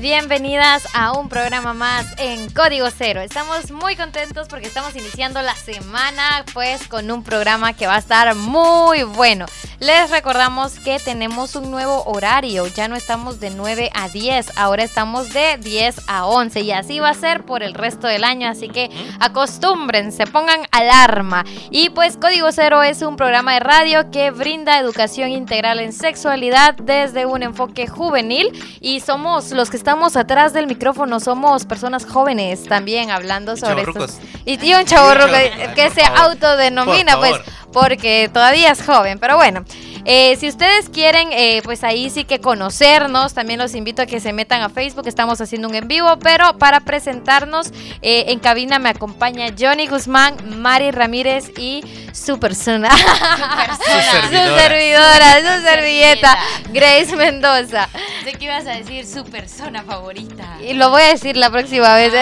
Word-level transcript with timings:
Bienvenidos, 0.00 0.22
bienvenidas 0.32 0.88
a 0.94 1.12
un 1.12 1.28
programa 1.28 1.74
más 1.74 2.06
en 2.18 2.50
Código 2.50 2.88
Cero. 2.96 3.20
Estamos 3.20 3.70
muy 3.70 3.96
contentos 3.96 4.48
porque 4.48 4.66
estamos 4.66 4.94
iniciando 4.96 5.42
la 5.42 5.54
semana 5.54 6.44
pues 6.54 6.88
con 6.88 7.10
un 7.10 7.22
programa 7.22 7.74
que 7.74 7.86
va 7.86 7.96
a 7.96 7.98
estar 7.98 8.34
muy 8.34 9.02
bueno. 9.02 9.46
Les 9.78 10.10
recordamos 10.10 10.78
que 10.78 11.00
tenemos 11.00 11.56
un 11.56 11.72
nuevo 11.72 12.04
horario, 12.04 12.68
ya 12.68 12.86
no 12.86 12.94
estamos 12.94 13.40
de 13.40 13.50
9 13.50 13.90
a 13.92 14.08
10, 14.08 14.56
ahora 14.56 14.84
estamos 14.84 15.32
de 15.32 15.56
10 15.58 16.02
a 16.06 16.26
11 16.26 16.60
y 16.60 16.70
así 16.70 17.00
va 17.00 17.10
a 17.10 17.14
ser 17.14 17.44
por 17.44 17.64
el 17.64 17.74
resto 17.74 18.06
del 18.06 18.22
año, 18.22 18.48
así 18.48 18.68
que 18.68 18.90
acostúmbrense, 19.18 20.28
pongan 20.28 20.60
alarma. 20.70 21.44
Y 21.72 21.90
pues 21.90 22.16
Código 22.16 22.52
Cero 22.52 22.84
es 22.84 23.02
un 23.02 23.16
programa 23.16 23.54
de 23.54 23.60
radio 23.60 24.10
que 24.12 24.30
brinda 24.30 24.78
educación 24.78 25.30
integral 25.30 25.80
en 25.80 25.92
sexualidad 25.92 26.74
desde 26.74 27.26
un 27.26 27.42
enfoque 27.42 27.88
juvenil 27.88 28.52
y 28.80 29.00
somos 29.00 29.50
los 29.50 29.68
que 29.68 29.76
estamos 29.82 30.14
atrás 30.14 30.52
del 30.52 30.68
micrófono, 30.68 31.18
somos 31.18 31.66
personas 31.66 32.06
jóvenes 32.06 32.62
también 32.68 33.10
hablando 33.10 33.56
sobre 33.56 33.82
estos. 33.82 34.20
Y, 34.44 34.64
y 34.64 34.74
un 34.74 34.84
chavo 34.84 35.10
que 35.74 35.90
se 35.90 36.02
autodenomina 36.04 37.18
pues 37.18 37.34
porque 37.72 38.30
todavía 38.32 38.70
es 38.70 38.80
joven, 38.80 39.18
pero 39.18 39.34
bueno. 39.34 39.64
Eh, 40.04 40.36
si 40.36 40.48
ustedes 40.48 40.88
quieren, 40.88 41.28
eh, 41.32 41.60
pues 41.62 41.84
ahí 41.84 42.10
sí 42.10 42.24
que 42.24 42.40
conocernos, 42.40 43.34
también 43.34 43.60
los 43.60 43.74
invito 43.74 44.02
a 44.02 44.06
que 44.06 44.18
se 44.18 44.32
metan 44.32 44.60
a 44.62 44.68
Facebook, 44.68 45.06
estamos 45.06 45.40
haciendo 45.40 45.68
un 45.68 45.76
en 45.76 45.86
vivo, 45.86 46.18
pero 46.18 46.58
para 46.58 46.80
presentarnos 46.80 47.72
eh, 48.02 48.24
en 48.28 48.40
cabina 48.40 48.80
me 48.80 48.88
acompaña 48.88 49.54
Johnny 49.56 49.86
Guzmán, 49.86 50.60
Mari 50.60 50.90
Ramírez 50.90 51.52
y 51.56 51.84
su 52.12 52.40
persona, 52.40 52.90
su, 52.90 54.30
servidora, 54.58 55.38
su 55.40 55.62
servilleta, 55.62 56.36
Grace 56.72 57.14
Mendoza. 57.14 57.88
Sé 58.24 58.32
que 58.32 58.46
ibas 58.46 58.66
a 58.66 58.72
decir 58.72 59.06
su 59.06 59.24
persona 59.24 59.84
favorita. 59.84 60.58
Y 60.66 60.74
lo 60.74 60.90
voy 60.90 61.02
a 61.02 61.08
decir 61.08 61.36
la 61.36 61.50
próxima 61.50 61.94
vez. 61.94 62.12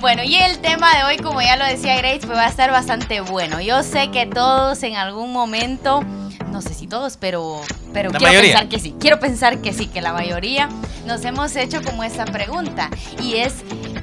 bueno, 0.00 0.22
y 0.22 0.36
el 0.36 0.60
tema 0.60 0.96
de 0.96 1.04
hoy, 1.04 1.16
como 1.16 1.42
ya 1.42 1.56
lo 1.56 1.64
decía 1.64 1.96
Grace, 1.96 2.26
pues 2.26 2.38
va 2.38 2.44
a 2.44 2.48
estar 2.48 2.70
bastante 2.70 3.20
bueno. 3.20 3.60
Yo 3.60 3.82
sé 3.82 4.10
que 4.12 4.26
todos 4.26 4.82
en 4.84 4.94
algún 4.94 5.32
momento 5.32 6.04
no 6.50 6.62
sé 6.62 6.74
si 6.74 6.86
todos, 6.86 7.16
pero, 7.16 7.60
pero 7.92 8.10
quiero 8.12 8.40
pensar 8.40 8.68
que 8.68 8.78
sí. 8.78 8.94
Quiero 8.98 9.20
pensar 9.20 9.58
que 9.58 9.72
sí, 9.72 9.86
que 9.86 10.00
la 10.00 10.12
mayoría 10.12 10.68
nos 11.06 11.24
hemos 11.24 11.54
hecho 11.56 11.82
como 11.82 12.04
esa 12.04 12.24
pregunta. 12.24 12.90
Y 13.22 13.36
es, 13.36 13.54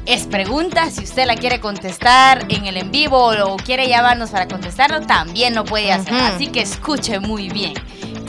es 0.05 0.27
pregunta, 0.27 0.89
si 0.91 1.03
usted 1.03 1.25
la 1.25 1.35
quiere 1.35 1.59
contestar 1.59 2.45
en 2.49 2.65
el 2.65 2.77
en 2.77 2.91
vivo 2.91 3.31
o 3.45 3.57
quiere 3.57 3.87
llamarnos 3.87 4.29
para 4.29 4.47
contestarlo, 4.47 5.01
también 5.01 5.55
lo 5.55 5.65
puede 5.65 5.91
hacer. 5.91 6.13
Así 6.13 6.47
que 6.47 6.61
escuche 6.61 7.19
muy 7.19 7.49
bien. 7.49 7.73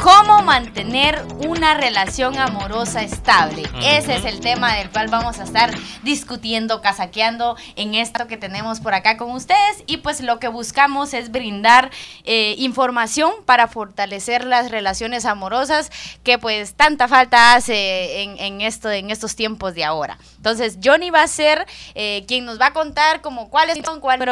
¿Cómo 0.03 0.43
mantener 0.43 1.23
una 1.47 1.75
relación 1.75 2.39
amorosa 2.39 3.03
estable? 3.03 3.63
Ese 3.83 4.17
es 4.17 4.25
el 4.25 4.41
tema 4.41 4.75
del 4.75 4.91
cual 4.91 5.09
vamos 5.09 5.39
a 5.39 5.45
estar 5.45 5.73
discutiendo, 6.03 6.81
casaqueando 6.81 7.57
en 7.77 7.95
esto 7.95 8.27
que 8.27 8.37
tenemos 8.37 8.81
por 8.81 8.95
acá 8.95 9.17
con 9.17 9.31
ustedes. 9.31 9.85
Y 9.87 9.99
pues 9.99 10.21
lo 10.21 10.39
que 10.39 10.49
buscamos 10.49 11.15
es 11.15 11.31
brindar 11.31 11.91
eh, 12.25 12.55
información 12.59 13.33
para 13.47 13.69
fortalecer 13.69 14.45
las 14.45 14.71
relaciones 14.71 15.25
amorosas 15.25 15.91
que 16.23 16.39
pues 16.39 16.75
tanta 16.75 17.09
falta 17.09 17.55
hace 17.55 18.23
en, 18.23 18.61
esto, 18.61 18.91
en 18.91 19.11
estos 19.11 19.37
tiempos 19.37 19.75
de 19.75 19.85
ahora. 19.85 20.19
Entonces 20.37 20.79
Johnny 20.83 21.11
va 21.11 21.23
a 21.23 21.29
ser 21.29 21.67
eh, 21.95 22.25
quien 22.27 22.45
nos 22.45 22.61
va 22.61 22.67
a 22.67 22.73
contar 22.73 23.21
como 23.21 23.49
cuáles 23.49 23.79
son, 23.85 24.01
cuáles 24.01 24.25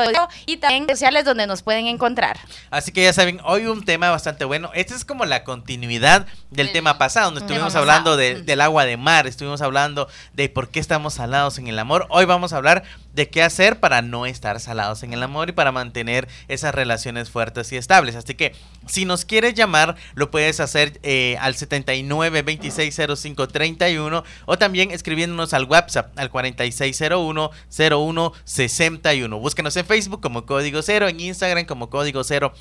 y 0.47 0.59
también 0.59 0.87
sociales 0.89 1.25
donde 1.25 1.47
nos 1.47 1.63
pueden 1.63 1.87
encontrar. 1.87 2.39
Así 2.71 2.93
que 2.93 3.03
ya 3.03 3.13
saben, 3.13 3.41
hoy 3.45 3.67
un 3.67 3.85
tema 3.85 4.11
bastante 4.11 4.45
bueno. 4.45 4.71
Este 4.75 4.95
es 4.95 5.05
como 5.05 5.25
la 5.25 5.45
continuidad 5.53 6.27
del 6.51 6.73
tema 6.73 6.97
pasado, 6.97 7.27
donde 7.27 7.41
estuvimos 7.41 7.75
hablando 7.75 8.17
del 8.17 8.61
agua 8.63 8.87
de 8.87 8.97
mar, 8.97 9.27
estuvimos 9.27 9.61
hablando 9.61 10.09
de 10.33 10.49
por 10.49 10.71
qué 10.71 10.81
estamos 10.81 11.13
salados 11.13 11.59
en 11.59 11.67
el 11.67 11.79
amor. 11.79 12.07
Hoy 12.09 12.25
vamos 12.25 12.55
a 12.55 12.57
hablar 12.57 12.85
de 13.13 13.29
qué 13.29 13.43
hacer 13.43 13.79
para 13.79 14.01
no 14.01 14.25
estar 14.25 14.61
salados 14.61 15.03
en 15.03 15.13
el 15.13 15.23
amor 15.23 15.51
y 15.51 15.53
para 15.53 15.71
mantener 15.71 16.27
esas 16.49 16.75
relaciones 16.75 17.29
fuertes 17.29 17.71
y 17.73 17.77
estables. 17.77 18.17
Así 18.17 18.35
que 18.35 18.55
si 18.87 19.05
nos 19.05 19.27
quieres 19.27 19.53
llamar, 19.53 19.97
lo 20.15 20.31
puedes 20.31 20.59
hacer 20.59 20.99
eh, 21.03 21.37
al 21.39 21.55
79 21.55 22.43
2605 22.43 23.49
31 23.49 24.25
o 24.47 24.59
también 24.59 24.91
escribiéndonos 24.91 25.53
al 25.53 25.65
WhatsApp 25.65 26.19
al 26.19 26.31
4601 26.31 27.51
01 27.91 28.33
61. 28.45 29.39
Búsquenos 29.39 29.77
en 29.77 29.85
Facebook 29.85 30.23
como 30.23 30.47
Código 30.47 30.81
Cero, 30.81 31.09
en 31.09 31.21
Instagram 31.21 31.67
como 31.67 31.91
Código 31.91 32.25
Cero 32.25 32.55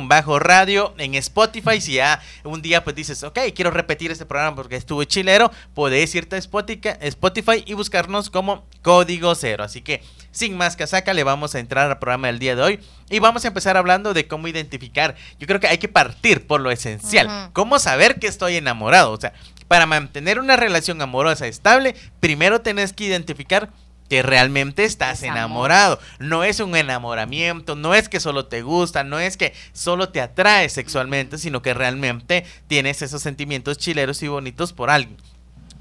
bajo 0.00 0.38
radio 0.38 0.94
en 0.98 1.14
Spotify. 1.16 1.80
Si 1.80 1.94
ya 1.94 2.20
un 2.42 2.62
día 2.62 2.84
pues 2.84 2.96
dices, 2.96 3.22
ok, 3.22 3.38
quiero 3.54 3.70
repetir 3.70 4.10
este 4.10 4.24
programa 4.24 4.56
porque 4.56 4.76
estuve 4.76 5.06
chilero, 5.06 5.50
puedes 5.74 6.14
irte 6.14 6.36
a 6.36 6.38
Spotify 6.38 7.62
y 7.66 7.74
buscarnos 7.74 8.30
como 8.30 8.64
Código 8.82 9.34
Cero. 9.34 9.64
Así 9.64 9.82
que 9.82 10.02
sin 10.30 10.56
más 10.56 10.76
casaca, 10.76 11.12
le 11.14 11.22
vamos 11.22 11.54
a 11.54 11.60
entrar 11.60 11.90
al 11.90 11.98
programa 11.98 12.28
del 12.28 12.38
día 12.38 12.56
de 12.56 12.62
hoy 12.62 12.80
y 13.10 13.18
vamos 13.18 13.44
a 13.44 13.48
empezar 13.48 13.76
hablando 13.76 14.14
de 14.14 14.26
cómo 14.26 14.48
identificar. 14.48 15.14
Yo 15.38 15.46
creo 15.46 15.60
que 15.60 15.68
hay 15.68 15.78
que 15.78 15.88
partir 15.88 16.46
por 16.46 16.60
lo 16.60 16.70
esencial. 16.70 17.50
¿Cómo 17.52 17.78
saber 17.78 18.18
que 18.18 18.26
estoy 18.26 18.56
enamorado? 18.56 19.12
O 19.12 19.20
sea, 19.20 19.32
para 19.68 19.86
mantener 19.86 20.38
una 20.38 20.56
relación 20.56 21.00
amorosa 21.00 21.46
estable, 21.46 21.94
primero 22.20 22.62
tenés 22.62 22.92
que 22.92 23.04
identificar 23.04 23.70
que 24.08 24.22
realmente 24.22 24.84
estás 24.84 25.22
enamorado. 25.22 25.98
No 26.18 26.44
es 26.44 26.60
un 26.60 26.76
enamoramiento, 26.76 27.74
no 27.76 27.94
es 27.94 28.08
que 28.08 28.20
solo 28.20 28.46
te 28.46 28.62
gusta, 28.62 29.04
no 29.04 29.18
es 29.18 29.36
que 29.36 29.54
solo 29.72 30.10
te 30.10 30.20
atrae 30.20 30.68
sexualmente, 30.68 31.38
sino 31.38 31.62
que 31.62 31.74
realmente 31.74 32.44
tienes 32.66 33.02
esos 33.02 33.22
sentimientos 33.22 33.78
chileros 33.78 34.22
y 34.22 34.28
bonitos 34.28 34.72
por 34.72 34.90
alguien. 34.90 35.16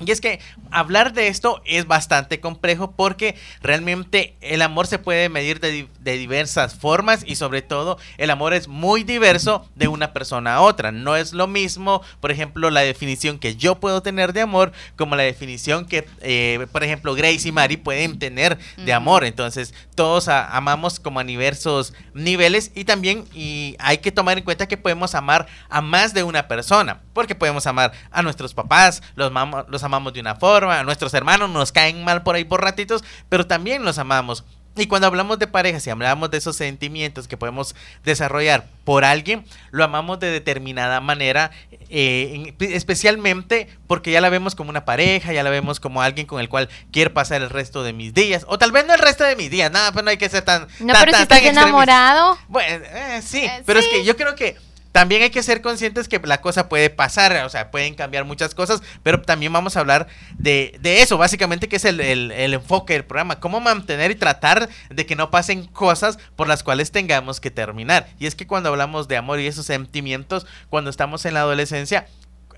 Y 0.05 0.11
es 0.11 0.21
que 0.21 0.39
hablar 0.71 1.13
de 1.13 1.27
esto 1.27 1.61
es 1.65 1.87
bastante 1.87 2.39
complejo 2.39 2.91
porque 2.91 3.35
realmente 3.61 4.35
el 4.41 4.61
amor 4.61 4.87
se 4.87 4.99
puede 4.99 5.29
medir 5.29 5.59
de, 5.59 5.87
diversas 5.99 6.75
formas 6.75 7.23
y 7.25 7.35
sobre 7.35 7.61
todo 7.61 7.97
el 8.17 8.29
amor 8.29 8.53
es 8.53 8.67
muy 8.67 9.03
diverso 9.03 9.67
de 9.75 9.87
una 9.87 10.13
persona 10.13 10.55
a 10.55 10.61
otra. 10.61 10.91
No 10.91 11.15
es 11.15 11.33
lo 11.33 11.47
mismo, 11.47 12.01
por 12.19 12.31
ejemplo, 12.31 12.69
la 12.69 12.81
definición 12.81 13.39
que 13.39 13.55
yo 13.55 13.79
puedo 13.79 14.01
tener 14.01 14.33
de 14.33 14.41
amor 14.41 14.71
como 14.97 15.15
la 15.15 15.23
definición 15.23 15.85
que, 15.85 16.07
eh, 16.21 16.67
por 16.71 16.83
ejemplo, 16.83 17.15
Grace 17.15 17.47
y 17.47 17.51
Mari 17.51 17.77
pueden 17.77 18.19
tener 18.19 18.57
de 18.77 18.93
amor. 18.93 19.23
Entonces 19.23 19.73
todos 19.95 20.27
amamos 20.27 20.99
como 20.99 21.19
a 21.19 21.23
diversos 21.23 21.93
niveles 22.13 22.71
y 22.75 22.85
también 22.85 23.25
y 23.33 23.75
hay 23.79 23.99
que 23.99 24.11
tomar 24.11 24.37
en 24.37 24.43
cuenta 24.43 24.67
que 24.67 24.77
podemos 24.77 25.15
amar 25.15 25.47
a 25.69 25.81
más 25.81 26.13
de 26.13 26.23
una 26.23 26.47
persona 26.47 27.01
porque 27.13 27.35
podemos 27.35 27.65
amar 27.67 27.93
a 28.11 28.21
nuestros 28.21 28.53
papás, 28.53 29.01
los, 29.15 29.31
los 29.67 29.83
amamos 29.83 29.92
de 29.93 30.19
una 30.19 30.35
forma, 30.35 30.79
a 30.79 30.83
nuestros 30.83 31.13
hermanos 31.13 31.49
nos 31.49 31.71
caen 31.71 32.03
mal 32.03 32.23
por 32.23 32.35
ahí 32.35 32.43
por 32.43 32.61
ratitos, 32.61 33.03
pero 33.29 33.45
también 33.45 33.83
los 33.83 33.99
amamos. 33.99 34.43
Y 34.75 34.87
cuando 34.87 35.05
hablamos 35.05 35.37
de 35.37 35.45
pareja, 35.45 35.79
si 35.79 35.91
hablamos 35.91 36.31
de 36.31 36.39
esos 36.39 36.55
sentimientos 36.55 37.27
que 37.27 37.37
podemos 37.37 37.75
desarrollar 38.03 38.65
por 38.85 39.05
alguien, 39.05 39.45
lo 39.69 39.83
amamos 39.83 40.19
de 40.19 40.31
determinada 40.31 40.99
manera, 40.99 41.51
eh, 41.89 42.55
especialmente 42.59 43.67
porque 43.85 44.09
ya 44.09 44.19
la 44.19 44.29
vemos 44.29 44.55
como 44.55 44.71
una 44.71 44.83
pareja, 44.83 45.31
ya 45.31 45.43
la 45.43 45.51
vemos 45.51 45.79
como 45.79 46.01
alguien 46.01 46.25
con 46.25 46.39
el 46.39 46.49
cual 46.49 46.69
quiero 46.91 47.13
pasar 47.13 47.43
el 47.43 47.51
resto 47.51 47.83
de 47.83 47.93
mis 47.93 48.15
días, 48.15 48.45
o 48.47 48.57
tal 48.57 48.71
vez 48.71 48.87
no 48.87 48.95
el 48.95 48.99
resto 48.99 49.23
de 49.23 49.35
mis 49.35 49.51
días, 49.51 49.71
nada, 49.71 49.91
pero 49.91 50.05
no 50.05 50.09
hay 50.09 50.17
que 50.17 50.27
ser 50.27 50.41
tan... 50.41 50.67
No, 50.79 50.93
pero 50.99 51.15
si 51.17 51.21
estás 51.21 51.43
enamorado. 51.43 52.39
Bueno, 52.47 52.83
eh, 52.83 53.21
sí, 53.23 53.45
eh, 53.45 53.61
pero 53.67 53.79
es 53.79 53.87
que 53.87 54.03
yo 54.03 54.17
creo 54.17 54.35
que 54.35 54.57
también 54.93 55.23
hay 55.23 55.31
que 55.31 55.41
ser 55.41 55.61
conscientes 55.61 56.07
que 56.07 56.19
la 56.19 56.39
cosa 56.39 56.69
puede 56.69 56.91
pasar, 56.91 57.35
o 57.43 57.49
sea, 57.49 57.71
pueden 57.71 57.95
cambiar 57.95 58.25
muchas 58.25 58.53
cosas, 58.53 58.81
pero 59.01 59.21
también 59.21 59.51
vamos 59.51 59.75
a 59.75 59.79
hablar 59.79 60.07
de, 60.37 60.79
eso, 60.83 61.17
básicamente, 61.17 61.67
que 61.67 61.77
es 61.77 61.85
el, 61.85 61.99
el 61.99 62.53
enfoque 62.53 62.93
del 62.93 63.03
programa, 63.03 63.39
cómo 63.39 63.59
mantener 63.59 64.11
y 64.11 64.15
tratar 64.15 64.69
de 64.91 65.05
que 65.07 65.15
no 65.15 65.31
pasen 65.31 65.65
cosas 65.65 66.19
por 66.35 66.47
las 66.47 66.61
cuales 66.61 66.91
tengamos 66.91 67.41
que 67.41 67.49
terminar. 67.49 68.07
Y 68.19 68.27
es 68.27 68.35
que 68.35 68.45
cuando 68.45 68.69
hablamos 68.69 69.07
de 69.07 69.17
amor 69.17 69.39
y 69.39 69.47
esos 69.47 69.65
sentimientos, 69.65 70.45
cuando 70.69 70.91
estamos 70.91 71.25
en 71.25 71.33
la 71.33 71.41
adolescencia, 71.41 72.05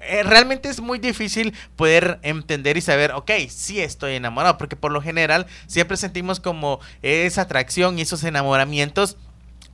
eh, 0.07 0.23
realmente 0.23 0.69
es 0.69 0.81
muy 0.81 0.99
difícil 0.99 1.53
poder 1.75 2.19
entender 2.21 2.75
y 2.77 2.81
saber, 2.81 3.13
ok, 3.13 3.31
sí 3.49 3.79
estoy 3.79 4.15
enamorado, 4.15 4.57
porque 4.57 4.75
por 4.75 4.91
lo 4.91 5.01
general 5.01 5.47
siempre 5.67 5.97
sentimos 5.97 6.39
como 6.39 6.79
esa 7.01 7.43
atracción 7.43 7.97
y 7.97 8.03
esos 8.03 8.23
enamoramientos 8.23 9.17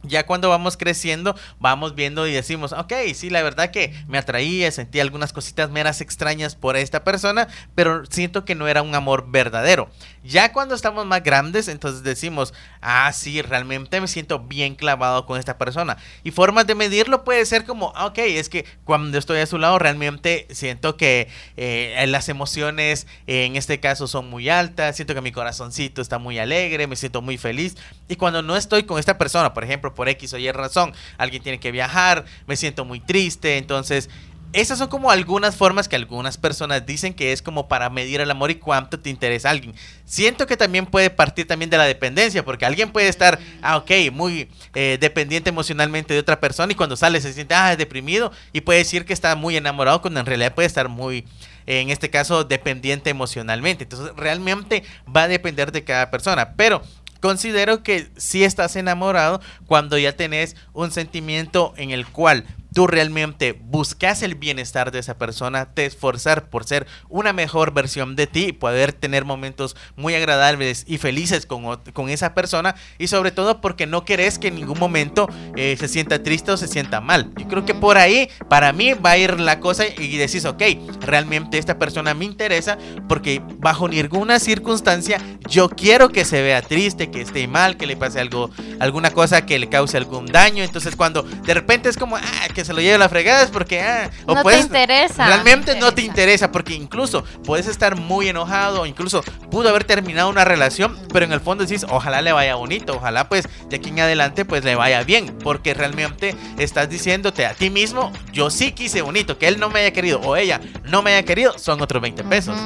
ya 0.03 0.25
cuando 0.25 0.50
vamos 0.50 0.77
creciendo, 0.77 1.36
vamos 1.59 1.95
viendo 1.95 2.27
y 2.27 2.31
decimos, 2.31 2.71
ok, 2.74 2.94
sí, 3.13 3.30
la 3.30 3.44
verdad 3.44 3.71
que 3.71 3.94
me 4.07 4.18
atraía, 4.18 4.71
sentí 4.71 5.00
algunas 5.00 5.33
cositas 5.33 5.69
meras 5.69 6.01
extrañas 6.01 6.56
por 6.56 6.77
esta 6.77 7.03
persona, 7.03 7.48
pero 7.75 8.06
siento 8.06 8.45
que 8.45 8.56
no 8.56 8.68
era 8.68 8.81
un 8.81 8.95
amor 8.95 9.30
verdadero. 9.30 9.89
Ya 10.24 10.53
cuando 10.53 10.75
estamos 10.75 11.06
más 11.06 11.24
grandes, 11.24 11.68
entonces 11.68 12.03
decimos, 12.03 12.53
ah, 12.81 13.12
sí, 13.13 13.42
realmente 13.42 14.00
me 14.01 14.07
siento 14.07 14.39
bien 14.39 14.75
clavado 14.75 15.25
con 15.25 15.39
esta 15.39 15.57
persona. 15.57 15.98
Y 16.24 16.31
formas 16.31 16.68
de 16.68 16.75
medirlo 16.75 17.24
puede 17.24 17.45
ser 17.45 17.65
como, 17.65 17.88
ok, 17.88 18.18
es 18.19 18.50
que 18.50 18.65
cuando 18.83 19.18
estoy 19.18 19.39
a 19.39 19.45
su 19.45 19.57
lado 19.57 19.80
realmente 19.80 20.47
siento 20.51 20.97
que 20.97 21.27
eh, 21.57 22.06
las 22.07 22.30
emociones 22.30 23.07
en 23.27 23.56
este 23.56 23.80
caso 23.80 24.07
son 24.07 24.30
muy 24.30 24.50
altas, 24.50 24.95
siento 24.95 25.13
que 25.13 25.21
mi 25.21 25.31
corazoncito 25.31 26.01
está 26.01 26.19
muy 26.19 26.39
alegre, 26.39 26.88
me 26.88 26.95
siento 26.95 27.21
muy 27.21 27.38
feliz. 27.38 27.77
Y 28.07 28.15
cuando 28.15 28.42
no 28.42 28.56
estoy 28.56 28.83
con 28.83 29.00
esta 29.00 29.18
persona, 29.18 29.54
por 29.54 29.63
ejemplo, 29.63 29.90
por 29.93 30.09
X 30.09 30.33
o 30.33 30.38
Y 30.38 30.51
razón, 30.51 30.93
alguien 31.17 31.43
tiene 31.43 31.59
que 31.59 31.71
viajar, 31.71 32.25
me 32.47 32.55
siento 32.55 32.85
muy 32.85 32.99
triste, 32.99 33.57
entonces 33.57 34.09
esas 34.53 34.77
son 34.79 34.89
como 34.89 35.11
algunas 35.11 35.55
formas 35.55 35.88
que 35.88 35.95
algunas 35.95 36.38
personas 36.38 36.85
dicen 36.85 37.13
que 37.13 37.31
es 37.31 37.41
como 37.41 37.69
para 37.69 37.89
medir 37.89 38.19
el 38.19 38.29
amor 38.29 38.51
y 38.51 38.55
cuánto 38.55 38.99
te 38.99 39.09
interesa 39.09 39.49
alguien. 39.49 39.73
Siento 40.03 40.45
que 40.45 40.57
también 40.57 40.85
puede 40.85 41.09
partir 41.09 41.47
también 41.47 41.69
de 41.69 41.77
la 41.77 41.85
dependencia, 41.85 42.43
porque 42.43 42.65
alguien 42.65 42.91
puede 42.91 43.07
estar, 43.07 43.39
ah, 43.61 43.77
ok, 43.77 43.91
muy 44.11 44.49
eh, 44.75 44.97
dependiente 44.99 45.49
emocionalmente 45.49 46.13
de 46.13 46.19
otra 46.19 46.39
persona 46.41 46.73
y 46.73 46.75
cuando 46.75 46.97
sale 46.97 47.21
se 47.21 47.31
siente, 47.31 47.53
ah, 47.55 47.77
deprimido 47.77 48.31
y 48.51 48.61
puede 48.61 48.79
decir 48.79 49.05
que 49.05 49.13
está 49.13 49.35
muy 49.35 49.55
enamorado 49.55 50.01
cuando 50.01 50.19
en 50.19 50.25
realidad 50.25 50.53
puede 50.53 50.67
estar 50.67 50.89
muy, 50.89 51.25
en 51.65 51.89
este 51.89 52.09
caso, 52.09 52.44
dependiente 52.44 53.09
emocionalmente. 53.09 53.85
Entonces, 53.85 54.13
realmente 54.17 54.83
va 55.15 55.23
a 55.23 55.27
depender 55.29 55.71
de 55.71 55.85
cada 55.85 56.11
persona, 56.11 56.55
pero 56.57 56.81
considero 57.21 57.83
que 57.83 58.09
si 58.18 58.44
estás 58.44 58.75
enamorado 58.75 59.41
cuando 59.68 59.97
ya 59.97 60.15
tenés 60.15 60.56
un 60.73 60.91
sentimiento 60.91 61.73
en 61.77 61.91
el 61.91 62.06
cual 62.06 62.45
tú 62.73 62.88
realmente 62.88 63.53
buscas 63.53 64.21
el 64.23 64.35
bienestar 64.35 64.91
de 64.91 65.00
esa 65.00 65.18
persona, 65.18 65.73
te 65.73 65.85
esforzar 65.85 66.50
por 66.50 66.63
ser 66.63 66.88
una 67.09 67.33
mejor 67.33 67.73
versión 67.73 68.15
de 68.15 68.27
ti, 68.27 68.53
poder 68.53 68.94
tener 68.94 69.25
momentos 69.25 69.75
muy 69.95 70.15
agradables 70.15 70.85
y 70.88 70.97
felices 70.97 71.45
con, 71.45 71.77
con 71.94 72.09
esa 72.09 72.33
persona 72.33 72.75
y 72.97 73.07
sobre 73.07 73.31
todo 73.31 73.62
porque 73.62 73.88
no 73.88 74.06
querés 74.06 74.39
que 74.39 74.47
en 74.47 74.56
ningún 74.56 74.79
momento 74.79 75.27
eh, 75.56 75.75
se 75.77 75.88
sienta 75.88 76.23
triste 76.23 76.51
o 76.51 76.57
se 76.57 76.68
sienta 76.68 77.01
mal. 77.01 77.31
Yo 77.38 77.47
creo 77.47 77.65
que 77.65 77.75
por 77.75 77.97
ahí 77.97 78.29
para 78.47 78.71
mí 78.71 78.94
va 78.94 79.12
a 79.12 79.18
ir 79.18 79.39
la 79.39 79.59
cosa 79.59 79.85
y 79.85 80.18
decís, 80.18 80.45
ok, 80.45 80.63
realmente 81.01 81.57
esta 81.57 81.77
persona 81.77 82.13
me 82.13 82.25
interesa 82.25 82.77
porque 83.07 83.41
bajo 83.57 83.88
ninguna 83.88 84.39
circunstancia 84.39 85.19
yo 85.50 85.69
quiero 85.69 86.09
que 86.09 86.23
se 86.23 86.41
vea 86.41 86.62
triste, 86.62 87.12
que 87.12 87.21
esté 87.21 87.47
mal, 87.47 87.75
que 87.75 87.85
le 87.85 87.97
pase 87.97 88.19
algo, 88.19 88.50
alguna 88.79 89.12
cosa 89.12 89.45
que 89.45 89.59
le 89.59 89.68
cause 89.68 89.97
algún 89.97 90.25
daño. 90.25 90.63
Entonces 90.63 90.95
cuando 90.95 91.23
de 91.23 91.53
repente 91.53 91.89
es 91.89 91.97
como, 91.97 92.15
ah, 92.15 92.47
que 92.53 92.60
se 92.65 92.73
lo 92.73 92.81
lleve 92.81 92.97
la 92.97 93.09
fregada 93.09 93.43
es 93.43 93.49
porque, 93.49 93.81
ah, 93.81 94.09
o 94.25 94.35
no 94.35 94.43
te 94.43 94.59
interesa. 94.59 95.27
Realmente 95.27 95.79
no 95.79 95.93
te 95.93 96.01
interesa 96.01 96.51
porque 96.51 96.73
incluso 96.73 97.23
puedes 97.45 97.67
estar 97.67 97.95
muy 97.95 98.29
enojado, 98.29 98.85
incluso 98.85 99.23
pudo 99.49 99.69
haber 99.69 99.83
terminado 99.83 100.29
una 100.29 100.45
relación, 100.45 100.97
pero 101.11 101.25
en 101.25 101.31
el 101.31 101.39
fondo 101.39 101.65
decís, 101.65 101.85
ojalá 101.89 102.21
le 102.21 102.31
vaya 102.31 102.55
bonito, 102.55 102.95
ojalá 102.95 103.27
pues 103.29 103.47
de 103.69 103.77
aquí 103.77 103.89
en 103.89 103.99
adelante 103.99 104.45
pues 104.45 104.63
le 104.63 104.75
vaya 104.75 105.03
bien, 105.03 105.37
porque 105.43 105.73
realmente 105.73 106.35
estás 106.57 106.89
diciéndote 106.89 107.45
a 107.45 107.53
ti 107.53 107.69
mismo, 107.69 108.11
yo 108.31 108.49
sí 108.49 108.71
quise 108.71 109.01
bonito, 109.01 109.37
que 109.37 109.47
él 109.47 109.59
no 109.59 109.69
me 109.69 109.81
haya 109.81 109.91
querido 109.91 110.19
o 110.21 110.35
ella 110.35 110.59
no 110.85 111.01
me 111.01 111.13
haya 111.13 111.23
querido, 111.23 111.57
son 111.57 111.81
otros 111.81 112.01
20 112.01 112.23
pesos. 112.25 112.57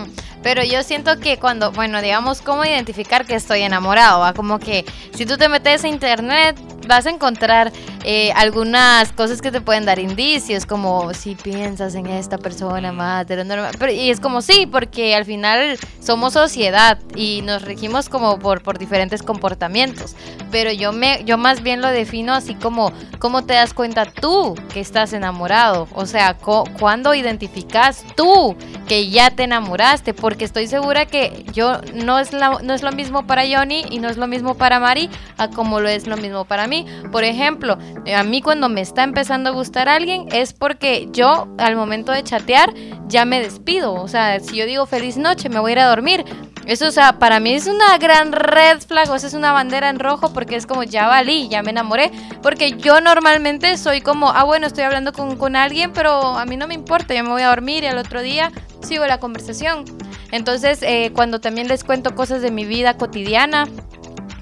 Pero 0.46 0.64
yo 0.64 0.84
siento 0.84 1.20
que 1.20 1.40
cuando, 1.40 1.72
bueno, 1.72 2.04
digamos, 2.04 2.42
¿cómo 2.42 2.64
identificar 2.64 3.26
que 3.26 3.34
estoy 3.34 3.62
enamorado? 3.62 4.20
¿va? 4.20 4.34
Como 4.34 4.60
que 4.60 4.86
si 5.16 5.26
tú 5.26 5.38
te 5.38 5.50
metes 5.50 5.84
a 5.84 5.88
internet, 5.88 6.56
vas 6.88 7.08
a 7.08 7.10
encontrar 7.10 7.72
eh, 8.04 8.32
algunas 8.36 9.12
cosas 9.12 9.42
que 9.42 9.52
te 9.52 9.60
pueden 9.60 9.85
dar 9.86 10.00
indicios, 10.00 10.66
como 10.66 11.14
si 11.14 11.36
piensas 11.36 11.96
en 11.96 12.08
esta 12.08 12.38
persona 12.38 12.92
más 12.92 13.28
de 13.28 13.38
lo 13.38 13.44
normal. 13.44 13.76
Pero, 13.80 13.92
y 13.92 14.10
es 14.10 14.20
como 14.20 14.42
sí, 14.42 14.66
porque 14.66 15.16
al 15.16 15.26
final 15.26 15.78
somos 16.00 16.34
sociedad 16.34 17.00
y 17.16 17.42
nos 17.44 17.62
regimos 17.62 18.10
como 18.10 18.40
por, 18.40 18.62
por 18.62 18.78
diferentes 18.78 19.24
comportamientos. 19.24 20.16
Pero 20.52 20.72
yo, 20.72 20.92
me, 20.92 21.24
yo 21.26 21.38
más 21.38 21.62
bien 21.62 21.82
lo 21.82 21.90
defino 21.90 22.34
así 22.34 22.56
como, 22.56 22.92
¿cómo 23.20 23.44
te 23.44 23.54
das 23.54 23.74
cuenta 23.74 24.06
tú 24.06 24.56
que 24.74 24.80
estás 24.80 25.14
enamorado? 25.14 25.88
O 25.94 26.06
sea, 26.06 26.36
¿cuándo 26.36 27.14
identificas 27.14 28.04
tú 28.16 28.56
que 28.88 29.10
ya 29.10 29.32
te 29.32 29.44
enamoraste? 29.44 30.14
Porque 30.14 30.46
estoy 30.46 30.68
segura 30.68 31.06
que 31.06 31.46
yo 31.54 31.80
no 31.94 32.20
es, 32.20 32.34
la, 32.34 32.60
no 32.64 32.74
es 32.74 32.82
lo 32.82 32.92
mismo 32.92 33.28
para 33.28 33.44
Johnny 33.48 33.86
y 33.90 34.00
no 34.00 34.10
es 34.10 34.18
lo 34.18 34.28
mismo 34.28 34.56
para 34.56 34.80
Mari 34.80 35.10
a 35.38 35.50
como 35.50 35.80
lo 35.80 35.90
es 35.90 36.08
lo 36.08 36.18
mismo 36.18 36.46
para 36.46 36.68
mí. 36.68 36.86
Por 37.12 37.24
ejemplo, 37.24 37.78
a 38.16 38.24
mí 38.24 38.42
cuando 38.42 38.70
me 38.70 38.82
está 38.82 39.04
empezando 39.04 39.50
a 39.50 39.54
gustar 39.54 39.75
alguien 39.82 40.28
es 40.32 40.54
porque 40.54 41.08
yo 41.12 41.48
al 41.58 41.76
momento 41.76 42.12
de 42.12 42.24
chatear 42.24 42.74
ya 43.08 43.26
me 43.26 43.42
despido. 43.42 43.94
O 43.94 44.08
sea, 44.08 44.40
si 44.40 44.58
yo 44.58 44.66
digo 44.66 44.86
feliz 44.86 45.18
noche, 45.18 45.50
me 45.50 45.60
voy 45.60 45.72
a 45.72 45.74
ir 45.74 45.80
a 45.80 45.88
dormir. 45.88 46.26
Eso, 46.66 46.88
o 46.88 46.92
sea, 46.92 47.20
para 47.20 47.40
mí 47.40 47.54
es 47.54 47.68
una 47.68 47.98
gran 48.00 48.32
red 48.32 48.80
flag, 48.80 49.10
o 49.12 49.20
sea, 49.20 49.28
es 49.28 49.36
una 49.36 49.52
bandera 49.52 49.90
en 49.90 50.00
rojo 50.00 50.34
porque 50.34 50.56
es 50.56 50.66
como 50.66 50.82
ya 50.82 51.08
valí, 51.08 51.48
ya 51.48 51.62
me 51.62 51.70
enamoré. 51.70 52.12
Porque 52.42 52.72
yo 52.72 53.02
normalmente 53.02 53.78
soy 53.78 54.02
como, 54.02 54.30
ah, 54.30 54.44
bueno, 54.44 54.66
estoy 54.66 54.84
hablando 54.84 55.14
con, 55.14 55.38
con 55.38 55.56
alguien, 55.56 55.94
pero 55.94 56.38
a 56.38 56.46
mí 56.46 56.58
no 56.58 56.68
me 56.68 56.74
importa, 56.74 57.14
yo 57.14 57.24
me 57.24 57.30
voy 57.30 57.44
a 57.44 57.50
dormir 57.50 57.84
y 57.84 57.88
al 57.88 58.00
otro 58.00 58.22
día 58.22 58.52
sigo 58.82 59.06
la 59.06 59.20
conversación. 59.20 59.86
Entonces, 60.32 60.80
eh, 60.82 61.12
cuando 61.14 61.40
también 61.40 61.68
les 61.68 61.84
cuento 61.84 62.16
cosas 62.16 62.42
de 62.42 62.50
mi 62.50 62.66
vida 62.66 62.98
cotidiana, 62.98 63.68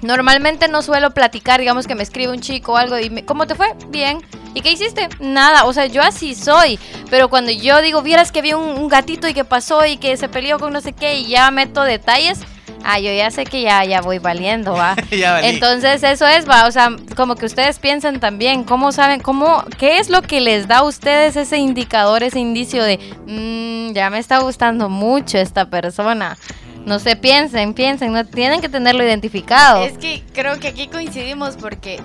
Normalmente 0.04 0.68
no 0.68 0.82
suelo 0.82 1.12
platicar, 1.12 1.60
digamos 1.60 1.86
que 1.86 1.94
me 1.94 2.02
escribe 2.02 2.30
un 2.30 2.40
chico 2.40 2.72
o 2.72 2.76
algo 2.76 2.98
y 2.98 3.08
me, 3.08 3.24
¿cómo 3.24 3.46
te 3.46 3.54
fue? 3.54 3.68
Bien. 3.88 4.18
¿Y 4.52 4.60
qué 4.60 4.70
hiciste? 4.70 5.08
Nada, 5.18 5.64
o 5.64 5.72
sea, 5.72 5.86
yo 5.86 6.02
así 6.02 6.34
soy. 6.34 6.78
Pero 7.08 7.30
cuando 7.30 7.50
yo 7.50 7.80
digo, 7.80 8.02
vieras 8.02 8.30
que 8.30 8.42
vi 8.42 8.52
un, 8.52 8.86
gatito 8.88 9.26
y 9.28 9.32
que 9.32 9.46
pasó 9.46 9.86
y 9.86 9.96
que 9.96 10.18
se 10.18 10.28
peleó 10.28 10.58
con 10.58 10.74
no 10.74 10.82
sé 10.82 10.92
qué 10.92 11.16
y 11.16 11.28
ya 11.28 11.50
meto 11.50 11.82
detalles, 11.84 12.40
ah, 12.84 13.00
yo 13.00 13.10
ya 13.14 13.30
sé 13.30 13.44
que 13.44 13.62
ya, 13.62 13.82
ya 13.86 14.02
voy 14.02 14.18
valiendo, 14.18 14.74
va. 14.74 14.94
Entonces 15.10 16.02
eso 16.02 16.26
es, 16.26 16.46
va, 16.46 16.66
o 16.66 16.70
sea, 16.70 16.94
como 17.16 17.34
que 17.34 17.46
ustedes 17.46 17.78
piensan 17.78 18.20
también, 18.20 18.64
¿cómo 18.64 18.92
saben, 18.92 19.20
cómo, 19.20 19.64
qué 19.78 19.96
es 20.00 20.10
lo 20.10 20.20
que 20.20 20.42
les 20.42 20.68
da 20.68 20.80
a 20.80 20.82
ustedes 20.82 21.34
ese 21.36 21.56
indicador, 21.56 22.22
ese 22.22 22.40
indicio 22.40 22.84
de, 22.84 22.98
mmm, 23.26 23.94
ya 23.94 24.10
me 24.10 24.18
está 24.18 24.40
gustando 24.40 24.90
mucho 24.90 25.38
esta 25.38 25.70
persona? 25.70 26.36
No 26.84 26.98
sé, 26.98 27.16
piensen, 27.16 27.72
piensen, 27.72 28.12
no 28.12 28.26
tienen 28.26 28.60
que 28.60 28.68
tenerlo 28.68 29.02
identificado. 29.02 29.84
Es 29.84 29.96
que 29.96 30.22
creo 30.34 30.60
que 30.60 30.68
aquí 30.68 30.86
coincidimos 30.88 31.56
porque 31.56 31.98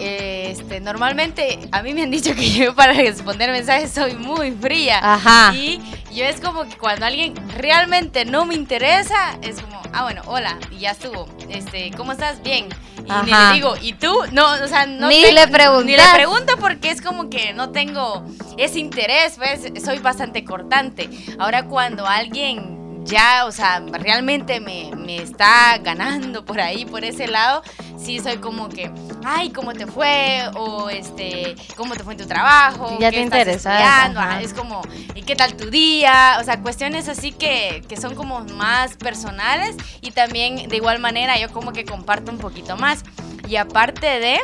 este 0.49 0.79
normalmente 0.79 1.59
a 1.71 1.81
mí 1.81 1.93
me 1.93 2.03
han 2.03 2.11
dicho 2.11 2.33
que 2.33 2.49
yo 2.49 2.73
para 2.73 2.93
responder 2.93 3.51
mensajes 3.51 3.91
soy 3.91 4.13
muy 4.15 4.51
fría. 4.51 4.99
Ajá. 5.01 5.53
Y 5.53 5.81
yo 6.13 6.23
es 6.23 6.39
como 6.39 6.63
que 6.63 6.77
cuando 6.77 7.05
alguien 7.05 7.33
realmente 7.57 8.23
no 8.23 8.45
me 8.45 8.55
interesa, 8.55 9.37
es 9.41 9.61
como, 9.61 9.81
ah, 9.91 10.03
bueno, 10.03 10.21
hola, 10.25 10.57
y 10.71 10.79
ya 10.79 10.91
estuvo. 10.91 11.27
Este, 11.49 11.91
¿cómo 11.97 12.13
estás? 12.13 12.41
Bien. 12.41 12.67
Y 12.99 13.25
ni 13.25 13.31
le 13.31 13.53
digo, 13.53 13.75
¿y 13.81 13.93
tú? 13.93 14.13
No, 14.31 14.53
o 14.53 14.67
sea, 14.67 14.85
no 14.85 15.09
ni 15.09 15.31
le 15.31 15.47
pregunto. 15.47 15.83
Ni 15.83 15.97
le 15.97 16.03
pregunto 16.13 16.53
porque 16.57 16.89
es 16.91 17.01
como 17.01 17.29
que 17.29 17.53
no 17.53 17.71
tengo 17.71 18.23
ese 18.57 18.79
interés, 18.79 19.35
pues 19.37 19.83
soy 19.83 19.99
bastante 19.99 20.45
cortante. 20.45 21.09
Ahora 21.37 21.65
cuando 21.65 22.05
alguien 22.05 22.78
ya, 23.09 23.45
o 23.45 23.51
sea, 23.51 23.79
realmente 23.91 24.59
me, 24.59 24.89
está 25.17 25.77
ganando 25.79 26.45
por 26.45 26.61
ahí, 26.61 26.85
por 26.85 27.03
ese 27.03 27.27
lado, 27.27 27.63
sí 27.97 28.19
soy 28.19 28.37
como 28.37 28.69
que, 28.69 28.91
ay, 29.25 29.49
¿cómo 29.49 29.73
te 29.73 29.87
fue? 29.87 30.43
O 30.55 30.89
este, 30.89 31.55
¿cómo 31.75 31.95
te 31.95 32.03
fue 32.03 32.13
en 32.13 32.19
tu 32.19 32.27
trabajo? 32.27 32.97
Ya 32.99 33.11
te 33.11 33.21
interesa. 33.21 34.39
es 34.41 34.53
como, 34.53 34.81
¿y 35.15 35.23
qué 35.23 35.35
tal 35.35 35.55
tu 35.55 35.69
día? 35.69 36.37
O 36.39 36.43
sea, 36.43 36.61
cuestiones 36.61 37.09
así 37.09 37.31
que, 37.31 37.83
que 37.89 37.97
son 37.97 38.15
como 38.15 38.41
más 38.41 38.95
personales 38.95 39.75
y 40.01 40.11
también 40.11 40.69
de 40.69 40.75
igual 40.75 40.99
manera 40.99 41.37
yo 41.39 41.49
como 41.49 41.73
que 41.73 41.85
comparto 41.85 42.31
un 42.31 42.37
poquito 42.37 42.77
más. 42.77 43.03
Y 43.47 43.55
aparte 43.55 44.19
de, 44.19 44.39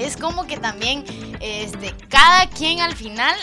es 0.00 0.16
como 0.16 0.46
que 0.46 0.56
también, 0.56 1.04
este, 1.40 1.94
cada 2.08 2.48
quien 2.48 2.80
al 2.80 2.94
final 2.94 3.34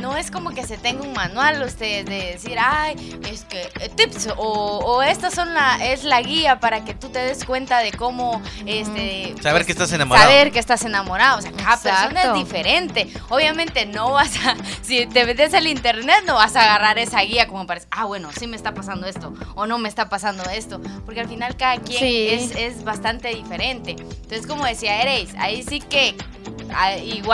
no 0.00 0.16
es 0.16 0.30
como 0.30 0.50
que 0.50 0.64
se 0.64 0.78
tenga 0.78 1.02
un 1.02 1.12
manual 1.12 1.62
ustedes 1.62 2.06
de 2.06 2.32
decir, 2.32 2.56
ay, 2.58 3.20
es 3.30 3.44
que 3.44 3.62
eh, 3.80 3.90
tips 3.94 4.28
o, 4.36 4.78
o 4.78 5.02
esta 5.02 5.30
son 5.30 5.52
la, 5.54 5.84
es 5.84 6.04
la 6.04 6.22
guía 6.22 6.60
para 6.60 6.84
que 6.84 6.94
tú 6.94 7.08
te 7.10 7.18
des 7.18 7.44
cuenta 7.44 7.80
de 7.80 7.92
cómo 7.92 8.40
este 8.66 9.34
saber 9.42 9.62
pues, 9.62 9.66
que 9.66 9.72
estás 9.72 9.92
enamorado. 9.92 10.26
Saber 10.26 10.52
que 10.52 10.58
estás 10.58 10.84
enamorado, 10.84 11.38
o 11.38 11.42
sea, 11.42 11.52
cada 11.52 11.76
persona 11.80 12.22
es 12.22 12.34
diferente. 12.34 13.12
Obviamente 13.28 13.86
no 13.86 14.12
vas 14.12 14.36
a 14.46 14.56
si 14.82 15.06
te 15.06 15.24
metes 15.24 15.54
al 15.54 15.66
internet 15.66 16.24
no 16.26 16.34
vas 16.34 16.56
a 16.56 16.62
agarrar 16.62 16.98
esa 16.98 17.20
guía 17.20 17.46
como 17.48 17.66
para 17.66 17.82
ah, 17.90 18.04
bueno, 18.04 18.30
sí 18.38 18.46
me 18.46 18.56
está 18.56 18.74
pasando 18.74 19.06
esto 19.06 19.34
o 19.54 19.66
no 19.66 19.78
me 19.78 19.88
está 19.88 20.08
pasando 20.08 20.42
esto, 20.50 20.80
porque 21.04 21.20
al 21.20 21.28
final 21.28 21.56
cada 21.56 21.78
quien 21.78 22.02
es, 22.02 22.54
es 22.56 22.84
bastante 22.84 23.28
diferente. 23.28 23.96
Entonces, 23.98 24.46
como 24.46 24.64
decía 24.64 25.00
Ereis, 25.02 25.34
ahí 25.38 25.62
sí 25.62 25.80
que 25.80 26.16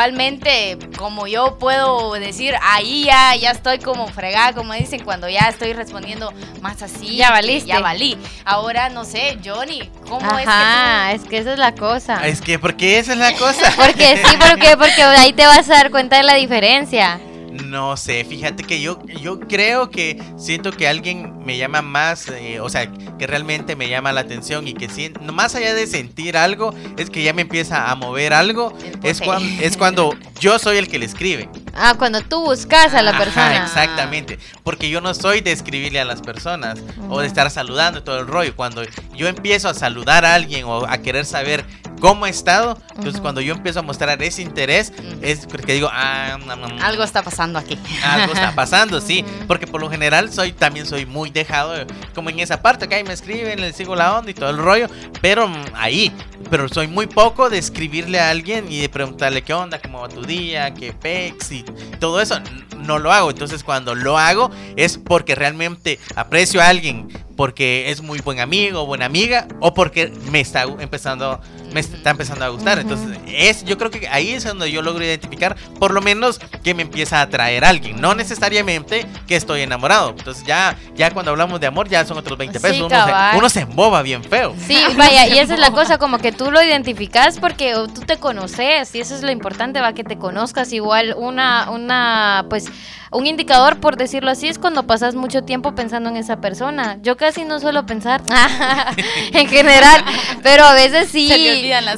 igualmente, 0.08 0.78
como 0.96 1.26
yo 1.26 1.58
puedo 1.58 2.12
decir, 2.14 2.54
ahí 2.62 3.04
ya, 3.04 3.36
ya 3.36 3.50
estoy 3.50 3.78
como 3.78 4.08
fregada, 4.08 4.54
como 4.54 4.72
dicen, 4.72 5.04
cuando 5.04 5.28
ya 5.28 5.48
estoy 5.48 5.74
respondiendo 5.74 6.32
más 6.62 6.82
así. 6.82 7.16
Ya 7.16 7.30
valiste. 7.30 7.68
Ya 7.68 7.80
valí. 7.80 8.16
Ahora, 8.44 8.88
no 8.88 9.04
sé, 9.04 9.38
Johnny, 9.44 9.90
¿cómo 10.08 10.38
es 10.38 10.46
que 10.46 11.14
es 11.14 11.24
que 11.28 11.38
esa 11.38 11.52
es 11.52 11.58
la 11.58 11.74
cosa. 11.74 12.26
Es 12.26 12.40
que, 12.40 12.58
¿por 12.58 12.76
qué 12.76 12.98
esa 12.98 13.12
es 13.12 13.18
la 13.18 13.32
cosa? 13.34 13.72
porque 13.76 14.16
sí, 14.24 14.36
porque, 14.38 14.76
porque 14.76 15.02
ahí 15.02 15.32
te 15.32 15.46
vas 15.46 15.68
a 15.68 15.74
dar 15.74 15.90
cuenta 15.90 16.16
de 16.16 16.22
la 16.22 16.34
diferencia. 16.34 17.20
No 17.50 17.96
sé, 17.96 18.24
fíjate 18.24 18.64
que 18.64 18.80
yo, 18.80 19.04
yo 19.06 19.40
creo 19.40 19.90
que 19.90 20.22
siento 20.36 20.72
que 20.72 20.88
alguien 20.88 21.44
me 21.44 21.56
llama 21.56 21.82
más, 21.82 22.28
eh, 22.28 22.60
o 22.60 22.68
sea, 22.68 22.90
que 23.18 23.26
realmente 23.26 23.76
me 23.76 23.88
llama 23.88 24.12
la 24.12 24.20
atención 24.20 24.68
y 24.68 24.74
que 24.74 24.88
siento, 24.88 25.20
más 25.32 25.54
allá 25.54 25.74
de 25.74 25.86
sentir 25.86 26.36
algo, 26.36 26.74
es 26.96 27.10
que 27.10 27.22
ya 27.22 27.32
me 27.32 27.42
empieza 27.42 27.90
a 27.90 27.94
mover 27.94 28.32
algo, 28.32 28.76
es, 29.02 29.20
cuando, 29.20 29.62
es 29.62 29.76
cuando 29.76 30.14
yo 30.40 30.58
soy 30.58 30.78
el 30.78 30.88
que 30.88 30.98
le 30.98 31.06
escribe. 31.06 31.48
Ah, 31.74 31.94
cuando 31.96 32.20
tú 32.22 32.44
buscas 32.44 32.92
a 32.94 33.02
la 33.02 33.16
persona. 33.16 33.64
Exactamente, 33.64 34.38
porque 34.64 34.90
yo 34.90 35.00
no 35.00 35.14
soy 35.14 35.40
de 35.40 35.52
escribirle 35.52 36.00
a 36.00 36.04
las 36.04 36.20
personas 36.20 36.80
o 37.08 37.20
de 37.20 37.26
estar 37.26 37.50
saludando 37.50 38.02
todo 38.02 38.18
el 38.18 38.26
rollo. 38.26 38.54
Cuando 38.56 38.82
yo 39.14 39.28
empiezo 39.28 39.68
a 39.68 39.74
saludar 39.74 40.24
a 40.24 40.34
alguien 40.34 40.64
o 40.64 40.86
a 40.86 40.98
querer 40.98 41.24
saber 41.24 41.64
cómo 41.98 42.24
ha 42.24 42.28
estado. 42.28 42.78
Entonces, 42.90 43.20
cuando 43.20 43.40
yo 43.40 43.54
empiezo 43.54 43.80
a 43.80 43.82
mostrar 43.82 44.20
ese 44.22 44.42
interés, 44.42 44.92
es 45.22 45.46
porque 45.46 45.74
digo, 45.74 45.88
ah, 45.92 46.38
algo 46.80 47.02
está 47.02 47.22
pasando 47.22 47.58
aquí. 47.58 47.78
Algo 48.02 48.32
está 48.32 48.54
pasando, 48.54 49.00
sí. 49.00 49.24
Porque 49.46 49.66
por 49.66 49.80
lo 49.80 49.90
general 49.90 50.32
soy 50.32 50.52
también 50.52 50.86
soy 50.86 51.06
muy 51.06 51.30
dejado, 51.30 51.74
como 52.14 52.30
en 52.30 52.40
esa 52.40 52.60
parte, 52.60 52.88
que 52.88 52.96
ahí 52.96 53.04
me 53.04 53.12
escriben, 53.12 53.60
le 53.60 53.72
sigo 53.72 53.94
la 53.94 54.18
onda 54.18 54.30
y 54.30 54.34
todo 54.34 54.50
el 54.50 54.58
rollo. 54.58 54.88
Pero 55.20 55.48
mm, 55.48 55.64
ahí, 55.74 56.12
pero 56.50 56.68
soy 56.68 56.86
muy 56.88 57.06
poco 57.06 57.50
de 57.50 57.58
escribirle 57.58 58.20
a 58.20 58.30
alguien 58.30 58.70
y 58.70 58.80
de 58.80 58.88
preguntarle 58.88 59.42
qué 59.42 59.54
onda, 59.54 59.80
cómo 59.80 60.00
va 60.00 60.08
tu 60.08 60.22
día, 60.22 60.74
qué 60.74 60.92
pex 60.92 61.52
y 61.52 61.64
todo 62.00 62.20
eso. 62.20 62.40
No 62.78 62.98
lo 62.98 63.12
hago. 63.12 63.30
Entonces, 63.30 63.64
cuando 63.64 63.94
lo 63.94 64.18
hago 64.18 64.50
es 64.76 64.98
porque 64.98 65.34
realmente 65.34 65.98
aprecio 66.14 66.60
a 66.60 66.68
alguien 66.68 67.08
porque 67.38 67.88
es 67.92 68.02
muy 68.02 68.18
buen 68.18 68.40
amigo, 68.40 68.84
buena 68.84 69.06
amiga, 69.06 69.46
o 69.60 69.72
porque 69.72 70.12
me 70.32 70.40
está 70.40 70.64
empezando, 70.64 71.40
me 71.72 71.80
está 71.80 72.10
empezando 72.10 72.44
a 72.44 72.48
gustar. 72.48 72.78
Entonces, 72.78 73.18
es, 73.26 73.64
yo 73.64 73.78
creo 73.78 73.90
que 73.90 74.08
ahí 74.08 74.30
es 74.30 74.44
donde 74.44 74.70
yo 74.70 74.82
logro 74.82 75.04
identificar, 75.04 75.56
por 75.78 75.92
lo 75.92 76.00
menos, 76.00 76.40
que 76.62 76.74
me 76.74 76.82
empieza 76.82 77.18
a 77.18 77.22
atraer 77.22 77.64
alguien. 77.64 78.00
No 78.00 78.14
necesariamente 78.14 79.06
que 79.26 79.36
estoy 79.36 79.62
enamorado. 79.62 80.10
Entonces, 80.10 80.44
ya, 80.44 80.76
ya 80.94 81.10
cuando 81.10 81.30
hablamos 81.30 81.60
de 81.60 81.66
amor, 81.66 81.88
ya 81.88 82.04
son 82.04 82.18
otros 82.18 82.38
20 82.38 82.60
pesos. 82.60 82.80
uno, 82.80 83.04
se, 83.04 83.36
uno, 83.36 83.48
se, 83.48 83.60
emboba 83.60 84.02
bien 84.02 84.22
feo. 84.24 84.54
Sí, 84.66 84.82
vaya, 84.96 85.26
y 85.26 85.38
esa 85.38 85.54
es 85.54 85.60
la 85.60 85.72
cosa, 85.72 85.98
como 85.98 86.18
que 86.18 86.32
tú 86.32 86.50
lo 86.50 86.62
identificas 86.62 87.38
porque 87.38 87.74
tú 87.94 88.02
te 88.02 88.18
conoces, 88.18 88.94
y 88.94 89.00
eso 89.00 89.14
es 89.14 89.22
lo 89.22 89.30
importante, 89.30 89.80
va, 89.80 89.92
que 89.92 90.04
te 90.04 90.18
conozcas 90.18 90.72
igual 90.72 91.14
una, 91.16 91.70
una, 91.70 92.46
pues 92.48 92.70
un 93.10 93.26
indicador, 93.26 93.80
por 93.80 93.96
decirlo 93.96 94.30
así, 94.30 94.48
es 94.48 94.58
cuando 94.58 94.86
pasas 94.86 95.14
mucho 95.14 95.42
tiempo 95.42 95.74
pensando 95.74 96.10
en 96.10 96.16
esa 96.16 96.40
persona. 96.40 96.98
Yo 97.02 97.16
casi 97.16 97.44
no 97.44 97.58
suelo 97.60 97.86
pensar 97.86 98.22
en 99.32 99.48
general, 99.48 100.04
pero 100.42 100.64
a 100.64 100.74
veces 100.74 101.08
sí. 101.12 101.28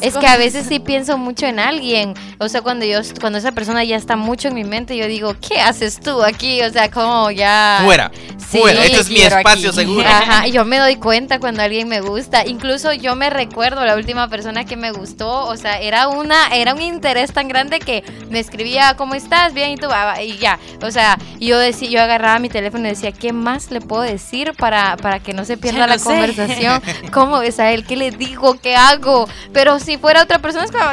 Es 0.00 0.16
que 0.16 0.26
a 0.26 0.36
veces 0.36 0.66
sí 0.68 0.78
pienso 0.78 1.18
mucho 1.18 1.46
en 1.46 1.58
alguien. 1.58 2.14
O 2.38 2.48
sea, 2.48 2.62
cuando 2.62 2.84
yo, 2.84 3.00
cuando 3.20 3.38
esa 3.38 3.52
persona 3.52 3.82
ya 3.82 3.96
está 3.96 4.16
mucho 4.16 4.48
en 4.48 4.54
mi 4.54 4.64
mente, 4.64 4.96
yo 4.96 5.06
digo, 5.06 5.34
¿qué 5.40 5.60
haces 5.60 5.98
tú 6.00 6.22
aquí? 6.22 6.62
O 6.62 6.70
sea, 6.70 6.90
como 6.90 7.30
ya. 7.30 7.80
Fuera. 7.84 8.12
fuera. 8.38 8.84
Este 8.84 9.00
es 9.00 9.10
mi 9.10 9.20
espacio 9.22 9.72
seguro. 9.72 10.06
Ajá. 10.06 10.46
Yo 10.46 10.64
me 10.64 10.78
doy 10.78 10.96
cuenta 10.96 11.40
cuando 11.40 11.62
alguien 11.62 11.88
me 11.88 12.00
gusta. 12.00 12.46
Incluso 12.46 12.92
yo 12.92 13.16
me 13.16 13.30
recuerdo 13.30 13.84
la 13.84 13.96
última 13.96 14.28
persona 14.28 14.64
que 14.64 14.76
me 14.76 14.92
gustó. 14.92 15.46
O 15.46 15.56
sea, 15.56 15.80
era 15.80 16.08
una, 16.08 16.54
era 16.54 16.72
un 16.74 16.82
interés 16.82 17.32
tan 17.32 17.48
grande 17.48 17.80
que 17.80 18.04
me 18.30 18.38
escribía, 18.38 18.94
¿cómo 18.96 19.14
estás? 19.14 19.54
Bien, 19.54 19.70
y 19.70 19.76
tú, 19.76 19.88
y 20.22 20.38
ya. 20.38 20.58
O 20.82 20.90
sea, 20.90 21.00
sea, 21.00 21.18
yo 21.38 21.58
decía, 21.58 21.88
yo 21.88 22.02
agarraba 22.02 22.38
mi 22.38 22.48
teléfono 22.48 22.86
y 22.86 22.90
decía, 22.90 23.12
¿qué 23.12 23.32
más 23.32 23.70
le 23.70 23.80
puedo 23.80 24.02
decir 24.02 24.52
para, 24.56 24.96
para 24.96 25.20
que 25.20 25.32
no 25.32 25.44
se 25.44 25.56
pierda 25.56 25.86
la 25.86 25.98
conversación? 25.98 26.82
¿Cómo 27.12 27.40
es 27.42 27.58
a 27.58 27.72
él? 27.72 27.84
¿Qué 27.86 27.96
le 27.96 28.10
digo? 28.10 28.58
¿Qué 28.60 28.76
hago? 28.76 29.28
Pero 29.52 29.80
si 29.80 29.98
fuera 29.98 30.22
otra 30.22 30.38
persona 30.38 30.64
es 30.64 30.70
como, 30.70 30.84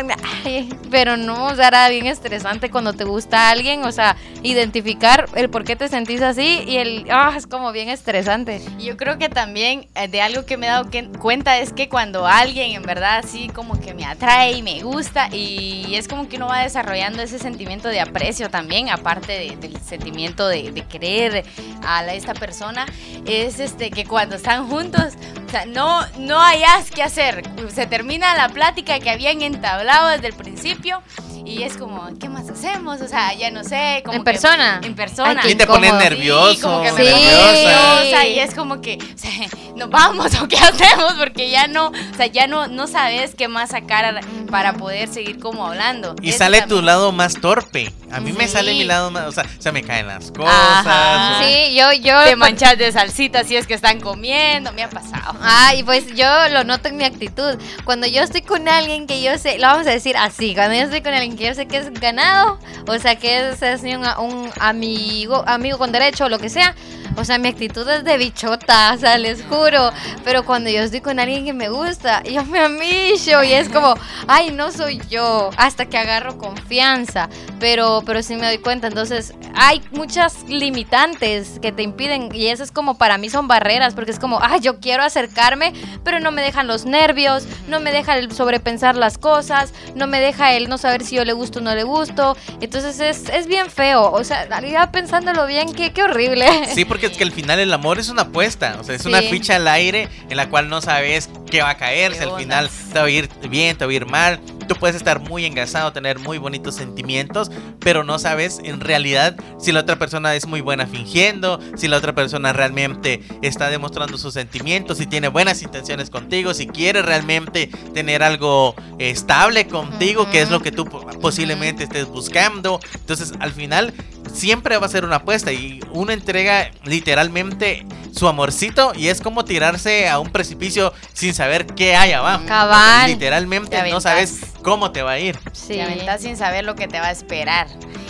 ay, 0.45 0.69
pero 0.89 1.15
no, 1.15 1.45
o 1.45 1.55
sea, 1.55 1.67
era 1.67 1.89
bien 1.89 2.07
estresante 2.07 2.71
cuando 2.71 2.93
te 2.93 3.03
gusta 3.03 3.49
alguien, 3.49 3.83
o 3.85 3.91
sea, 3.91 4.15
identificar 4.41 5.29
el 5.35 5.49
por 5.49 5.63
qué 5.63 5.75
te 5.75 5.87
sentís 5.87 6.21
así 6.21 6.63
y 6.65 6.77
el, 6.77 7.05
ah, 7.11 7.33
es 7.35 7.45
como 7.45 7.71
bien 7.71 7.89
estresante. 7.89 8.61
Yo 8.79 8.97
creo 8.97 9.17
que 9.19 9.29
también 9.29 9.87
eh, 9.95 10.07
de 10.07 10.21
algo 10.21 10.45
que 10.45 10.57
me 10.57 10.67
he 10.67 10.69
dado 10.69 10.89
cuenta 11.19 11.59
es 11.59 11.71
que 11.71 11.87
cuando 11.87 12.25
alguien 12.25 12.71
en 12.71 12.83
verdad 12.83 13.19
así 13.19 13.49
como 13.49 13.79
que 13.79 13.93
me 13.93 14.05
atrae 14.05 14.53
y 14.53 14.63
me 14.63 14.81
gusta 14.81 15.29
y 15.31 15.93
es 15.95 16.07
como 16.07 16.27
que 16.27 16.37
uno 16.37 16.47
va 16.47 16.63
desarrollando 16.63 17.21
ese 17.21 17.39
sentimiento 17.39 17.89
de 17.89 17.99
aprecio 17.99 18.49
también, 18.49 18.89
aparte 18.89 19.33
de, 19.33 19.57
del 19.57 19.79
sentimiento 19.81 20.47
de, 20.47 20.71
de 20.71 20.81
querer 20.83 21.45
a 21.83 22.05
esta 22.13 22.33
persona 22.33 22.85
es 23.25 23.59
este 23.59 23.91
que 23.91 24.05
cuando 24.05 24.35
están 24.35 24.67
juntos, 24.67 25.13
o 25.45 25.49
sea, 25.49 25.65
no, 25.65 26.05
no 26.19 26.41
hayas 26.41 26.91
que 26.91 27.03
hacer. 27.03 27.43
Se 27.73 27.85
termina 27.87 28.35
la 28.35 28.46
plática 28.49 28.99
que 28.99 29.09
habían 29.09 29.41
entablado 29.41 30.09
desde 30.09 30.27
el 30.27 30.33
principio 30.33 31.01
y 31.47 31.63
es 31.63 31.77
como, 31.77 32.09
¿qué 32.19 32.27
más 32.27 32.49
hacemos? 32.49 32.99
O 32.99 33.07
sea, 33.07 33.33
ya 33.33 33.49
no 33.51 33.63
sé. 33.63 34.01
Como 34.03 34.17
en 34.17 34.23
persona. 34.25 34.81
En 34.83 34.95
persona. 34.95 35.41
y 35.47 35.55
te 35.55 35.65
pones 35.65 35.93
nervioso. 35.93 36.53
Sí, 36.53 36.61
como 36.61 36.81
que 36.81 36.91
me 36.91 37.03
nerviosa. 37.05 38.27
Y 38.27 38.39
es 38.39 38.53
como 38.53 38.81
que, 38.81 38.97
o 38.97 39.17
sea, 39.17 39.31
nos 39.75 39.89
vamos 39.89 40.35
o 40.41 40.47
qué 40.49 40.57
hacemos 40.61 41.13
porque 41.13 41.49
ya 41.49 41.67
no, 41.67 41.87
o 41.87 42.17
sea, 42.17 42.27
ya 42.27 42.47
no, 42.47 42.67
no 42.67 42.87
sabes 42.87 43.33
qué 43.33 43.47
más 43.47 43.69
sacar 43.69 44.19
para 44.51 44.73
poder 44.73 45.07
seguir 45.07 45.39
como 45.39 45.65
hablando. 45.65 46.15
Y 46.21 46.33
sale 46.33 46.63
tu 46.63 46.81
lado 46.81 47.13
más 47.13 47.39
torpe. 47.39 47.93
A 48.11 48.19
mí 48.19 48.31
me 48.31 48.47
sale 48.47 48.73
mi 48.73 48.83
lado 48.83 49.11
más, 49.11 49.25
o 49.27 49.31
sea, 49.31 49.45
se 49.59 49.71
me 49.71 49.83
caen 49.83 50.07
las 50.07 50.31
cosas. 50.31 51.43
Sí, 51.43 51.75
yo, 51.75 51.91
yo. 51.93 52.23
Te 52.23 52.35
manchas 52.35 52.77
de 52.77 52.91
salsita 52.91 53.43
si 53.43 53.55
es 53.55 53.67
que 53.67 53.73
están 53.73 53.99
comiendo, 53.99 54.71
me 54.71 54.83
ha 54.83 54.89
pasado. 54.89 55.37
Ay, 55.41 55.83
pues 55.83 56.15
yo 56.15 56.27
lo 56.49 56.63
noto 56.63 56.87
en 56.87 56.97
mi 56.97 57.03
actitud. 57.03 57.57
Cuando 57.83 58.07
yo 58.07 58.21
estoy 58.21 58.41
con 58.41 58.67
alguien 58.67 59.07
que 59.07 59.21
yo 59.21 59.37
sé, 59.37 59.57
lo 59.59 59.67
vamos 59.67 59.87
a 59.87 59.91
decir 59.91 60.15
así, 60.17 60.53
cuando 60.55 60.75
yo 60.75 60.83
estoy 60.83 61.01
con 61.01 61.13
alguien 61.13 61.37
que 61.37 61.45
yo 61.45 61.53
sé 61.53 61.67
que 61.67 61.77
es 61.77 61.91
ganado, 61.91 62.59
o 62.87 62.99
sea, 62.99 63.17
que 63.17 63.49
es, 63.49 63.61
un, 63.83 64.05
un 64.19 64.51
amigo, 64.59 65.43
amigo 65.45 65.77
con 65.77 65.91
derecho 65.91 66.25
o 66.25 66.29
lo 66.29 66.39
que 66.39 66.49
sea, 66.49 66.75
o 67.17 67.25
sea, 67.25 67.39
mi 67.39 67.47
actitud 67.47 67.87
es 67.89 68.03
de 68.03 68.15
bichota, 68.17 68.93
o 68.93 68.97
sea, 68.97 69.17
les 69.17 69.43
juro. 69.43 69.91
Pero 70.23 70.45
cuando 70.45 70.69
yo 70.69 70.81
estoy 70.81 71.01
con 71.01 71.19
alguien 71.19 71.45
que 71.45 71.53
me 71.53 71.67
gusta, 71.67 72.21
yo 72.23 72.45
me 72.45 72.59
amicho 72.59 73.43
y 73.43 73.53
es 73.53 73.69
como, 73.69 73.95
ay, 74.27 74.51
no 74.51 74.71
soy 74.71 75.01
yo, 75.09 75.49
hasta 75.57 75.87
que 75.87 75.97
agarro 75.97 76.37
confianza. 76.37 77.27
Pero, 77.59 77.96
pero 78.03 78.21
sí 78.23 78.35
me 78.35 78.45
doy 78.45 78.57
cuenta. 78.57 78.87
Entonces, 78.87 79.33
hay 79.55 79.81
muchas 79.91 80.43
limitantes 80.47 81.59
que 81.61 81.71
te 81.71 81.83
impiden 81.83 82.33
y 82.33 82.47
eso 82.47 82.63
es 82.63 82.71
como 82.71 82.97
para 82.97 83.17
mí 83.17 83.29
son 83.29 83.47
barreras, 83.47 83.93
porque 83.93 84.11
es 84.11 84.19
como, 84.19 84.39
ay, 84.41 84.59
yo 84.61 84.79
quiero 84.79 85.03
acercarme, 85.03 85.73
pero 86.03 86.19
no 86.19 86.31
me 86.31 86.41
dejan 86.41 86.67
los 86.67 86.85
nervios, 86.85 87.45
no 87.67 87.79
me 87.79 87.91
deja 87.91 88.17
el 88.17 88.31
sobrepensar 88.31 88.95
las 88.95 89.17
cosas, 89.17 89.73
no 89.95 90.07
me 90.07 90.19
deja 90.19 90.53
el 90.53 90.69
no 90.69 90.77
saber 90.77 91.03
si 91.03 91.15
yo 91.15 91.25
le 91.25 91.33
gusto 91.33 91.59
o 91.59 91.61
no 91.61 91.73
le 91.75 91.83
gusto. 91.83 92.37
Entonces 92.61 92.99
es, 92.99 93.29
es 93.29 93.47
bien 93.47 93.69
feo. 93.69 94.11
O 94.11 94.23
sea, 94.23 94.47
ya 94.61 94.91
pensándolo 94.91 95.45
bien, 95.45 95.73
qué, 95.73 95.91
qué 95.91 96.03
horrible. 96.03 96.45
Sí, 96.73 96.85
porque 96.85 97.07
es 97.07 97.17
que 97.17 97.23
al 97.23 97.31
final 97.31 97.59
el 97.59 97.73
amor 97.73 97.99
es 97.99 98.09
una 98.09 98.23
apuesta, 98.23 98.77
o 98.79 98.83
sea, 98.83 98.95
es 98.95 99.05
una 99.05 99.21
ficha 99.21 99.55
al 99.55 99.67
aire 99.67 100.09
en 100.29 100.37
la 100.37 100.49
cual 100.49 100.69
no 100.69 100.81
sabes 100.81 101.29
qué 101.49 101.61
va 101.61 101.71
a 101.71 101.77
caer, 101.77 102.13
si 102.13 102.23
al 102.23 102.35
final 102.37 102.69
te 102.93 102.99
va 102.99 103.05
a 103.05 103.09
ir 103.09 103.29
bien, 103.49 103.77
te 103.77 103.85
va 103.85 103.91
a 103.91 103.95
ir 103.95 104.05
mal. 104.05 104.39
Tú 104.67 104.75
puedes 104.75 104.95
estar 104.95 105.19
muy 105.19 105.45
engasado, 105.45 105.93
tener 105.93 106.19
muy 106.19 106.37
bonitos 106.37 106.75
sentimientos, 106.75 107.49
pero 107.87 108.03
no 108.03 108.19
sabes 108.19 108.59
en 108.65 108.81
realidad 108.81 109.37
si 109.57 109.71
la 109.71 109.79
otra 109.79 109.97
persona 109.97 110.35
es 110.35 110.45
muy 110.45 110.59
buena 110.59 110.87
fingiendo, 110.87 111.57
si 111.77 111.87
la 111.87 111.95
otra 111.95 112.13
persona 112.13 112.51
realmente 112.51 113.21
está 113.41 113.69
demostrando 113.69 114.17
sus 114.17 114.33
sentimientos, 114.33 114.97
si 114.97 115.05
tiene 115.05 115.29
buenas 115.29 115.61
intenciones 115.61 116.09
contigo, 116.09 116.53
si 116.53 116.67
quiere 116.67 117.01
realmente 117.01 117.67
tener 117.93 118.23
algo 118.23 118.75
estable 118.99 119.67
contigo, 119.67 120.29
que 120.29 120.41
es 120.41 120.51
lo 120.51 120.59
que 120.59 120.73
tú 120.73 120.83
posiblemente 121.21 121.85
estés 121.85 122.07
buscando. 122.07 122.81
Entonces, 122.93 123.31
al 123.39 123.53
final 123.53 123.93
siempre 124.33 124.77
va 124.77 124.85
a 124.85 124.89
ser 124.89 125.05
una 125.05 125.17
apuesta 125.17 125.51
y 125.51 125.79
uno 125.91 126.11
entrega 126.11 126.71
literalmente 126.83 127.85
su 128.11 128.27
amorcito 128.27 128.93
y 128.95 129.07
es 129.07 129.21
como 129.21 129.45
tirarse 129.45 130.09
a 130.09 130.19
un 130.19 130.29
precipicio 130.29 130.93
sin 131.13 131.33
saber 131.33 131.65
qué 131.67 131.95
hay 131.95 132.13
abajo. 132.13 132.45
Cabal. 132.47 133.09
Literalmente 133.09 133.77
no 133.89 134.01
sabes 134.01 134.41
cómo 134.63 134.91
te 134.91 135.01
va 135.01 135.11
a 135.11 135.19
ir. 135.19 135.37
Sí. 135.53 135.77
Te 135.77 136.19
sin 136.19 136.37
saber 136.37 136.65
lo 136.65 136.75
que 136.75 136.87
te 136.87 136.99
va 136.99 137.07
a 137.07 137.11
esperar. 137.11 137.67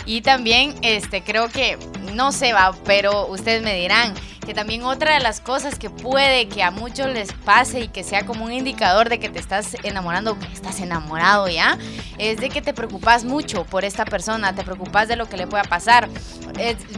Y 0.08 0.22
también, 0.22 0.74
este, 0.80 1.22
creo 1.22 1.50
que, 1.50 1.76
no 2.14 2.32
se 2.32 2.54
va, 2.54 2.74
pero 2.86 3.26
ustedes 3.26 3.62
me 3.62 3.74
dirán, 3.74 4.14
que 4.46 4.54
también 4.54 4.82
otra 4.84 5.12
de 5.12 5.20
las 5.20 5.42
cosas 5.42 5.78
que 5.78 5.90
puede 5.90 6.48
que 6.48 6.62
a 6.62 6.70
muchos 6.70 7.08
les 7.08 7.34
pase 7.34 7.80
y 7.80 7.88
que 7.88 8.02
sea 8.02 8.24
como 8.24 8.46
un 8.46 8.52
indicador 8.52 9.10
de 9.10 9.20
que 9.20 9.28
te 9.28 9.38
estás 9.38 9.76
enamorando 9.82 10.38
que 10.38 10.46
estás 10.46 10.80
enamorado 10.80 11.48
ya, 11.48 11.76
es 12.16 12.38
de 12.38 12.48
que 12.48 12.62
te 12.62 12.72
preocupas 12.72 13.24
mucho 13.24 13.64
por 13.64 13.84
esta 13.84 14.06
persona, 14.06 14.54
te 14.54 14.64
preocupas 14.64 15.06
de 15.06 15.16
lo 15.16 15.28
que 15.28 15.36
le 15.36 15.46
pueda 15.46 15.64
pasar. 15.64 16.08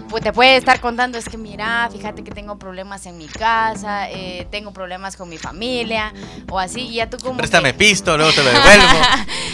pues 0.09 0.23
te 0.23 0.33
puede 0.33 0.57
estar 0.57 0.79
contando, 0.79 1.19
es 1.19 1.29
que 1.29 1.37
mira, 1.37 1.88
fíjate 1.90 2.23
que 2.23 2.31
tengo 2.31 2.57
problemas 2.57 3.05
en 3.07 3.19
mi 3.19 3.26
casa, 3.26 4.09
eh, 4.09 4.47
tengo 4.52 4.73
problemas 4.73 5.17
con 5.17 5.29
mi 5.29 5.37
familia 5.37 6.12
o 6.49 6.61
así, 6.61 6.83
y 6.83 6.95
ya 6.95 7.11
tú 7.11 7.17
como... 7.19 7.38
Préstame 7.38 7.75
pisto, 7.75 8.17
luego 8.17 8.31
te 8.33 8.45
lo 8.45 8.52
devuelvo. 8.52 9.00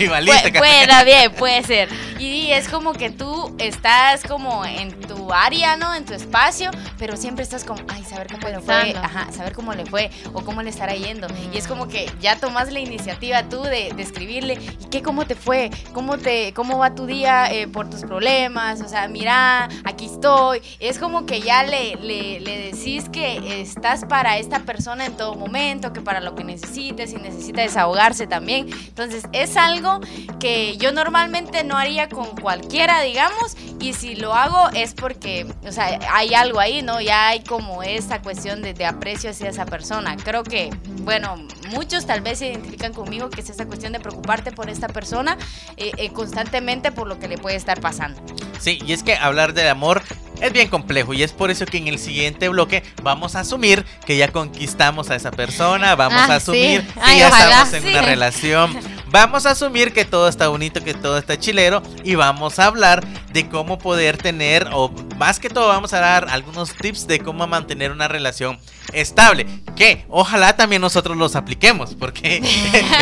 y 0.01 0.07
valiste, 0.07 0.53
puede, 0.53 1.05
bien, 1.07 1.33
puede 1.33 1.63
ser. 1.63 1.89
Y 2.19 2.51
es 2.53 2.69
como 2.69 2.93
que 2.95 3.11
tú 3.11 3.55
estás 3.59 4.23
como 4.23 4.65
en 4.65 4.99
tu 5.01 5.33
área, 5.33 5.77
¿no? 5.77 5.95
En 5.95 6.05
tu 6.05 6.15
espacio, 6.15 6.71
pero 6.99 7.17
siempre 7.17 7.43
estás 7.43 7.65
como, 7.65 7.81
ay, 7.89 8.05
saber 8.05 8.29
cómo 8.33 8.49
le 8.49 8.61
fue, 8.61 8.95
ajá, 8.97 9.31
saber 9.33 9.53
cómo 9.53 9.75
le 9.75 9.85
fue 9.85 10.11
o 10.33 10.43
cómo 10.43 10.63
le 10.63 10.71
estará 10.71 10.95
yendo. 10.95 11.27
Y 11.53 11.59
es 11.59 11.67
como 11.67 11.89
que 11.89 12.11
ya 12.21 12.37
tomas 12.37 12.73
la 12.73 12.81
iniciativa 12.81 13.43
tú 13.45 13.63
de, 13.63 13.89
escribirle, 13.99 14.55
¿y 14.55 14.89
qué, 14.91 15.03
cómo 15.03 15.27
te 15.27 15.35
fue? 15.35 15.71
¿Cómo, 15.93 16.17
te, 16.17 16.53
cómo 16.55 16.79
va 16.79 16.95
tu 16.95 17.07
día 17.07 17.53
eh, 17.53 17.69
por 17.69 17.91
tus 17.91 18.01
problemas? 18.01 18.81
O 18.81 18.89
sea, 18.89 19.09
mira, 19.09 19.69
aquí 19.85 20.07
estoy. 20.07 20.63
Es 20.81 20.99
como 20.99 21.27
que 21.27 21.41
ya 21.41 21.65
le, 21.65 21.97
le, 21.97 22.41
le 22.41 22.73
decís 22.73 23.09
que 23.11 23.61
estás 23.61 24.05
para 24.05 24.39
esta 24.39 24.61
persona 24.61 25.07
en 25.07 25.17
todo 25.17 25.35
momento, 25.35 25.93
que 25.93 26.01
para 26.01 26.21
lo 26.21 26.35
que 26.35 26.45
necesites 26.45 27.13
y 27.13 27.17
necesita 27.17 27.63
desahogarse 27.63 28.27
también. 28.27 28.69
Entonces, 28.89 29.25
es 29.33 29.57
algo 29.57 30.01
que 30.41 30.77
yo 30.79 30.93
normalmente 30.93 31.65
no 31.65 31.77
haría 31.77 32.06
con 32.09 32.37
cualquiera, 32.37 33.01
digamos, 33.03 33.57
y 33.81 33.93
si 33.93 34.17
lo 34.17 34.35
hago 34.35 34.71
es 34.75 34.95
porque, 34.95 35.47
o 35.67 35.73
sea, 35.73 35.99
hay 36.13 36.35
algo 36.35 36.61
ahí, 36.61 36.83
¿no? 36.83 37.01
Ya 37.01 37.29
hay 37.29 37.41
como 37.41 37.83
esta 37.83 38.23
cuestión 38.23 38.63
de, 38.63 38.87
aprecio 38.87 39.31
hacia 39.31 39.49
esa 39.49 39.67
persona. 39.67 40.17
Creo 40.17 40.45
que, 40.45 40.71
bueno, 41.03 41.37
muchos 41.71 42.07
tal 42.07 42.21
vez 42.21 42.39
se 42.39 42.49
identifican 42.49 42.93
conmigo 42.93 43.31
que 43.31 43.41
es 43.41 43.51
esa 43.51 43.67
cuestión 43.67 43.93
de 43.93 44.01
preocuparte 44.01 44.53
por 44.53 44.71
esta 44.71 44.89
persona 44.89 45.37
eh, 45.77 45.93
eh, 45.97 46.13
constantemente 46.13 46.93
por 46.93 47.09
lo 47.09 47.19
que 47.19 47.29
le 47.29 47.39
puede 47.39 47.57
estar 47.57 47.81
pasando. 47.81 48.21
Sí, 48.61 48.79
y 48.87 48.93
es 48.93 49.03
que 49.03 49.15
hablar 49.17 49.55
del 49.55 49.69
amor 49.69 50.03
es 50.41 50.53
bien 50.53 50.69
complejo 50.69 51.15
y 51.15 51.23
es 51.23 51.33
por 51.33 51.51
eso 51.51 51.67
que 51.67 51.79
en 51.79 51.89
el 51.89 51.99
siguiente 51.99 52.49
bloque 52.49 52.83
vamos 53.03 53.37
a 53.37 53.41
asumir 53.41 53.85
que 54.05 54.17
ya 54.17 54.33
conquistamos 54.33 55.11
a 55.11 55.17
esa 55.17 55.31
persona, 55.31 55.95
vamos 55.95 56.19
a 56.19 56.35
ah, 56.35 56.37
asumir 56.37 56.87
que 56.87 57.19
ya 57.19 57.29
estamos 57.29 57.73
en 57.75 57.87
una 57.89 58.03
relación, 58.03 58.79
vamos 59.09 59.47
a 59.47 59.51
asumir 59.51 59.93
que 59.93 60.05
todo 60.05 60.29
está 60.29 60.49
bonito, 60.49 60.83
que 60.83 60.95
todo 60.95 61.19
está 61.19 61.39
chilero 61.39 61.83
y 62.05 62.15
vamos 62.15 62.59
a 62.59 62.67
hablar 62.67 63.05
de 63.37 63.51
cómo 63.51 63.77
poder 63.77 64.17
tener 64.17 64.67
o 64.73 64.91
más 65.19 65.39
que 65.39 65.51
todo 65.51 65.69
vamos 65.69 65.93
a 65.93 66.01
dar 66.01 66.27
algunos 66.31 66.75
tips 66.75 67.07
de 67.07 67.19
cómo 67.19 67.47
mantener 67.47 67.93
una 67.93 68.09
relación 68.09 68.59
estable. 68.95 69.47
Que 69.77 70.07
ojalá 70.09 70.57
también 70.57 70.81
nosotros 70.81 71.19
los 71.19 71.37
apliquemos 71.37 71.95
porque 71.95 72.39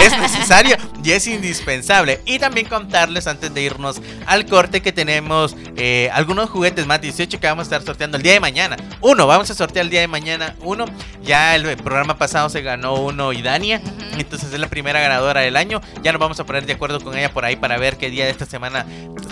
es 0.05 0.19
necesario 0.19 0.77
y 1.05 1.13
es 1.13 1.29
indispensable. 1.29 2.21
Y 2.27 2.41
también 2.41 2.67
contarles 2.67 3.29
antes 3.29 3.55
de 3.55 3.63
irnos 3.63 4.03
al 4.27 4.47
corte 4.47 4.83
que 4.83 4.91
tenemos 4.93 5.55
eh, 5.77 6.11
algunos 6.13 6.51
juguetes 6.51 6.85
más 6.85 7.01
18 7.01 7.39
que 7.39 7.47
vamos 7.47 7.63
a 7.63 7.77
estar 7.77 7.83
sorteando 7.83 8.17
el 8.17 8.25
día 8.25 8.33
de 8.33 8.41
mañana. 8.41 8.77
Uno, 9.03 9.29
vamos 9.29 9.49
a 9.51 9.55
sortear 9.55 9.85
el 9.85 9.91
día 9.91 10.01
de 10.01 10.09
mañana 10.09 10.57
uno. 10.63 10.87
Ya 11.23 11.55
el 11.55 11.77
programa 11.77 12.19
pasado 12.19 12.49
se 12.49 12.61
ganó 12.61 12.95
uno 12.95 13.33
y 13.33 13.41
Dania. 13.41 13.81
Entonces 14.19 14.53
es 14.53 14.59
la 14.59 14.69
primera 14.69 15.01
ganadora 15.01 15.43
del 15.43 15.57
año. 15.57 15.81
Ya 16.03 16.11
nos 16.11 16.21
vamos 16.21 16.41
a 16.41 16.45
poner 16.45 16.67
de 16.67 16.73
acuerdo 16.73 16.99
con 17.01 17.17
ella 17.17 17.33
por 17.33 17.45
ahí 17.45 17.55
para 17.55 17.79
ver 17.79 17.99
qué 17.99 18.11
día 18.11 18.25
de 18.25 18.33
esta 18.33 18.47
semana 18.47 18.85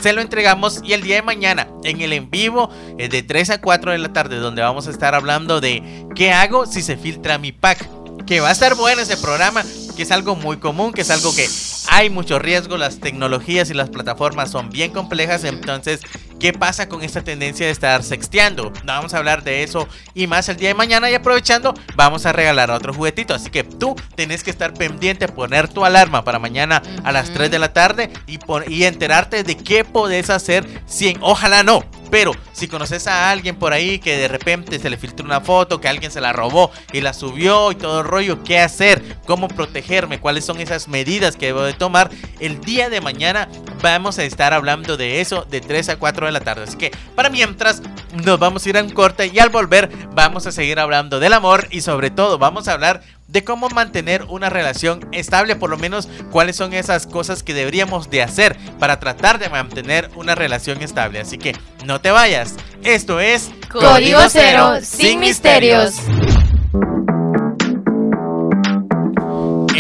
se 0.03 0.13
lo 0.13 0.21
entregamos. 0.21 0.81
Y 0.85 0.93
el 0.93 1.03
día 1.03 1.17
de 1.17 1.23
mañana 1.23 1.69
en 1.85 2.01
el 2.01 2.13
en 2.13 2.31
vivo 2.31 2.69
eh, 2.99 3.09
de 3.09 3.23
3 3.23 3.51
a 3.51 3.61
4 3.61 3.93
de 3.93 3.99
la 3.99 4.13
tarde 4.13 4.37
donde 4.37 4.63
vamos 4.63 4.87
a 4.89 4.91
estar 4.91 5.15
hablando 5.15 5.61
de 5.61 6.07
qué 6.15 6.33
hago 6.33 6.67
si 6.67 6.83
se 6.83 6.97
filtra 6.97 7.39
mi 7.39 7.53
pack. 7.53 7.89
Que 8.27 8.41
va 8.41 8.51
a 8.51 8.53
estar 8.53 8.75
bueno 8.77 9.03
ese 9.03 9.17
programa, 9.17 9.65
que 9.97 10.03
es 10.03 10.11
algo 10.13 10.37
muy 10.37 10.59
común, 10.59 10.93
que 10.93 11.01
es 11.01 11.11
algo 11.11 11.35
que 11.35 11.49
hay 11.95 12.09
mucho 12.09 12.39
riesgo, 12.39 12.79
las 12.79 13.01
tecnologías 13.01 13.69
y 13.69 13.75
las 13.75 13.91
plataformas 13.91 14.51
son 14.51 14.71
bien 14.71 14.93
complejas, 14.93 15.45
entonces, 15.45 16.01
¿qué 16.41 16.55
pasa 16.55 16.89
con 16.89 17.03
esta 17.03 17.23
tendencia 17.23 17.67
de 17.67 17.73
estar 17.73 18.03
sexteando? 18.03 18.73
Vamos 18.85 19.13
a 19.13 19.19
hablar 19.19 19.45
de 19.45 19.63
eso 19.63 19.87
y 20.15 20.27
más 20.27 20.49
el 20.49 20.57
día 20.57 20.69
de 20.69 20.75
mañana 20.75 21.11
y 21.11 21.15
aprovechando, 21.15 21.75
vamos 21.95 22.25
a 22.25 22.33
regalar 22.33 22.71
otro 22.71 22.95
juguetito, 22.95 23.35
así 23.35 23.51
que 23.51 23.63
tú 23.63 23.95
tenés 24.15 24.43
que 24.43 24.51
estar 24.51 24.73
pendiente, 24.73 25.29
poner 25.29 25.69
tu 25.69 25.85
alarma 25.85 26.25
para 26.25 26.39
mañana 26.39 26.81
a 27.05 27.13
las 27.13 27.31
3 27.31 27.51
de 27.51 27.59
la 27.59 27.75
tarde 27.75 28.11
y, 28.27 28.39
y 28.69 28.85
enterarte 28.85 29.45
de 29.45 29.59
qué 29.59 29.85
podés 29.85 30.31
hacer 30.31 30.67
si 30.87 31.15
ojalá 31.21 31.63
no, 31.63 31.85
pero 32.13 32.33
si 32.53 32.69
conoces 32.69 33.07
a 33.07 33.31
alguien 33.31 33.57
por 33.57 33.73
ahí 33.73 33.99
que 33.99 34.19
de 34.19 34.29
repente 34.29 34.79
se 34.79 34.91
le 34.91 34.99
filtró 34.99 35.25
una 35.25 35.41
foto, 35.41 35.81
que 35.81 35.89
alguien 35.89 36.11
se 36.11 36.21
la 36.21 36.35
robó 36.35 36.71
y 36.93 37.01
la 37.01 37.15
subió 37.15 37.73
y 37.73 37.75
todo 37.75 38.01
el 38.01 38.07
rollo, 38.07 38.45
¿qué 38.45 38.59
hacer? 38.59 39.17
¿Cómo 39.27 39.49
protegerme? 39.49 40.21
¿Cuáles 40.21 40.45
son 40.45 40.61
esas 40.61 40.89
medidas 40.89 41.37
que 41.37 41.47
debo 41.47 41.63
de 41.63 41.73
tomar? 41.83 42.11
El 42.39 42.61
día 42.61 42.89
de 42.91 43.01
mañana 43.01 43.49
vamos 43.83 44.17
a 44.21 44.23
estar 44.23 44.53
hablando 44.53 44.97
de 44.97 45.21
eso 45.21 45.45
de 45.51 45.61
3 45.61 45.89
a 45.89 45.97
4 45.97 46.27
de 46.27 46.33
la 46.33 46.39
tarde. 46.39 46.63
Así 46.63 46.79
que 46.79 46.93
para 47.17 47.29
mientras 47.29 47.83
nos 48.25 48.39
vamos 48.39 48.65
a 48.65 48.69
ir 48.69 48.79
a 48.79 48.85
un 48.85 48.91
corte 48.91 49.27
y 49.27 49.41
al 49.41 49.49
volver 49.49 49.91
vamos 50.15 50.47
a 50.47 50.53
seguir 50.53 50.79
hablando 50.79 51.19
del 51.19 51.33
amor 51.33 51.67
y 51.73 51.81
sobre 51.81 52.11
todo 52.11 52.39
vamos 52.39 52.69
a 52.69 52.75
hablar 52.75 53.03
de 53.27 53.43
cómo 53.43 53.69
mantener 53.69 54.25
una 54.29 54.49
relación 54.49 55.09
estable, 55.11 55.57
por 55.57 55.71
lo 55.71 55.77
menos 55.77 56.09
cuáles 56.31 56.55
son 56.55 56.73
esas 56.73 57.09
cosas 57.09 57.43
que 57.43 57.53
deberíamos 57.53 58.11
de 58.11 58.23
hacer 58.23 58.57
para 58.79 59.01
tratar 59.01 59.41
de 59.41 59.49
mantener 59.49 60.09
una 60.15 60.37
relación 60.37 60.83
estable. 60.83 61.19
Así 61.19 61.37
que 61.37 61.57
no 61.85 62.01
te 62.01 62.13
vayas, 62.13 62.55
esto 62.85 63.19
es 63.19 63.51
Código 63.69 64.21
Cero, 64.29 64.79
sin 64.83 65.19
misterios. 65.19 65.95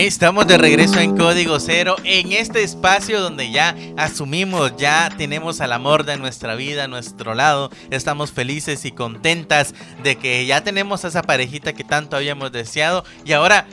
Estamos 0.03 0.49
de 0.49 0.59
regreso 0.59 0.99
en 0.99 1.17
Código 1.17 1.61
Cero, 1.61 1.95
en 2.03 2.33
este 2.33 2.65
espacio 2.65 3.21
donde 3.21 3.53
ya 3.53 3.77
asumimos, 3.97 4.77
ya 4.77 5.15
tenemos 5.17 5.61
al 5.61 5.73
amor 5.73 6.03
de 6.05 6.17
nuestra 6.17 6.57
vida 6.57 6.85
a 6.85 6.89
nuestro 6.89 7.37
lado, 7.37 7.71
estamos 7.93 8.33
felices 8.33 8.85
y 8.85 8.91
contentas 8.91 9.77
de 10.03 10.17
que 10.17 10.45
ya 10.45 10.65
tenemos 10.65 11.05
a 11.05 11.09
esa 11.09 11.23
parejita 11.23 11.73
que 11.73 11.85
tanto 11.85 12.17
habíamos 12.17 12.51
deseado 12.51 13.05
y 13.25 13.33
ahora 13.33 13.69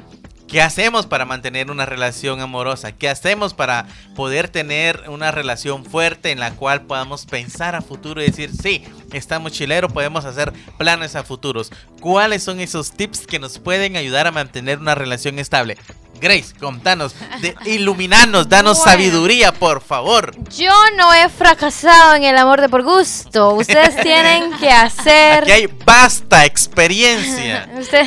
¿Qué 0.50 0.64
hacemos 0.64 1.06
para 1.06 1.26
mantener 1.26 1.70
una 1.70 1.86
relación 1.86 2.42
amorosa? 2.42 2.92
¿Qué 2.92 3.08
hacemos 3.08 3.54
para 3.54 3.86
poder 4.16 4.50
tener 4.50 5.04
una 5.08 5.30
relación 5.30 5.86
fuerte 5.86 6.32
en 6.32 6.40
la 6.40 6.56
cual 6.56 6.88
podamos 6.88 7.28
pensar 7.28 7.76
a 7.76 7.84
futuro 7.84 8.20
y 8.20 8.26
decir, 8.26 8.50
sí, 8.60 8.84
estamos 9.14 9.52
chilero, 9.52 9.90
podemos 9.90 10.26
hacer 10.26 10.52
planes 10.80 11.16
a 11.16 11.24
futuros? 11.24 11.72
¿Cuáles 12.02 12.42
son 12.42 12.62
esos 12.62 12.94
tips 12.94 13.28
que 13.28 13.38
nos 13.38 13.60
pueden 13.60 13.96
ayudar 13.96 14.26
a 14.26 14.32
mantener 14.32 14.80
una 14.80 14.96
relación 14.96 15.38
estable? 15.38 15.78
Grace, 16.20 16.54
contanos, 16.60 17.16
de, 17.42 17.56
iluminanos, 17.66 18.50
danos 18.50 18.84
sabiduría, 18.84 19.54
por 19.54 19.82
favor. 19.82 20.36
Yo 20.50 20.74
no 20.98 21.14
he 21.14 21.30
fracasado 21.30 22.16
en 22.16 22.24
el 22.24 22.38
amor 22.38 22.62
de 22.62 22.70
por 22.70 22.84
gusto. 22.84 23.54
Ustedes 23.54 23.96
tienen 24.04 24.52
que 24.58 24.70
hacer. 24.70 25.44
Aquí 25.44 25.52
hay 25.52 25.68
vasta 25.68 26.46
experiencia. 26.46 27.70
Usted, 27.80 28.06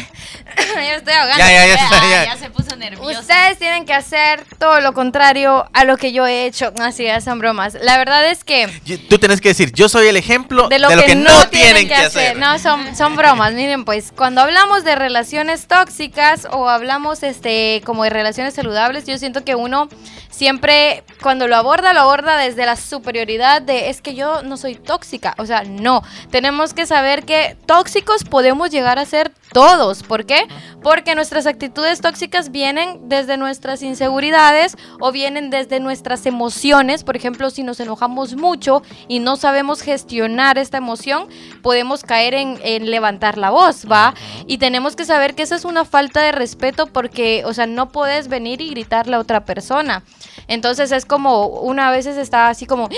ya 0.74 0.94
estoy 0.96 1.14
ahogando. 1.14 1.38
Ya, 1.38 1.50
ya, 1.50 1.66
ya, 1.66 2.24
ya. 2.26 2.36
se 2.36 2.50
puso 2.50 2.76
nervioso. 2.76 3.20
Ustedes 3.20 3.58
tienen 3.58 3.84
que 3.84 3.94
hacer 3.94 4.44
todo 4.58 4.80
lo 4.80 4.92
contrario 4.92 5.68
a 5.72 5.84
lo 5.84 5.96
que 5.96 6.12
yo 6.12 6.26
he 6.26 6.46
hecho. 6.46 6.72
Así 6.80 7.06
es, 7.06 7.24
son 7.24 7.38
bromas. 7.38 7.74
La 7.80 7.98
verdad 7.98 8.26
es 8.30 8.44
que. 8.44 8.68
Tú 9.08 9.18
tienes 9.18 9.40
que 9.40 9.48
decir, 9.48 9.72
yo 9.72 9.88
soy 9.88 10.08
el 10.08 10.16
ejemplo 10.16 10.68
de 10.68 10.78
lo, 10.78 10.88
que, 10.88 11.14
no 11.14 11.48
tienen 11.48 11.88
que 11.88 11.94
hacer. 11.94 12.38
No, 12.38 12.58
son, 12.58 12.94
son 12.96 13.16
bromas. 13.16 13.52
Miren, 13.54 13.84
pues, 13.84 14.12
cuando 14.14 14.40
hablamos 14.40 14.84
de 14.84 14.94
relaciones 14.94 15.66
tóxicas 15.66 16.46
o 16.50 16.68
hablamos 16.68 17.22
este 17.22 17.82
como 17.84 18.04
de 18.04 18.10
relaciones 18.10 18.54
saludables, 18.54 19.06
yo 19.06 19.18
siento 19.18 19.44
que 19.44 19.54
uno 19.54 19.88
siempre 20.30 21.04
cuando 21.22 21.46
lo 21.46 21.56
aborda, 21.56 21.92
lo 21.92 22.00
aborda 22.00 22.36
desde 22.36 22.66
la 22.66 22.76
superioridad 22.76 23.62
de 23.62 23.90
es 23.90 24.00
que 24.00 24.14
yo 24.14 24.42
no 24.42 24.56
soy 24.56 24.74
tóxica. 24.74 25.34
O 25.38 25.46
sea, 25.46 25.62
no. 25.64 26.02
Tenemos 26.30 26.74
que 26.74 26.86
saber 26.86 27.24
que 27.24 27.56
tóxicos 27.66 28.24
podemos 28.24 28.70
llegar 28.70 28.98
a 28.98 29.04
ser 29.04 29.32
todos. 29.52 30.02
¿Por 30.02 30.26
qué? 30.26 30.46
Porque 30.82 31.14
nuestras 31.14 31.46
actitudes 31.46 32.00
tóxicas 32.00 32.50
vienen 32.50 33.08
desde 33.08 33.36
nuestras 33.36 33.82
inseguridades 33.82 34.76
o 35.00 35.12
vienen 35.12 35.50
desde 35.50 35.80
nuestras 35.80 36.26
emociones. 36.26 37.04
Por 37.04 37.16
ejemplo, 37.16 37.50
si 37.50 37.62
nos 37.62 37.80
enojamos 37.80 38.34
mucho 38.36 38.82
y 39.08 39.18
no 39.18 39.36
sabemos 39.36 39.82
gestionar 39.82 40.58
esta 40.58 40.78
emoción, 40.78 41.28
podemos 41.62 42.02
caer 42.02 42.34
en, 42.34 42.58
en 42.62 42.90
levantar 42.90 43.38
la 43.38 43.50
voz, 43.50 43.86
¿va? 43.90 44.14
Y 44.46 44.58
tenemos 44.58 44.96
que 44.96 45.04
saber 45.04 45.34
que 45.34 45.42
esa 45.42 45.56
es 45.56 45.64
una 45.64 45.84
falta 45.84 46.22
de 46.22 46.32
respeto 46.32 46.86
porque, 46.86 47.42
o 47.44 47.54
sea, 47.54 47.66
no 47.66 47.90
puedes 47.90 48.28
venir 48.28 48.60
y 48.60 48.70
gritarle 48.70 49.16
a 49.16 49.20
otra 49.20 49.44
persona. 49.44 50.02
Entonces 50.48 50.92
es 50.92 51.04
como 51.04 51.46
una 51.46 51.90
vez 51.90 52.06
está 52.06 52.48
así 52.48 52.66
como, 52.66 52.88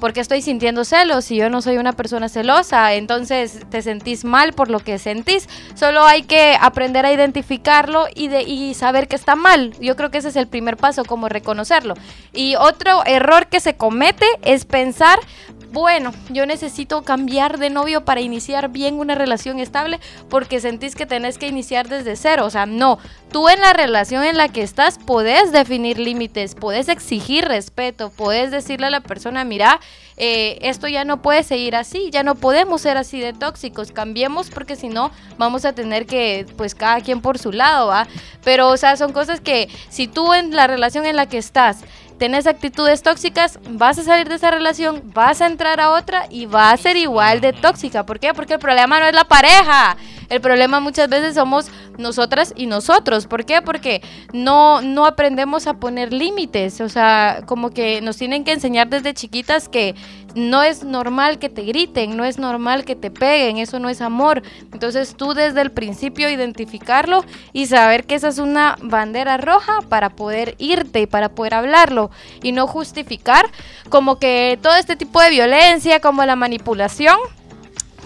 ¿por 0.00 0.12
qué 0.12 0.20
estoy 0.20 0.42
sintiendo 0.42 0.84
celos 0.84 1.24
si 1.24 1.36
yo 1.36 1.50
no 1.50 1.62
soy 1.62 1.78
una 1.78 1.92
persona 1.92 2.28
celosa? 2.28 2.94
Entonces 2.94 3.60
te 3.70 3.82
sentís 3.82 4.24
mal 4.24 4.52
por 4.52 4.70
lo 4.70 4.80
que 4.80 4.98
sentís. 4.98 5.48
Solo 5.74 6.04
hay 6.04 6.22
que 6.22 6.56
aprender 6.60 7.06
a 7.06 7.12
identificarlo 7.12 8.06
y, 8.14 8.28
de, 8.28 8.42
y 8.42 8.74
saber 8.74 9.08
que 9.08 9.16
está 9.16 9.36
mal. 9.36 9.74
Yo 9.80 9.96
creo 9.96 10.10
que 10.10 10.18
ese 10.18 10.28
es 10.28 10.36
el 10.36 10.46
primer 10.46 10.76
paso, 10.76 11.04
como 11.04 11.28
reconocerlo. 11.28 11.94
Y 12.32 12.56
otro 12.56 13.04
error 13.06 13.46
que 13.46 13.60
se 13.60 13.74
comete 13.74 14.26
es 14.42 14.64
pensar 14.64 15.18
bueno, 15.72 16.12
yo 16.30 16.46
necesito 16.46 17.02
cambiar 17.02 17.58
de 17.58 17.70
novio 17.70 18.04
para 18.04 18.20
iniciar 18.20 18.70
bien 18.70 18.98
una 18.98 19.14
relación 19.14 19.60
estable 19.60 20.00
porque 20.28 20.60
sentís 20.60 20.94
que 20.94 21.06
tenés 21.06 21.38
que 21.38 21.46
iniciar 21.46 21.88
desde 21.88 22.16
cero. 22.16 22.44
O 22.44 22.50
sea, 22.50 22.66
no, 22.66 22.98
tú 23.30 23.48
en 23.48 23.60
la 23.60 23.72
relación 23.72 24.24
en 24.24 24.36
la 24.36 24.48
que 24.48 24.62
estás 24.62 24.98
podés 24.98 25.52
definir 25.52 25.98
límites, 25.98 26.54
podés 26.54 26.88
exigir 26.88 27.44
respeto, 27.44 28.10
podés 28.10 28.50
decirle 28.50 28.86
a 28.86 28.90
la 28.90 29.00
persona, 29.00 29.44
mira, 29.44 29.80
eh, 30.16 30.58
esto 30.62 30.88
ya 30.88 31.04
no 31.04 31.22
puede 31.22 31.42
seguir 31.42 31.76
así, 31.76 32.10
ya 32.10 32.22
no 32.22 32.34
podemos 32.34 32.82
ser 32.82 32.96
así 32.96 33.20
de 33.20 33.32
tóxicos, 33.32 33.92
cambiemos 33.92 34.50
porque 34.50 34.76
si 34.76 34.88
no 34.88 35.10
vamos 35.38 35.64
a 35.64 35.72
tener 35.72 36.06
que, 36.06 36.46
pues 36.56 36.74
cada 36.74 37.00
quien 37.00 37.22
por 37.22 37.38
su 37.38 37.52
lado, 37.52 37.86
¿va? 37.86 38.06
Pero, 38.44 38.68
o 38.68 38.76
sea, 38.76 38.96
son 38.96 39.12
cosas 39.12 39.40
que 39.40 39.68
si 39.88 40.08
tú 40.08 40.34
en 40.34 40.54
la 40.54 40.66
relación 40.66 41.06
en 41.06 41.16
la 41.16 41.26
que 41.26 41.38
estás 41.38 41.78
tenés 42.20 42.46
actitudes 42.46 43.02
tóxicas, 43.02 43.58
vas 43.70 43.98
a 43.98 44.04
salir 44.04 44.28
de 44.28 44.34
esa 44.34 44.50
relación, 44.50 45.02
vas 45.14 45.40
a 45.40 45.46
entrar 45.46 45.80
a 45.80 45.92
otra 45.92 46.26
y 46.28 46.44
va 46.44 46.70
a 46.70 46.76
ser 46.76 46.98
igual 46.98 47.40
de 47.40 47.54
tóxica. 47.54 48.04
¿Por 48.04 48.20
qué? 48.20 48.34
Porque 48.34 48.52
el 48.54 48.58
problema 48.60 49.00
no 49.00 49.06
es 49.06 49.14
la 49.14 49.24
pareja. 49.24 49.96
El 50.28 50.42
problema 50.42 50.80
muchas 50.80 51.08
veces 51.08 51.34
somos 51.34 51.70
nosotras 51.96 52.52
y 52.54 52.66
nosotros. 52.66 53.26
¿Por 53.26 53.46
qué? 53.46 53.62
Porque 53.62 54.02
no, 54.34 54.82
no 54.82 55.06
aprendemos 55.06 55.66
a 55.66 55.74
poner 55.74 56.12
límites. 56.12 56.82
O 56.82 56.90
sea, 56.90 57.42
como 57.46 57.70
que 57.70 58.02
nos 58.02 58.18
tienen 58.18 58.44
que 58.44 58.52
enseñar 58.52 58.90
desde 58.90 59.14
chiquitas 59.14 59.70
que 59.70 59.94
no 60.34 60.62
es 60.62 60.84
normal 60.84 61.38
que 61.38 61.48
te 61.48 61.62
griten, 61.62 62.16
no 62.16 62.24
es 62.24 62.38
normal 62.38 62.84
que 62.84 62.96
te 62.96 63.10
peguen, 63.10 63.58
eso 63.58 63.78
no 63.78 63.88
es 63.88 64.00
amor. 64.00 64.42
Entonces 64.72 65.14
tú 65.16 65.34
desde 65.34 65.60
el 65.60 65.70
principio 65.70 66.30
identificarlo 66.30 67.24
y 67.52 67.66
saber 67.66 68.04
que 68.04 68.14
esa 68.14 68.28
es 68.28 68.38
una 68.38 68.76
bandera 68.80 69.36
roja 69.36 69.80
para 69.88 70.10
poder 70.10 70.54
irte 70.58 71.00
y 71.00 71.06
para 71.06 71.30
poder 71.30 71.54
hablarlo 71.54 72.10
y 72.42 72.52
no 72.52 72.66
justificar 72.66 73.46
como 73.88 74.18
que 74.18 74.58
todo 74.62 74.76
este 74.76 74.96
tipo 74.96 75.20
de 75.20 75.30
violencia, 75.30 76.00
como 76.00 76.24
la 76.24 76.36
manipulación, 76.36 77.18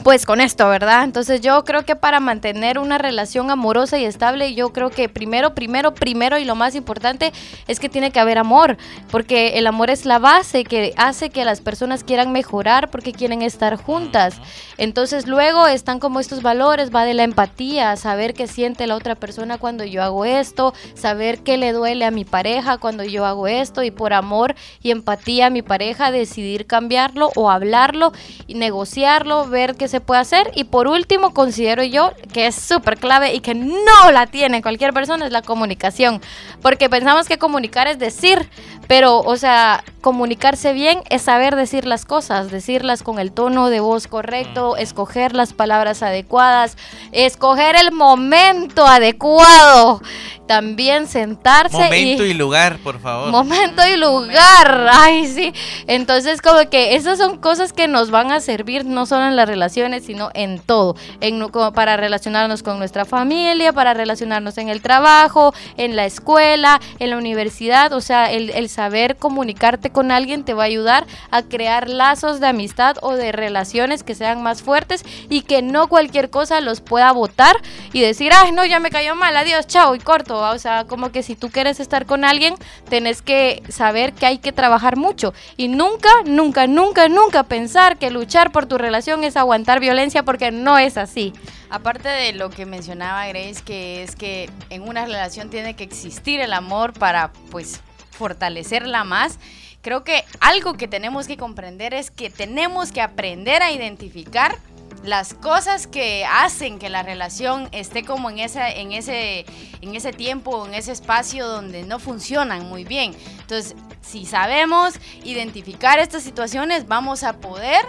pues 0.04 0.26
con 0.26 0.42
esto, 0.42 0.68
¿verdad? 0.68 1.02
Entonces 1.02 1.40
yo 1.40 1.64
creo 1.64 1.86
que 1.86 1.96
para 1.96 2.20
mantener 2.20 2.78
una 2.78 2.98
relación 2.98 3.50
amorosa 3.50 3.98
y 3.98 4.04
estable, 4.04 4.54
yo 4.54 4.70
creo 4.70 4.90
que 4.90 5.08
primero, 5.08 5.54
primero, 5.54 5.94
primero 5.94 6.36
y 6.38 6.44
lo 6.44 6.54
más 6.54 6.74
importante 6.74 7.32
es 7.68 7.80
que 7.80 7.88
tiene 7.88 8.10
que 8.10 8.20
haber 8.20 8.36
amor, 8.36 8.76
porque 9.10 9.56
el 9.58 9.66
amor 9.66 9.88
es 9.88 10.04
la 10.04 10.18
base 10.18 10.64
que 10.64 10.92
hace 10.98 11.30
que 11.30 11.46
las 11.46 11.62
personas 11.62 12.04
quieran 12.04 12.32
mejorar 12.32 12.90
porque 12.90 13.12
quieren 13.12 13.40
estar 13.40 13.76
juntas. 13.76 14.36
Entonces 14.76 15.26
luego 15.26 15.66
están 15.68 16.00
como 16.00 16.20
estos 16.20 16.42
valores, 16.42 16.94
va 16.94 17.06
de 17.06 17.14
la 17.14 17.22
empatía, 17.22 17.96
saber 17.96 18.34
qué 18.34 18.46
siente 18.46 18.86
la 18.86 18.96
otra 18.96 19.14
persona 19.14 19.56
cuando 19.56 19.84
yo 19.84 20.02
hago 20.02 20.26
esto, 20.26 20.74
saber 20.92 21.38
qué 21.38 21.56
le 21.56 21.72
duele 21.72 22.04
a 22.04 22.10
mi 22.10 22.26
pareja 22.26 22.76
cuando 22.76 23.04
yo 23.04 23.24
hago 23.24 23.48
esto 23.48 23.82
y 23.82 23.90
por 23.90 24.12
amor 24.12 24.54
y 24.82 24.90
empatía 24.90 25.46
a 25.46 25.50
mi 25.50 25.62
pareja 25.62 26.10
decidir 26.10 26.66
cambiarlo 26.66 27.30
o 27.36 27.50
hablarlo 27.50 28.12
y 28.46 28.54
negociarlo, 28.54 29.48
ver 29.48 29.76
qué 29.76 29.88
se 29.88 29.93
puede 30.00 30.20
hacer. 30.20 30.50
Y 30.54 30.64
por 30.64 30.88
último, 30.88 31.35
considero 31.35 31.83
yo 31.83 32.12
que 32.33 32.46
es 32.46 32.54
súper 32.54 32.98
clave 32.98 33.35
y 33.35 33.40
que 33.40 33.54
no 33.54 34.11
la 34.12 34.26
tiene 34.26 34.62
cualquier 34.62 34.92
persona 34.92 35.26
es 35.26 35.33
la 35.33 35.42
comunicación. 35.42 36.20
Porque 36.62 36.88
pensamos 36.88 37.28
que 37.28 37.38
comunicar 37.38 37.87
es 37.87 37.98
decir, 37.98 38.48
pero, 38.87 39.20
o 39.20 39.37
sea, 39.37 39.83
comunicarse 40.00 40.74
bien 40.74 41.00
es 41.09 41.22
saber 41.22 41.57
decir 41.57 41.87
las 41.87 42.04
cosas, 42.04 42.50
decirlas 42.50 43.02
con 43.02 43.18
el 43.18 43.33
tono 43.33 43.70
de 43.70 43.80
voz 43.80 44.07
correcto, 44.07 44.76
escoger 44.76 45.35
las 45.35 45.54
palabras 45.54 46.02
adecuadas, 46.02 46.76
escoger 47.12 47.76
el 47.76 47.90
momento 47.90 48.87
adecuado, 48.87 50.02
también 50.46 51.07
sentarse. 51.07 51.76
Momento 51.76 52.24
y, 52.24 52.35
lugar, 52.35 52.78
por 52.78 53.00
favor. 53.00 53.30
Momento 53.30 53.83
y 53.87 53.96
lugar, 53.96 54.88
ay 54.92 55.26
sí. 55.26 55.54
Entonces 55.87 56.42
como 56.42 56.68
que 56.68 56.96
esas 56.96 57.16
son 57.18 57.38
cosas 57.38 57.72
que 57.72 57.88
nos 57.88 58.11
van 58.11 58.30
a 58.30 58.40
servir 58.40 58.85
no 58.85 59.07
solo 59.07 59.26
en 59.26 59.37
las 59.37 59.48
relaciones, 59.84 60.04
sino 60.04 60.30
en 60.34 60.58
todo, 60.58 60.96
en, 61.20 61.44
para 61.74 61.96
relacionarnos 61.96 62.62
con 62.62 62.78
nuestra 62.78 63.04
familia, 63.04 63.72
para 63.72 63.94
relacionarnos 63.94 64.56
en 64.58 64.68
el 64.68 64.80
trabajo, 64.80 65.52
en 65.76 65.96
la 65.96 66.06
escuela, 66.06 66.80
en 66.98 67.10
la 67.10 67.18
universidad, 67.18 67.92
o 67.92 68.00
sea, 68.00 68.30
el, 68.30 68.50
el 68.50 68.68
saber 68.68 69.16
comunicarte 69.16 69.90
con 69.90 70.10
alguien 70.10 70.44
te 70.44 70.54
va 70.54 70.64
a 70.64 70.66
ayudar 70.66 71.06
a 71.30 71.42
crear 71.42 71.88
lazos 71.88 72.40
de 72.40 72.46
amistad 72.46 72.96
o 73.02 73.14
de 73.14 73.32
relaciones 73.32 74.02
que 74.02 74.14
sean 74.14 74.42
más 74.42 74.62
fuertes 74.62 75.04
y 75.28 75.42
que 75.42 75.62
no 75.62 75.88
cualquier 75.88 76.30
cosa 76.30 76.60
los 76.60 76.80
pueda 76.80 77.12
votar 77.12 77.56
y 77.92 78.00
decir, 78.00 78.32
ay, 78.34 78.52
no, 78.52 78.64
ya 78.64 78.80
me 78.80 78.90
cayó 78.90 79.14
mal, 79.14 79.36
adiós, 79.36 79.66
chao, 79.66 79.94
y 79.94 79.98
corto. 79.98 80.38
O 80.38 80.58
sea, 80.58 80.84
como 80.84 81.10
que 81.10 81.22
si 81.22 81.36
tú 81.36 81.50
quieres 81.50 81.80
estar 81.80 82.06
con 82.06 82.24
alguien, 82.24 82.54
tenés 82.88 83.22
que 83.22 83.62
saber 83.68 84.12
que 84.12 84.26
hay 84.26 84.38
que 84.38 84.52
trabajar 84.52 84.96
mucho 84.96 85.34
y 85.56 85.68
nunca, 85.68 86.08
nunca, 86.24 86.66
nunca, 86.66 87.08
nunca 87.08 87.42
pensar 87.44 87.98
que 87.98 88.10
luchar 88.10 88.52
por 88.52 88.66
tu 88.66 88.78
relación 88.78 89.24
es 89.24 89.36
aguantar 89.36 89.73
violencia 89.80 90.22
porque 90.22 90.50
no 90.50 90.78
es 90.78 90.96
así. 90.96 91.32
Aparte 91.70 92.08
de 92.08 92.32
lo 92.32 92.50
que 92.50 92.66
mencionaba 92.66 93.26
Grace, 93.26 93.62
que 93.64 94.02
es 94.02 94.16
que 94.16 94.50
en 94.70 94.82
una 94.82 95.04
relación 95.04 95.50
tiene 95.50 95.74
que 95.74 95.84
existir 95.84 96.40
el 96.40 96.52
amor 96.52 96.92
para, 96.92 97.32
pues, 97.50 97.80
fortalecerla 98.10 99.04
más. 99.04 99.38
Creo 99.82 100.04
que 100.04 100.24
algo 100.40 100.74
que 100.74 100.88
tenemos 100.88 101.26
que 101.26 101.37
comprender 101.37 101.92
es 101.94 102.10
que 102.10 102.30
tenemos 102.30 102.92
que 102.92 103.02
aprender 103.02 103.62
a 103.62 103.70
identificar 103.70 104.56
las 105.04 105.34
cosas 105.34 105.87
que 105.87 106.24
hacen 106.24 106.78
que 106.78 106.88
la 106.88 107.02
relación 107.02 107.68
esté 107.72 108.04
como 108.04 108.30
en 108.30 108.38
ese, 108.38 108.80
en 108.80 108.92
ese, 108.92 109.44
en 109.82 109.94
ese 109.94 110.12
tiempo, 110.12 110.66
en 110.66 110.74
ese 110.74 110.92
espacio 110.92 111.46
donde 111.46 111.82
no 111.82 111.98
funcionan 111.98 112.66
muy 112.68 112.84
bien. 112.84 113.14
Entonces, 113.40 113.76
si 114.00 114.24
sabemos 114.24 114.94
identificar 115.22 115.98
estas 115.98 116.22
situaciones, 116.22 116.88
vamos 116.88 117.22
a 117.22 117.34
poder 117.34 117.84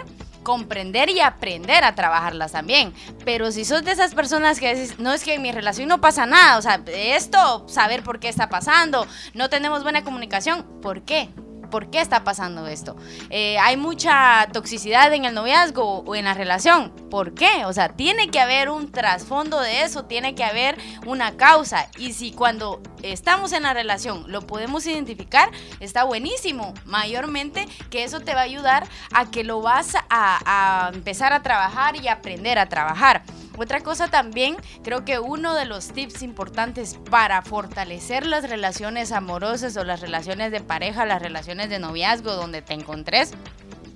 comprender 0.46 1.10
y 1.10 1.18
aprender 1.18 1.82
a 1.82 1.96
trabajarlas 1.96 2.52
también. 2.52 2.94
Pero 3.24 3.50
si 3.50 3.64
sos 3.64 3.82
de 3.82 3.90
esas 3.90 4.14
personas 4.14 4.60
que 4.60 4.72
dices, 4.72 5.00
no 5.00 5.12
es 5.12 5.24
que 5.24 5.34
en 5.34 5.42
mi 5.42 5.50
relación 5.50 5.88
no 5.88 6.00
pasa 6.00 6.24
nada, 6.24 6.56
o 6.56 6.62
sea, 6.62 6.80
esto, 6.86 7.68
saber 7.68 8.04
por 8.04 8.20
qué 8.20 8.28
está 8.28 8.48
pasando, 8.48 9.08
no 9.34 9.48
tenemos 9.48 9.82
buena 9.82 10.04
comunicación, 10.04 10.64
¿por 10.80 11.02
qué? 11.02 11.30
¿Por 11.70 11.90
qué 11.90 12.00
está 12.00 12.24
pasando 12.24 12.66
esto? 12.66 12.96
Eh, 13.30 13.58
hay 13.58 13.76
mucha 13.76 14.48
toxicidad 14.52 15.12
en 15.12 15.24
el 15.24 15.34
noviazgo 15.34 16.00
o 16.00 16.14
en 16.14 16.24
la 16.24 16.34
relación. 16.34 16.90
¿Por 17.10 17.34
qué? 17.34 17.64
O 17.64 17.72
sea, 17.72 17.90
tiene 17.90 18.30
que 18.30 18.40
haber 18.40 18.70
un 18.70 18.90
trasfondo 18.90 19.60
de 19.60 19.82
eso, 19.82 20.04
tiene 20.04 20.34
que 20.34 20.44
haber 20.44 20.76
una 21.06 21.36
causa. 21.36 21.88
Y 21.98 22.12
si 22.12 22.32
cuando 22.32 22.80
estamos 23.02 23.52
en 23.52 23.64
la 23.64 23.74
relación 23.74 24.24
lo 24.28 24.42
podemos 24.42 24.86
identificar, 24.86 25.50
está 25.80 26.04
buenísimo. 26.04 26.74
Mayormente 26.84 27.66
que 27.90 28.04
eso 28.04 28.20
te 28.20 28.34
va 28.34 28.40
a 28.40 28.44
ayudar 28.44 28.86
a 29.12 29.30
que 29.30 29.44
lo 29.44 29.60
vas 29.60 29.94
a, 29.94 30.88
a 30.88 30.90
empezar 30.92 31.32
a 31.32 31.42
trabajar 31.42 31.96
y 31.96 32.08
aprender 32.08 32.58
a 32.58 32.68
trabajar. 32.68 33.22
Otra 33.58 33.80
cosa 33.80 34.08
también, 34.08 34.56
creo 34.84 35.06
que 35.06 35.18
uno 35.18 35.54
de 35.54 35.64
los 35.64 35.88
tips 35.88 36.22
importantes 36.22 36.98
para 37.10 37.40
fortalecer 37.40 38.26
las 38.26 38.48
relaciones 38.50 39.12
amorosas 39.12 39.76
o 39.78 39.84
las 39.84 40.02
relaciones 40.02 40.52
de 40.52 40.60
pareja, 40.60 41.06
las 41.06 41.22
relaciones 41.22 41.55
de 41.56 41.78
noviazgo 41.78 42.34
donde 42.34 42.62
te 42.62 42.74
encontres, 42.74 43.32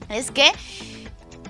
es 0.08 0.30
que 0.30 0.50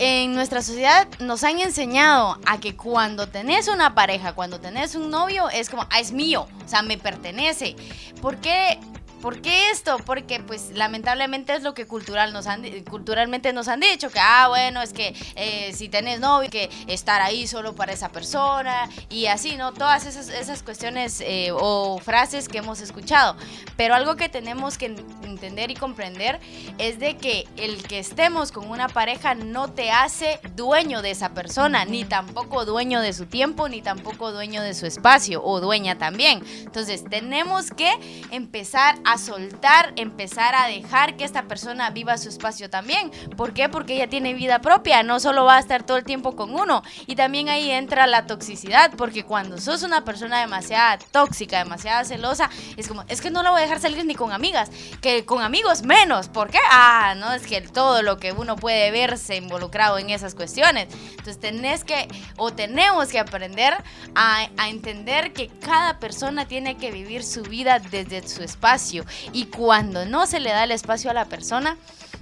en 0.00 0.34
nuestra 0.34 0.62
sociedad 0.62 1.06
nos 1.18 1.44
han 1.44 1.60
enseñado 1.60 2.38
a 2.46 2.58
que 2.58 2.74
cuando 2.74 3.28
tenés 3.28 3.68
una 3.68 3.94
pareja, 3.94 4.32
cuando 4.32 4.58
tenés 4.58 4.94
un 4.94 5.10
novio, 5.10 5.50
es 5.50 5.68
como, 5.68 5.86
ah, 5.90 6.00
es 6.00 6.10
mío, 6.10 6.48
o 6.64 6.68
sea, 6.68 6.82
me 6.82 6.96
pertenece. 6.96 7.76
¿Por 8.22 8.38
qué 8.38 8.80
¿Por 9.20 9.42
qué 9.42 9.70
esto? 9.70 9.98
Porque 10.06 10.40
pues 10.40 10.70
lamentablemente 10.72 11.54
es 11.54 11.62
lo 11.62 11.74
que 11.74 11.86
cultural 11.86 12.32
nos 12.32 12.46
han, 12.46 12.62
culturalmente 12.84 13.52
nos 13.52 13.68
han 13.68 13.80
dicho, 13.80 14.10
que 14.10 14.18
ah, 14.18 14.46
bueno, 14.48 14.80
es 14.80 14.92
que 14.92 15.14
eh, 15.36 15.72
si 15.74 15.88
tenés 15.88 16.20
novio, 16.20 16.48
que 16.50 16.70
estar 16.86 17.20
ahí 17.20 17.46
solo 17.46 17.74
para 17.74 17.92
esa 17.92 18.08
persona 18.08 18.88
y 19.10 19.26
así, 19.26 19.56
¿no? 19.56 19.72
Todas 19.72 20.06
esas, 20.06 20.28
esas 20.28 20.62
cuestiones 20.62 21.20
eh, 21.20 21.50
o 21.52 21.98
frases 21.98 22.48
que 22.48 22.58
hemos 22.58 22.80
escuchado. 22.80 23.36
Pero 23.76 23.94
algo 23.94 24.16
que 24.16 24.28
tenemos 24.28 24.78
que 24.78 24.86
entender 24.86 25.70
y 25.70 25.74
comprender 25.74 26.40
es 26.78 26.98
de 26.98 27.16
que 27.16 27.46
el 27.56 27.82
que 27.82 27.98
estemos 27.98 28.52
con 28.52 28.68
una 28.70 28.88
pareja 28.88 29.34
no 29.34 29.70
te 29.70 29.90
hace 29.90 30.40
dueño 30.56 31.02
de 31.02 31.10
esa 31.10 31.30
persona, 31.30 31.84
ni 31.84 32.04
tampoco 32.04 32.64
dueño 32.64 33.00
de 33.00 33.12
su 33.12 33.26
tiempo, 33.26 33.68
ni 33.68 33.82
tampoco 33.82 34.32
dueño 34.32 34.62
de 34.62 34.74
su 34.74 34.86
espacio 34.86 35.42
o 35.44 35.60
dueña 35.60 35.98
también. 35.98 36.42
Entonces 36.60 37.04
tenemos 37.08 37.70
que 37.70 37.90
empezar 38.30 38.96
a 39.04 39.09
a 39.12 39.18
soltar, 39.18 39.92
empezar 39.96 40.54
a 40.54 40.66
dejar 40.66 41.16
que 41.16 41.24
esta 41.24 41.42
persona 41.44 41.90
viva 41.90 42.16
su 42.18 42.28
espacio 42.28 42.70
también. 42.70 43.10
¿Por 43.36 43.52
qué? 43.52 43.68
Porque 43.68 43.94
ella 43.94 44.08
tiene 44.08 44.34
vida 44.34 44.60
propia, 44.60 45.02
no 45.02 45.20
solo 45.20 45.44
va 45.44 45.56
a 45.56 45.60
estar 45.60 45.82
todo 45.82 45.96
el 45.96 46.04
tiempo 46.04 46.36
con 46.36 46.54
uno. 46.54 46.82
Y 47.06 47.16
también 47.16 47.48
ahí 47.48 47.70
entra 47.70 48.06
la 48.06 48.26
toxicidad, 48.26 48.92
porque 48.96 49.24
cuando 49.24 49.58
sos 49.58 49.82
una 49.82 50.04
persona 50.04 50.40
demasiado 50.40 51.04
tóxica, 51.10 51.58
demasiado 51.58 52.04
celosa, 52.04 52.50
es 52.76 52.88
como, 52.88 53.04
es 53.08 53.20
que 53.20 53.30
no 53.30 53.42
la 53.42 53.50
voy 53.50 53.60
a 53.60 53.62
dejar 53.62 53.80
salir 53.80 54.04
ni 54.04 54.14
con 54.14 54.32
amigas, 54.32 54.70
que 55.00 55.24
con 55.24 55.42
amigos 55.42 55.82
menos. 55.82 56.28
¿Por 56.28 56.50
qué? 56.50 56.58
Ah, 56.70 57.14
no, 57.16 57.32
es 57.32 57.46
que 57.46 57.60
todo 57.60 58.02
lo 58.02 58.18
que 58.18 58.32
uno 58.32 58.56
puede 58.56 58.90
verse 58.90 59.36
involucrado 59.36 59.98
en 59.98 60.10
esas 60.10 60.34
cuestiones. 60.34 60.88
Entonces 61.10 61.40
tenés 61.40 61.84
que, 61.84 62.08
o 62.36 62.52
tenemos 62.52 63.08
que 63.08 63.18
aprender 63.18 63.74
a, 64.14 64.48
a 64.56 64.68
entender 64.68 65.32
que 65.32 65.48
cada 65.48 65.98
persona 65.98 66.46
tiene 66.46 66.76
que 66.76 66.90
vivir 66.90 67.24
su 67.24 67.42
vida 67.42 67.78
desde 67.78 68.26
su 68.26 68.42
espacio 68.42 68.99
y 69.32 69.46
cuando 69.46 70.04
no 70.04 70.26
se 70.26 70.40
le 70.40 70.50
da 70.50 70.64
el 70.64 70.70
espacio 70.70 71.10
a 71.10 71.14
la 71.14 71.24
persona, 71.24 71.76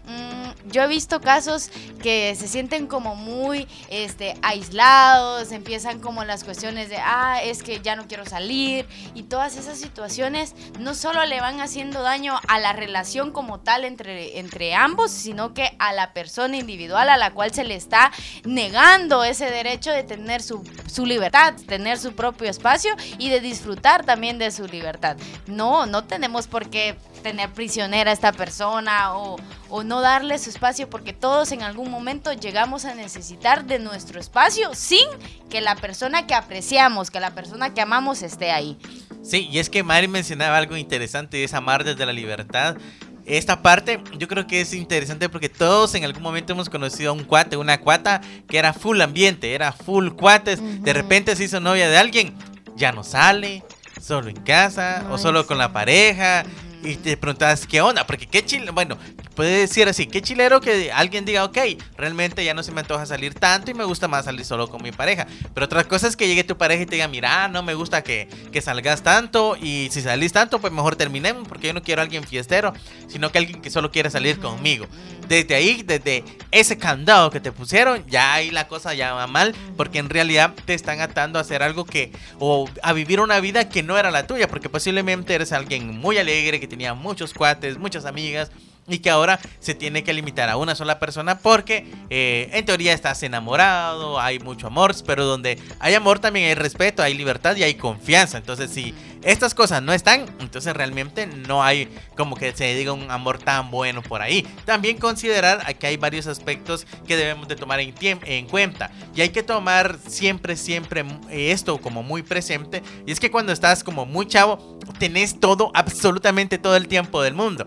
mm, 0.06 0.47
yo 0.70 0.82
he 0.82 0.86
visto 0.86 1.20
casos 1.20 1.70
que 2.02 2.34
se 2.36 2.48
sienten 2.48 2.86
como 2.86 3.14
muy 3.14 3.66
este, 3.88 4.34
aislados, 4.42 5.52
empiezan 5.52 6.00
como 6.00 6.24
las 6.24 6.44
cuestiones 6.44 6.88
de, 6.88 6.98
ah, 6.98 7.40
es 7.42 7.62
que 7.62 7.80
ya 7.80 7.96
no 7.96 8.06
quiero 8.06 8.24
salir 8.26 8.86
y 9.14 9.24
todas 9.24 9.56
esas 9.56 9.78
situaciones 9.78 10.54
no 10.78 10.94
solo 10.94 11.24
le 11.26 11.40
van 11.40 11.60
haciendo 11.60 12.02
daño 12.02 12.40
a 12.48 12.58
la 12.58 12.72
relación 12.72 13.32
como 13.32 13.60
tal 13.60 13.84
entre, 13.84 14.38
entre 14.38 14.74
ambos, 14.74 15.10
sino 15.10 15.54
que 15.54 15.74
a 15.78 15.92
la 15.92 16.12
persona 16.12 16.56
individual 16.56 17.08
a 17.08 17.16
la 17.16 17.32
cual 17.32 17.52
se 17.52 17.64
le 17.64 17.74
está 17.74 18.12
negando 18.44 19.24
ese 19.24 19.50
derecho 19.50 19.90
de 19.90 20.02
tener 20.02 20.42
su, 20.42 20.62
su 20.86 21.06
libertad, 21.06 21.54
tener 21.66 21.98
su 21.98 22.14
propio 22.14 22.48
espacio 22.48 22.94
y 23.18 23.28
de 23.28 23.40
disfrutar 23.40 24.04
también 24.04 24.38
de 24.38 24.50
su 24.50 24.66
libertad. 24.66 25.16
No, 25.46 25.86
no 25.86 26.04
tenemos 26.04 26.46
por 26.46 26.70
qué 26.70 26.96
tener 27.18 27.50
prisionera 27.50 28.10
a 28.10 28.14
esta 28.14 28.32
persona 28.32 29.16
o, 29.16 29.36
o, 29.68 29.82
no 29.82 30.00
darle 30.00 30.38
su 30.38 30.50
espacio 30.58 30.90
porque 30.90 31.12
todos 31.12 31.52
en 31.52 31.62
algún 31.62 31.88
momento 31.88 32.32
llegamos 32.32 32.84
a 32.84 32.92
necesitar 32.92 33.64
de 33.64 33.78
nuestro 33.78 34.18
espacio 34.18 34.74
sin 34.74 35.06
que 35.48 35.60
la 35.60 35.76
persona 35.76 36.26
que 36.26 36.34
apreciamos, 36.34 37.12
que 37.12 37.20
la 37.20 37.30
persona 37.30 37.74
que 37.74 37.80
amamos 37.80 38.22
esté 38.22 38.50
ahí. 38.50 38.76
Sí, 39.22 39.48
y 39.52 39.60
es 39.60 39.70
que 39.70 39.84
Mari 39.84 40.08
mencionaba 40.08 40.58
algo 40.58 40.76
interesante, 40.76 41.44
es 41.44 41.54
amar 41.54 41.84
desde 41.84 42.04
la 42.04 42.12
libertad. 42.12 42.76
Esta 43.24 43.62
parte 43.62 44.02
yo 44.18 44.26
creo 44.26 44.48
que 44.48 44.60
es 44.60 44.74
interesante 44.74 45.28
porque 45.28 45.48
todos 45.48 45.94
en 45.94 46.04
algún 46.04 46.24
momento 46.24 46.54
hemos 46.54 46.68
conocido 46.68 47.10
a 47.10 47.14
un 47.14 47.22
cuate, 47.22 47.56
una 47.56 47.78
cuata 47.78 48.20
que 48.48 48.58
era 48.58 48.72
full 48.72 49.00
ambiente, 49.00 49.54
era 49.54 49.70
full 49.70 50.10
cuates. 50.10 50.60
De 50.82 50.92
repente 50.92 51.36
se 51.36 51.44
hizo 51.44 51.60
novia 51.60 51.88
de 51.88 51.98
alguien, 51.98 52.36
ya 52.74 52.90
no 52.90 53.04
sale, 53.04 53.62
solo 54.02 54.28
en 54.28 54.40
casa 54.40 55.06
o 55.08 55.18
solo 55.18 55.46
con 55.46 55.56
la 55.56 55.72
pareja. 55.72 56.44
Y 56.82 56.94
te 56.96 57.16
preguntas, 57.16 57.66
¿qué 57.66 57.80
onda? 57.80 58.06
Porque 58.06 58.26
qué 58.26 58.44
chile, 58.44 58.70
bueno, 58.70 58.96
puede 59.34 59.60
decir 59.60 59.88
así, 59.88 60.06
qué 60.06 60.22
chilero 60.22 60.60
que 60.60 60.92
alguien 60.92 61.24
diga, 61.24 61.44
ok, 61.44 61.58
realmente 61.96 62.44
ya 62.44 62.54
no 62.54 62.62
se 62.62 62.70
me 62.70 62.80
antoja 62.80 63.04
salir 63.04 63.34
tanto 63.34 63.70
y 63.70 63.74
me 63.74 63.84
gusta 63.84 64.06
más 64.06 64.26
salir 64.26 64.44
solo 64.44 64.68
con 64.68 64.82
mi 64.82 64.92
pareja. 64.92 65.26
Pero 65.54 65.66
otra 65.66 65.84
cosa 65.84 66.06
es 66.06 66.16
que 66.16 66.28
llegue 66.28 66.44
tu 66.44 66.56
pareja 66.56 66.84
y 66.84 66.86
te 66.86 66.94
diga, 66.94 67.08
mira, 67.08 67.48
no 67.48 67.62
me 67.64 67.74
gusta 67.74 68.02
que, 68.02 68.28
que 68.52 68.60
salgas 68.60 69.02
tanto 69.02 69.56
y 69.60 69.88
si 69.90 70.02
salís 70.02 70.32
tanto, 70.32 70.60
pues 70.60 70.72
mejor 70.72 70.94
terminemos 70.94 71.48
porque 71.48 71.66
yo 71.66 71.74
no 71.74 71.82
quiero 71.82 72.00
a 72.00 72.04
alguien 72.04 72.22
fiestero, 72.22 72.72
sino 73.08 73.32
que 73.32 73.38
alguien 73.38 73.60
que 73.60 73.70
solo 73.70 73.90
quiere 73.90 74.10
salir 74.10 74.38
conmigo. 74.38 74.86
Desde 75.28 75.54
ahí, 75.54 75.82
desde 75.82 76.24
ese 76.50 76.78
candado 76.78 77.30
que 77.30 77.40
te 77.40 77.52
pusieron, 77.52 78.04
ya 78.06 78.34
ahí 78.34 78.50
la 78.50 78.66
cosa 78.66 78.94
ya 78.94 79.12
va 79.12 79.26
mal 79.26 79.54
porque 79.76 79.98
en 79.98 80.08
realidad 80.08 80.54
te 80.64 80.74
están 80.74 81.00
atando 81.00 81.38
a 81.38 81.42
hacer 81.42 81.62
algo 81.62 81.84
que, 81.84 82.12
o 82.38 82.68
a 82.82 82.92
vivir 82.92 83.20
una 83.20 83.38
vida 83.40 83.68
que 83.68 83.82
no 83.82 83.98
era 83.98 84.10
la 84.10 84.26
tuya, 84.26 84.48
porque 84.48 84.68
posiblemente 84.68 85.34
eres 85.34 85.52
alguien 85.52 85.98
muy 85.98 86.18
alegre, 86.18 86.60
que 86.60 86.66
tenía 86.66 86.94
muchos 86.94 87.34
cuates, 87.34 87.78
muchas 87.78 88.06
amigas 88.06 88.50
y 88.88 88.98
que 88.98 89.10
ahora 89.10 89.38
se 89.60 89.74
tiene 89.74 90.02
que 90.02 90.12
limitar 90.12 90.48
a 90.48 90.56
una 90.56 90.74
sola 90.74 90.98
persona 90.98 91.38
porque 91.38 91.86
eh, 92.10 92.50
en 92.52 92.64
teoría 92.64 92.92
estás 92.92 93.22
enamorado, 93.22 94.18
hay 94.18 94.38
mucho 94.38 94.66
amor, 94.66 94.94
pero 95.06 95.24
donde 95.24 95.58
hay 95.78 95.94
amor 95.94 96.18
también 96.18 96.46
hay 96.46 96.54
respeto, 96.54 97.02
hay 97.02 97.14
libertad 97.14 97.56
y 97.56 97.62
hay 97.62 97.74
confianza. 97.74 98.38
Entonces 98.38 98.70
si 98.70 98.94
estas 99.22 99.54
cosas 99.54 99.82
no 99.82 99.92
están, 99.92 100.26
entonces 100.40 100.74
realmente 100.74 101.26
no 101.26 101.62
hay 101.62 101.88
como 102.16 102.36
que 102.36 102.52
se 102.54 102.74
diga 102.74 102.92
un 102.92 103.10
amor 103.10 103.38
tan 103.38 103.70
bueno 103.70 104.02
por 104.02 104.22
ahí. 104.22 104.46
También 104.64 104.98
considerar 104.98 105.76
que 105.76 105.86
hay 105.86 105.96
varios 105.96 106.26
aspectos 106.26 106.86
que 107.06 107.16
debemos 107.16 107.48
de 107.48 107.56
tomar 107.56 107.80
en, 107.80 107.94
en 108.00 108.46
cuenta 108.46 108.90
y 109.14 109.20
hay 109.20 109.30
que 109.30 109.42
tomar 109.42 109.98
siempre, 110.06 110.56
siempre 110.56 111.04
esto 111.30 111.78
como 111.78 112.02
muy 112.02 112.22
presente 112.22 112.82
y 113.06 113.12
es 113.12 113.20
que 113.20 113.30
cuando 113.30 113.52
estás 113.52 113.84
como 113.84 114.06
muy 114.06 114.26
chavo 114.26 114.78
tenés 114.98 115.38
todo, 115.40 115.70
absolutamente 115.74 116.58
todo 116.58 116.76
el 116.76 116.88
tiempo 116.88 117.22
del 117.22 117.34
mundo. 117.34 117.66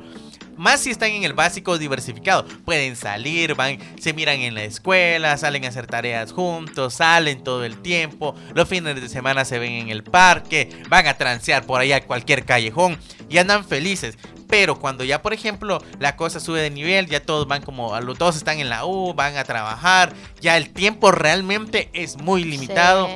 Más 0.62 0.82
si 0.82 0.92
están 0.92 1.10
en 1.10 1.24
el 1.24 1.34
básico 1.34 1.80
diversificado. 1.80 2.46
Pueden 2.46 2.96
salir, 2.96 3.56
van, 3.56 3.80
se 4.00 4.14
miran 4.14 4.42
en 4.42 4.54
la 4.54 4.64
escuela, 4.64 5.36
salen 5.36 5.66
a 5.66 5.70
hacer 5.70 5.88
tareas 5.88 6.32
juntos, 6.32 6.94
salen 6.94 7.44
todo 7.44 7.66
el 7.66 7.82
tiempo. 7.82 8.36
Los 8.54 8.70
fines 8.70 8.94
de 8.94 9.10
semana 9.10 9.44
se 9.44 9.58
ven 9.58 9.72
en 9.72 9.90
el 9.90 10.04
parque, 10.04 10.70
van 10.88 11.08
a 11.08 11.16
transear 11.16 11.66
por 11.66 11.82
allá 11.82 11.96
a 11.96 12.02
cualquier 12.02 12.46
callejón 12.46 13.00
y 13.28 13.40
andan 13.40 13.66
felices. 13.66 14.20
Pero 14.48 14.78
cuando 14.78 15.04
ya, 15.04 15.24
por 15.24 15.34
ejemplo, 15.34 15.84
la 15.98 16.16
cosa 16.16 16.40
sube 16.40 16.62
de 16.62 16.70
nivel, 16.70 17.08
ya 17.08 17.24
todos 17.24 17.48
van 17.48 17.64
como, 17.64 17.98
todos 18.14 18.36
están 18.36 18.60
en 18.60 18.70
la 18.70 18.86
U, 18.86 19.16
van 19.16 19.38
a 19.38 19.44
trabajar, 19.44 20.14
ya 20.42 20.58
el 20.58 20.70
tiempo 20.70 21.12
realmente 21.12 21.90
es 21.94 22.18
muy 22.18 22.44
limitado. 22.44 23.10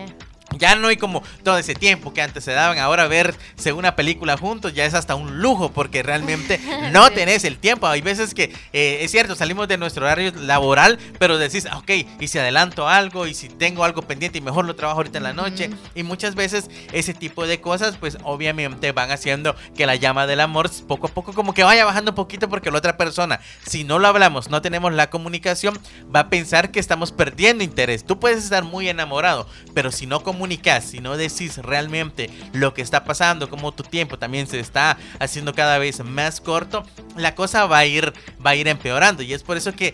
Ya 0.58 0.76
no 0.76 0.88
hay 0.88 0.98
como 0.98 1.24
todo 1.44 1.58
ese 1.58 1.76
tiempo 1.76 2.14
que 2.14 2.22
antes 2.22 2.44
se 2.44 2.52
daban. 2.52 2.78
Ahora 2.80 3.08
verse 3.08 3.74
una 3.74 3.96
película 3.96 4.38
juntos 4.38 4.74
ya 4.74 4.86
es 4.86 4.94
hasta 4.94 5.16
un 5.16 5.40
lujo 5.40 5.72
porque 5.72 6.04
realmente 6.04 6.60
no 6.92 7.10
tenés 7.12 7.44
el 7.44 7.58
tiempo. 7.58 7.88
Hay 7.88 8.02
veces 8.02 8.34
que 8.34 8.54
eh, 8.74 9.00
es 9.02 9.12
cierto, 9.12 9.36
salimos 9.36 9.68
de 9.68 9.78
nuestro 9.78 10.06
horario 10.06 10.32
laboral, 10.36 11.00
pero 11.20 11.38
decís, 11.38 11.68
ok, 11.74 11.92
y 12.20 12.28
si 12.28 12.40
adelanto 12.40 12.88
algo 12.88 13.28
y 13.28 13.34
si 13.34 13.50
tengo 13.50 13.84
algo 13.84 14.02
pendiente 14.02 14.38
y 14.38 14.42
mejor 14.42 14.66
lo 14.66 14.76
trabajo 14.76 15.00
ahorita 15.00 15.18
en 15.18 15.24
la 15.24 15.34
noche. 15.34 15.70
Y 15.94 16.04
muchas 16.04 16.36
veces 16.36 16.70
ese 16.92 17.14
tipo 17.14 17.48
de 17.48 17.62
cosas, 17.62 17.98
pues 17.98 18.18
obviamente 18.24 18.92
van 18.92 19.12
haciendo 19.12 19.56
que 19.76 19.86
la 19.86 19.96
llama 19.96 20.28
del 20.28 20.42
amor 20.42 20.70
poco 20.88 21.08
a 21.08 21.10
poco 21.10 21.34
como 21.34 21.54
que 21.54 21.64
vaya 21.64 21.86
bajando 21.86 22.12
un 22.12 22.16
poquito 22.16 22.50
porque 22.50 22.72
la 22.72 22.78
otra 22.78 22.98
persona, 22.98 23.40
si 23.66 23.84
no 23.84 24.00
lo 24.00 24.08
hablamos, 24.08 24.50
no 24.50 24.62
tenemos 24.62 24.94
la 24.94 25.10
comunicación, 25.10 25.80
va 26.14 26.22
a 26.22 26.30
pensar 26.30 26.72
que 26.72 26.80
estamos 26.80 27.12
perdiendo 27.12 27.64
interés. 27.64 28.06
Tú 28.06 28.20
puedes 28.20 28.44
estar 28.44 28.64
muy 28.64 28.90
enamorado, 28.90 29.48
pero 29.74 29.92
si 29.92 30.06
no 30.06 30.24
comunicas, 30.24 30.45
si 30.82 31.00
no 31.00 31.18
decís 31.18 31.58
realmente 31.58 32.30
lo 32.54 32.74
que 32.74 32.82
está 32.82 33.04
pasando, 33.04 33.50
como 33.50 33.72
tu 33.72 33.84
tiempo 33.84 34.18
también 34.18 34.48
se 34.48 34.60
está 34.60 34.98
haciendo 35.20 35.54
cada 35.54 35.78
vez 35.78 36.04
más 36.04 36.42
corto, 36.42 36.84
la 37.16 37.36
cosa 37.36 37.66
va 37.66 37.80
a 37.80 37.86
ir, 37.86 38.14
va 38.46 38.52
a 38.52 38.56
ir 38.56 38.68
empeorando. 38.68 39.24
Y 39.24 39.34
es 39.34 39.44
por 39.44 39.58
eso 39.58 39.74
que, 39.74 39.94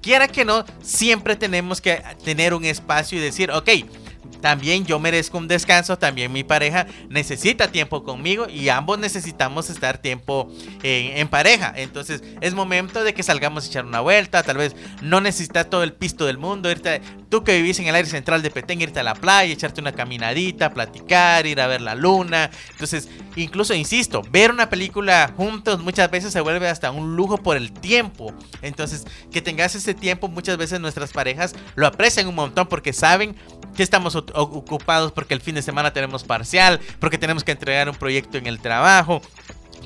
quiera 0.00 0.28
que 0.28 0.44
no, 0.44 0.64
siempre 0.82 1.36
tenemos 1.36 1.80
que 1.80 2.02
tener 2.24 2.54
un 2.54 2.64
espacio 2.64 3.18
y 3.18 3.20
decir, 3.20 3.50
ok, 3.50 3.68
también 4.40 4.86
yo 4.86 4.98
merezco 4.98 5.38
un 5.38 5.48
descanso, 5.48 5.98
también 5.98 6.32
mi 6.32 6.44
pareja 6.44 6.86
necesita 7.08 7.70
tiempo 7.70 8.04
conmigo 8.04 8.48
y 8.48 8.68
ambos 8.68 8.98
necesitamos 8.98 9.68
estar 9.70 9.98
tiempo 9.98 10.50
en, 10.82 11.28
pareja. 11.28 11.72
Entonces 11.76 12.22
es 12.40 12.54
momento 12.54 13.02
de 13.02 13.14
que 13.14 13.22
salgamos 13.22 13.64
a 13.64 13.68
echar 13.68 13.84
una 13.84 14.00
vuelta, 14.00 14.42
tal 14.42 14.56
vez 14.56 14.74
no 15.02 15.20
necesitas 15.20 15.68
todo 15.68 15.82
el 15.82 15.92
pisto 15.92 16.26
del 16.26 16.38
mundo, 16.38 16.70
irte, 16.70 17.02
tú 17.28 17.44
que 17.44 17.56
vivís 17.56 17.78
en 17.78 17.86
el 17.86 17.94
aire 17.94 18.08
central 18.08 18.42
de 18.42 18.50
Petén, 18.50 18.80
irte 18.80 19.00
a 19.00 19.02
la 19.02 19.14
playa, 19.14 19.52
echarte 19.52 19.80
una 19.80 19.92
caminadita, 19.92 20.72
platicar, 20.72 21.46
ir 21.46 21.60
a 21.60 21.66
ver 21.66 21.80
la 21.80 21.94
luna. 21.94 22.50
Entonces, 22.70 23.08
incluso, 23.36 23.74
insisto, 23.74 24.22
ver 24.30 24.50
una 24.50 24.70
película 24.70 25.32
juntos 25.36 25.80
muchas 25.80 26.10
veces 26.10 26.32
se 26.32 26.40
vuelve 26.40 26.68
hasta 26.68 26.90
un 26.90 27.16
lujo 27.16 27.38
por 27.38 27.56
el 27.56 27.72
tiempo. 27.72 28.32
Entonces, 28.62 29.06
que 29.30 29.42
tengas 29.42 29.74
ese 29.74 29.94
tiempo, 29.94 30.28
muchas 30.28 30.56
veces 30.56 30.80
nuestras 30.80 31.12
parejas 31.12 31.54
lo 31.74 31.86
aprecian 31.86 32.26
un 32.26 32.34
montón 32.34 32.66
porque 32.68 32.92
saben 32.92 33.36
que 33.76 33.82
estamos 33.82 34.16
ocupados 34.16 35.12
porque 35.12 35.34
el 35.34 35.40
fin 35.40 35.54
de 35.54 35.62
semana 35.62 35.92
tenemos 35.92 36.24
parcial, 36.24 36.80
porque 36.98 37.18
tenemos 37.18 37.44
que 37.44 37.52
entregar 37.52 37.88
un 37.88 37.94
proyecto 37.94 38.38
en 38.38 38.46
el 38.46 38.58
trabajo, 38.58 39.22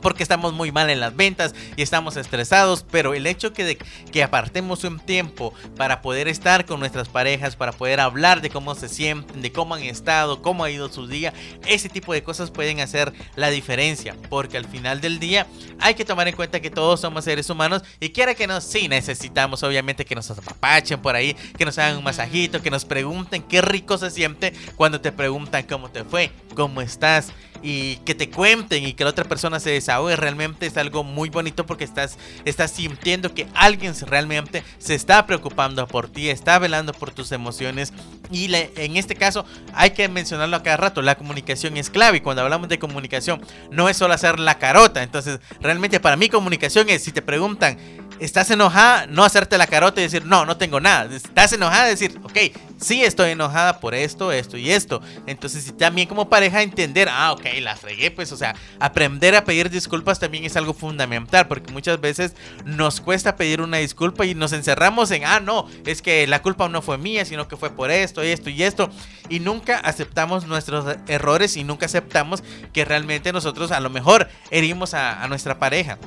porque 0.01 0.23
estamos 0.23 0.53
muy 0.53 0.73
mal 0.73 0.91
en 0.91 1.01
las 1.01 1.15
ventas 1.15 1.55
y 1.77 1.83
estamos 1.83 2.17
estresados, 2.17 2.85
pero 2.91 3.15
el 3.15 3.27
hecho 3.27 3.53
que, 3.53 3.65
de, 3.65 3.79
que 4.11 4.23
apartemos 4.23 4.85
un 4.85 4.99
tiempo 5.01 5.53
para 5.77 6.03
poder 6.03 6.29
estar 6.29 6.67
con 6.67 6.81
nuestras 6.81 7.09
parejas, 7.09 7.57
para 7.57 7.73
poder 7.73 8.01
hablar 8.01 8.41
de 8.41 8.51
cómo 8.51 8.75
se 8.75 8.89
sienten, 8.89 9.43
de 9.43 9.53
cómo 9.53 9.75
han 9.75 9.83
estado, 9.83 10.43
cómo 10.43 10.65
ha 10.65 10.71
ido 10.71 10.91
su 10.91 11.07
día, 11.07 11.33
ese 11.67 11.89
tipo 11.89 12.13
de 12.13 12.23
cosas 12.23 12.51
pueden 12.51 12.81
hacer 12.81 13.13
la 13.37 13.51
diferencia, 13.51 14.17
porque 14.29 14.57
al 14.57 14.67
final 14.67 15.01
del 15.01 15.19
día 15.19 15.47
hay 15.81 15.95
que 15.95 16.05
tomar 16.05 16.29
en 16.29 16.37
cuenta 16.37 16.61
que 16.61 16.71
todos 16.71 17.01
somos 17.01 17.25
seres 17.25 17.49
humanos 17.51 17.83
y 18.01 18.11
quiera 18.11 18.35
que 18.35 18.47
no, 18.47 18.61
sí 18.61 18.89
necesitamos 18.89 19.63
obviamente 19.63 20.05
que 20.05 20.15
nos 20.15 20.31
apapachen 20.31 21.01
por 21.01 21.15
ahí, 21.15 21.35
que 21.57 21.65
nos 21.65 21.79
hagan 21.79 21.99
un 21.99 22.05
masajito, 22.05 22.63
que 22.63 22.71
nos 22.71 22.85
pregunten 22.85 23.43
qué 23.43 23.63
rico 23.63 23.99
se 23.99 24.11
siente 24.11 24.53
cuando 24.77 25.01
te 25.01 25.13
preguntan 25.13 25.65
cómo 25.65 25.91
te 25.91 26.05
fue, 26.05 26.31
cómo 26.55 26.81
estás 26.81 27.33
y 27.63 27.97
que 27.99 28.15
te 28.15 28.29
cuenten 28.29 28.85
y 28.85 28.93
que 28.95 29.05
la 29.05 29.11
otra 29.11 29.25
persona 29.25 29.61
se 29.61 29.71
realmente 30.16 30.66
es 30.66 30.77
algo 30.77 31.05
muy 31.05 31.29
bonito 31.29 31.66
porque 31.66 31.85
estás, 31.85 32.18
estás 32.45 32.71
sintiendo 32.71 33.35
que 33.35 33.47
alguien 33.55 33.95
realmente 34.07 34.62
se 34.79 34.95
está 34.95 35.27
preocupando 35.27 35.87
por 35.87 36.09
ti, 36.09 36.31
está 36.31 36.59
velando 36.59 36.92
por 36.92 37.11
tus 37.11 37.33
emociones. 37.33 37.92
Y 38.31 38.53
en 38.55 38.97
este 38.97 39.14
caso 39.14 39.45
hay 39.75 39.90
que 39.90 40.09
mencionarlo 40.09 40.57
a 40.57 40.62
cada 40.62 40.77
rato, 40.77 41.03
la 41.03 41.16
comunicación 41.16 41.77
es 41.77 41.90
clave. 41.90 42.18
Y 42.18 42.21
cuando 42.21 42.42
hablamos 42.42 42.68
de 42.68 42.79
comunicación 42.79 43.42
no 43.71 43.88
es 43.88 43.97
solo 43.97 44.14
hacer 44.14 44.38
la 44.38 44.59
carota, 44.59 45.03
entonces 45.03 45.40
realmente 45.61 46.01
para 46.01 46.16
mí 46.16 46.29
comunicación 46.29 46.88
es 46.88 47.03
si 47.03 47.12
te 47.12 47.23
preguntan 47.23 47.79
estás 48.25 48.51
enojada, 48.51 49.07
no 49.07 49.25
hacerte 49.25 49.59
la 49.59 49.66
carota 49.66 50.01
y 50.01 50.05
decir, 50.05 50.25
no, 50.25 50.47
no 50.47 50.57
tengo 50.57 50.81
nada. 50.81 51.14
Estás 51.14 51.53
enojada, 51.53 51.87
decir, 51.87 52.18
ok, 52.23 52.38
sí 52.81 53.03
estoy 53.03 53.31
enojada 53.31 53.81
por 53.81 53.95
esto, 53.95 54.31
esto 54.33 54.57
y 54.57 54.71
esto. 54.71 55.03
Entonces, 55.27 55.77
también 55.77 56.09
como 56.09 56.29
pareja 56.29 56.62
entender, 56.62 57.09
ah, 57.11 57.33
ok, 57.33 57.45
la 57.61 57.77
fregué, 57.77 58.11
pues, 58.11 58.31
o 58.33 58.37
sea, 58.37 58.55
aprender 58.79 59.35
a 59.35 59.45
pedir 59.45 59.71
disculpas 59.73 60.21
también 60.21 60.45
es 60.45 60.57
algo 60.57 60.75
fundamental, 60.75 61.49
porque 61.49 61.73
muchas 61.73 62.01
veces 62.01 62.35
nos 62.65 63.01
cuesta 63.01 63.37
pedir 63.37 63.61
una 63.61 63.79
disculpa 63.79 64.25
y 64.25 64.35
nos 64.35 64.53
encerramos 64.53 65.11
en, 65.11 65.25
ah, 65.25 65.41
no, 65.41 65.69
es 65.87 66.03
que 66.03 66.27
la 66.27 66.43
culpa 66.43 66.69
no 66.69 66.83
fue 66.83 66.99
mía, 66.99 67.25
sino 67.25 67.49
que 67.49 67.57
fue 67.57 67.71
por 67.71 67.91
esto, 67.91 68.23
esto 68.23 68.51
y 68.51 68.63
esto. 68.63 68.91
Y 69.29 69.41
nunca 69.41 69.79
aceptamos 69.79 70.47
nuestros 70.47 70.97
errores 71.09 71.57
y 71.57 71.65
nunca 71.65 71.87
aceptamos 71.87 72.43
que 72.73 72.85
realmente 72.85 73.33
nosotros 73.33 73.73
a 73.73 73.81
lo 73.81 73.91
mejor 73.91 74.29
herimos 74.51 74.95
a, 74.95 75.23
a 75.23 75.29
nuestra 75.29 75.59
pareja. 75.59 75.99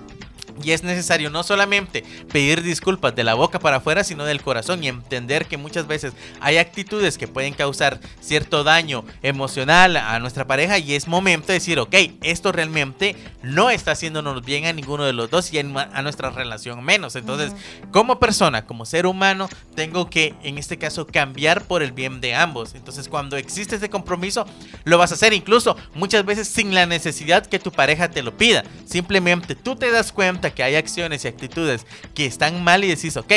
Y 0.64 0.72
es 0.72 0.84
necesario 0.84 1.30
no 1.30 1.44
solamente 1.44 2.04
pedir 2.32 2.64
disculpas 2.64 3.16
de 3.16 3.24
la 3.24 3.34
boca 3.34 3.60
para 3.60 3.78
afuera, 3.78 4.04
sino 4.04 4.26
del 4.26 4.42
corazón 4.42 4.84
y 4.84 4.88
entender 4.88 5.46
que 5.48 5.58
muchas 5.58 5.88
veces 5.88 6.14
hay 6.40 6.58
actitudes 6.58 7.18
que 7.18 7.28
pueden 7.28 7.54
causar 7.54 8.00
cierto 8.22 8.64
daño 8.64 9.04
emocional 9.22 9.98
a 9.98 10.18
nuestra 10.20 10.48
pareja 10.48 10.78
y 10.78 10.94
es 10.96 11.08
momento 11.08 11.48
de 11.48 11.56
decir, 11.56 11.80
ok, 11.80 11.96
esto 12.22 12.52
realmente 12.52 13.16
no 13.44 13.70
está 13.70 13.92
haciéndonos 13.92 14.44
bien 14.46 14.66
a 14.66 14.74
ninguno 14.74 15.04
de 15.04 15.14
los 15.14 15.30
dos 15.30 15.52
y 15.54 15.60
a 15.60 15.64
nuestra 16.02 16.30
relación 16.30 16.84
menos. 16.84 17.16
Entonces, 17.16 17.54
como 17.92 18.20
persona, 18.20 18.66
como 18.66 18.86
ser 18.86 19.06
humano, 19.06 19.50
tengo 19.76 20.10
que, 20.10 20.36
en 20.44 20.58
este 20.58 20.78
caso, 20.78 21.06
cambiar 21.06 21.64
por 21.64 21.84
el 21.84 21.92
bien 21.92 22.22
de 22.22 22.36
ambos. 22.36 22.76
Entonces, 22.76 23.10
cuando 23.10 23.38
existe 23.38 23.76
ese 23.76 23.90
compromiso, 23.90 24.46
lo 24.84 24.98
vas 24.98 25.12
a 25.12 25.16
hacer 25.16 25.34
incluso 25.34 25.76
muchas 25.94 26.26
veces 26.26 26.48
sin 26.48 26.74
la 26.74 26.86
necesidad 26.86 27.46
que 27.46 27.60
tu 27.60 27.72
pareja 27.72 28.10
te 28.10 28.24
lo 28.24 28.38
pida. 28.38 28.64
Simplemente 28.86 29.56
tú 29.56 29.76
te 29.76 29.92
das 29.92 30.12
cuenta 30.12 30.45
que 30.52 30.64
hay 30.64 30.76
acciones 30.76 31.26
y 31.26 31.28
actitudes 31.28 31.86
que 32.14 32.26
están 32.26 32.64
mal 32.64 32.84
y 32.84 32.88
decís, 32.88 33.18
ok, 33.18 33.34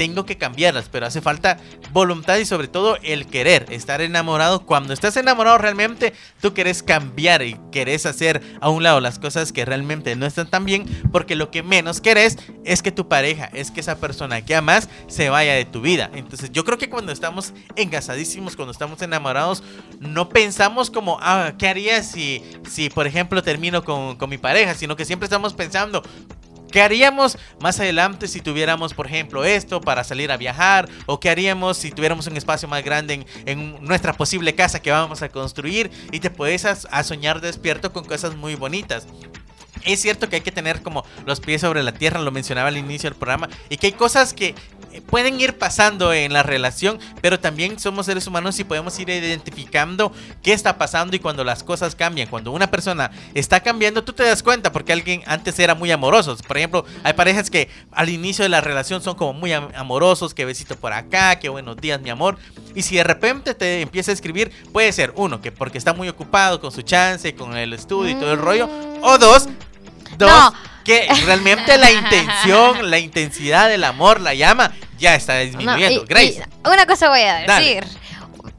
tengo 0.00 0.24
que 0.24 0.38
cambiarlas, 0.38 0.88
pero 0.88 1.04
hace 1.04 1.20
falta 1.20 1.58
voluntad 1.92 2.38
y 2.38 2.46
sobre 2.46 2.68
todo 2.68 2.96
el 3.02 3.26
querer, 3.26 3.66
estar 3.68 4.00
enamorado. 4.00 4.64
Cuando 4.64 4.94
estás 4.94 5.14
enamorado 5.18 5.58
realmente, 5.58 6.14
tú 6.40 6.54
querés 6.54 6.82
cambiar 6.82 7.42
y 7.42 7.60
querés 7.70 8.06
hacer 8.06 8.40
a 8.62 8.70
un 8.70 8.82
lado 8.82 9.00
las 9.00 9.18
cosas 9.18 9.52
que 9.52 9.66
realmente 9.66 10.16
no 10.16 10.24
están 10.24 10.48
tan 10.48 10.64
bien, 10.64 10.86
porque 11.12 11.36
lo 11.36 11.50
que 11.50 11.62
menos 11.62 12.00
querés 12.00 12.38
es 12.64 12.80
que 12.80 12.92
tu 12.92 13.08
pareja, 13.08 13.50
es 13.52 13.70
que 13.70 13.80
esa 13.80 13.98
persona 13.98 14.40
que 14.40 14.54
amas 14.54 14.88
se 15.06 15.28
vaya 15.28 15.52
de 15.52 15.66
tu 15.66 15.82
vida. 15.82 16.10
Entonces 16.14 16.50
yo 16.50 16.64
creo 16.64 16.78
que 16.78 16.88
cuando 16.88 17.12
estamos 17.12 17.52
engasadísimos, 17.76 18.56
cuando 18.56 18.72
estamos 18.72 19.02
enamorados, 19.02 19.62
no 19.98 20.30
pensamos 20.30 20.90
como, 20.90 21.18
ah, 21.20 21.52
¿qué 21.58 21.68
haría 21.68 22.02
si, 22.02 22.42
si 22.70 22.88
por 22.88 23.06
ejemplo 23.06 23.42
termino 23.42 23.84
con, 23.84 24.16
con 24.16 24.30
mi 24.30 24.38
pareja? 24.38 24.74
Sino 24.74 24.96
que 24.96 25.04
siempre 25.04 25.26
estamos 25.26 25.52
pensando, 25.52 26.02
¿Qué 26.70 26.80
haríamos 26.80 27.36
más 27.60 27.80
adelante 27.80 28.28
si 28.28 28.40
tuviéramos, 28.40 28.94
por 28.94 29.06
ejemplo, 29.06 29.44
esto 29.44 29.80
para 29.80 30.04
salir 30.04 30.30
a 30.30 30.36
viajar? 30.36 30.88
¿O 31.06 31.18
qué 31.18 31.30
haríamos 31.30 31.76
si 31.76 31.90
tuviéramos 31.90 32.26
un 32.26 32.36
espacio 32.36 32.68
más 32.68 32.84
grande 32.84 33.26
en, 33.46 33.84
nuestra 33.84 34.12
posible 34.12 34.54
casa 34.54 34.80
que 34.80 34.90
vamos 34.90 35.22
a 35.22 35.28
construir? 35.28 35.90
Y 36.12 36.20
te 36.20 36.30
puedes 36.30 36.64
a 36.64 37.02
soñar 37.02 37.40
despierto 37.40 37.92
con 37.92 38.04
cosas 38.04 38.36
muy 38.36 38.54
bonitas. 38.54 39.06
Es 39.84 40.00
cierto 40.00 40.28
que 40.28 40.36
hay 40.36 40.42
que 40.42 40.52
tener 40.52 40.82
como 40.82 41.04
los 41.26 41.40
pies 41.40 41.62
sobre 41.62 41.82
la 41.82 41.92
tierra, 41.92 42.20
lo 42.20 42.30
mencionaba 42.30 42.68
al 42.68 42.76
inicio 42.76 43.08
del 43.10 43.18
programa, 43.18 43.48
y 43.68 43.78
que 43.78 43.88
hay 43.88 43.92
cosas 43.92 44.34
que 44.34 44.54
pueden 45.06 45.40
ir 45.40 45.58
pasando 45.58 46.12
en 46.12 46.32
la 46.32 46.42
relación, 46.42 46.98
pero 47.20 47.38
también 47.38 47.78
somos 47.78 48.06
seres 48.06 48.26
humanos 48.26 48.58
y 48.58 48.64
podemos 48.64 48.98
ir 48.98 49.08
identificando 49.10 50.12
qué 50.42 50.52
está 50.52 50.78
pasando 50.78 51.16
y 51.16 51.18
cuando 51.18 51.44
las 51.44 51.62
cosas 51.62 51.94
cambian. 51.94 52.28
Cuando 52.28 52.52
una 52.52 52.70
persona 52.70 53.10
está 53.34 53.60
cambiando, 53.60 54.04
tú 54.04 54.12
te 54.12 54.24
das 54.24 54.42
cuenta 54.42 54.72
porque 54.72 54.92
alguien 54.92 55.22
antes 55.26 55.58
era 55.58 55.74
muy 55.74 55.90
amoroso. 55.90 56.36
Por 56.46 56.58
ejemplo, 56.58 56.84
hay 57.02 57.12
parejas 57.12 57.50
que 57.50 57.68
al 57.92 58.08
inicio 58.08 58.42
de 58.42 58.48
la 58.48 58.60
relación 58.60 59.02
son 59.02 59.14
como 59.14 59.32
muy 59.32 59.52
amorosos, 59.52 60.34
que 60.34 60.44
besito 60.44 60.76
por 60.76 60.92
acá, 60.92 61.38
que 61.38 61.48
buenos 61.48 61.76
días, 61.76 62.00
mi 62.00 62.10
amor. 62.10 62.36
Y 62.74 62.82
si 62.82 62.96
de 62.96 63.04
repente 63.04 63.54
te 63.54 63.82
empieza 63.82 64.10
a 64.10 64.14
escribir, 64.14 64.50
puede 64.72 64.92
ser 64.92 65.12
uno, 65.16 65.40
que 65.40 65.52
porque 65.52 65.78
está 65.78 65.92
muy 65.92 66.08
ocupado 66.08 66.60
con 66.60 66.72
su 66.72 66.82
chance, 66.82 67.34
con 67.34 67.56
el 67.56 67.72
estudio 67.72 68.12
y 68.12 68.14
todo 68.14 68.32
el 68.32 68.38
rollo, 68.38 68.68
o 69.02 69.18
dos, 69.18 69.48
dos 70.18 70.52
que 70.84 71.08
realmente 71.26 71.76
la 71.76 71.90
intención, 71.90 72.90
la 72.90 72.98
intensidad 72.98 73.68
del 73.68 73.84
amor, 73.84 74.20
la 74.20 74.34
llama, 74.34 74.72
ya 74.98 75.14
está 75.14 75.38
disminuyendo. 75.38 76.04
Grace. 76.06 76.42
una 76.64 76.86
cosa 76.86 77.08
voy 77.08 77.20
a 77.22 77.36
decir. 77.36 77.84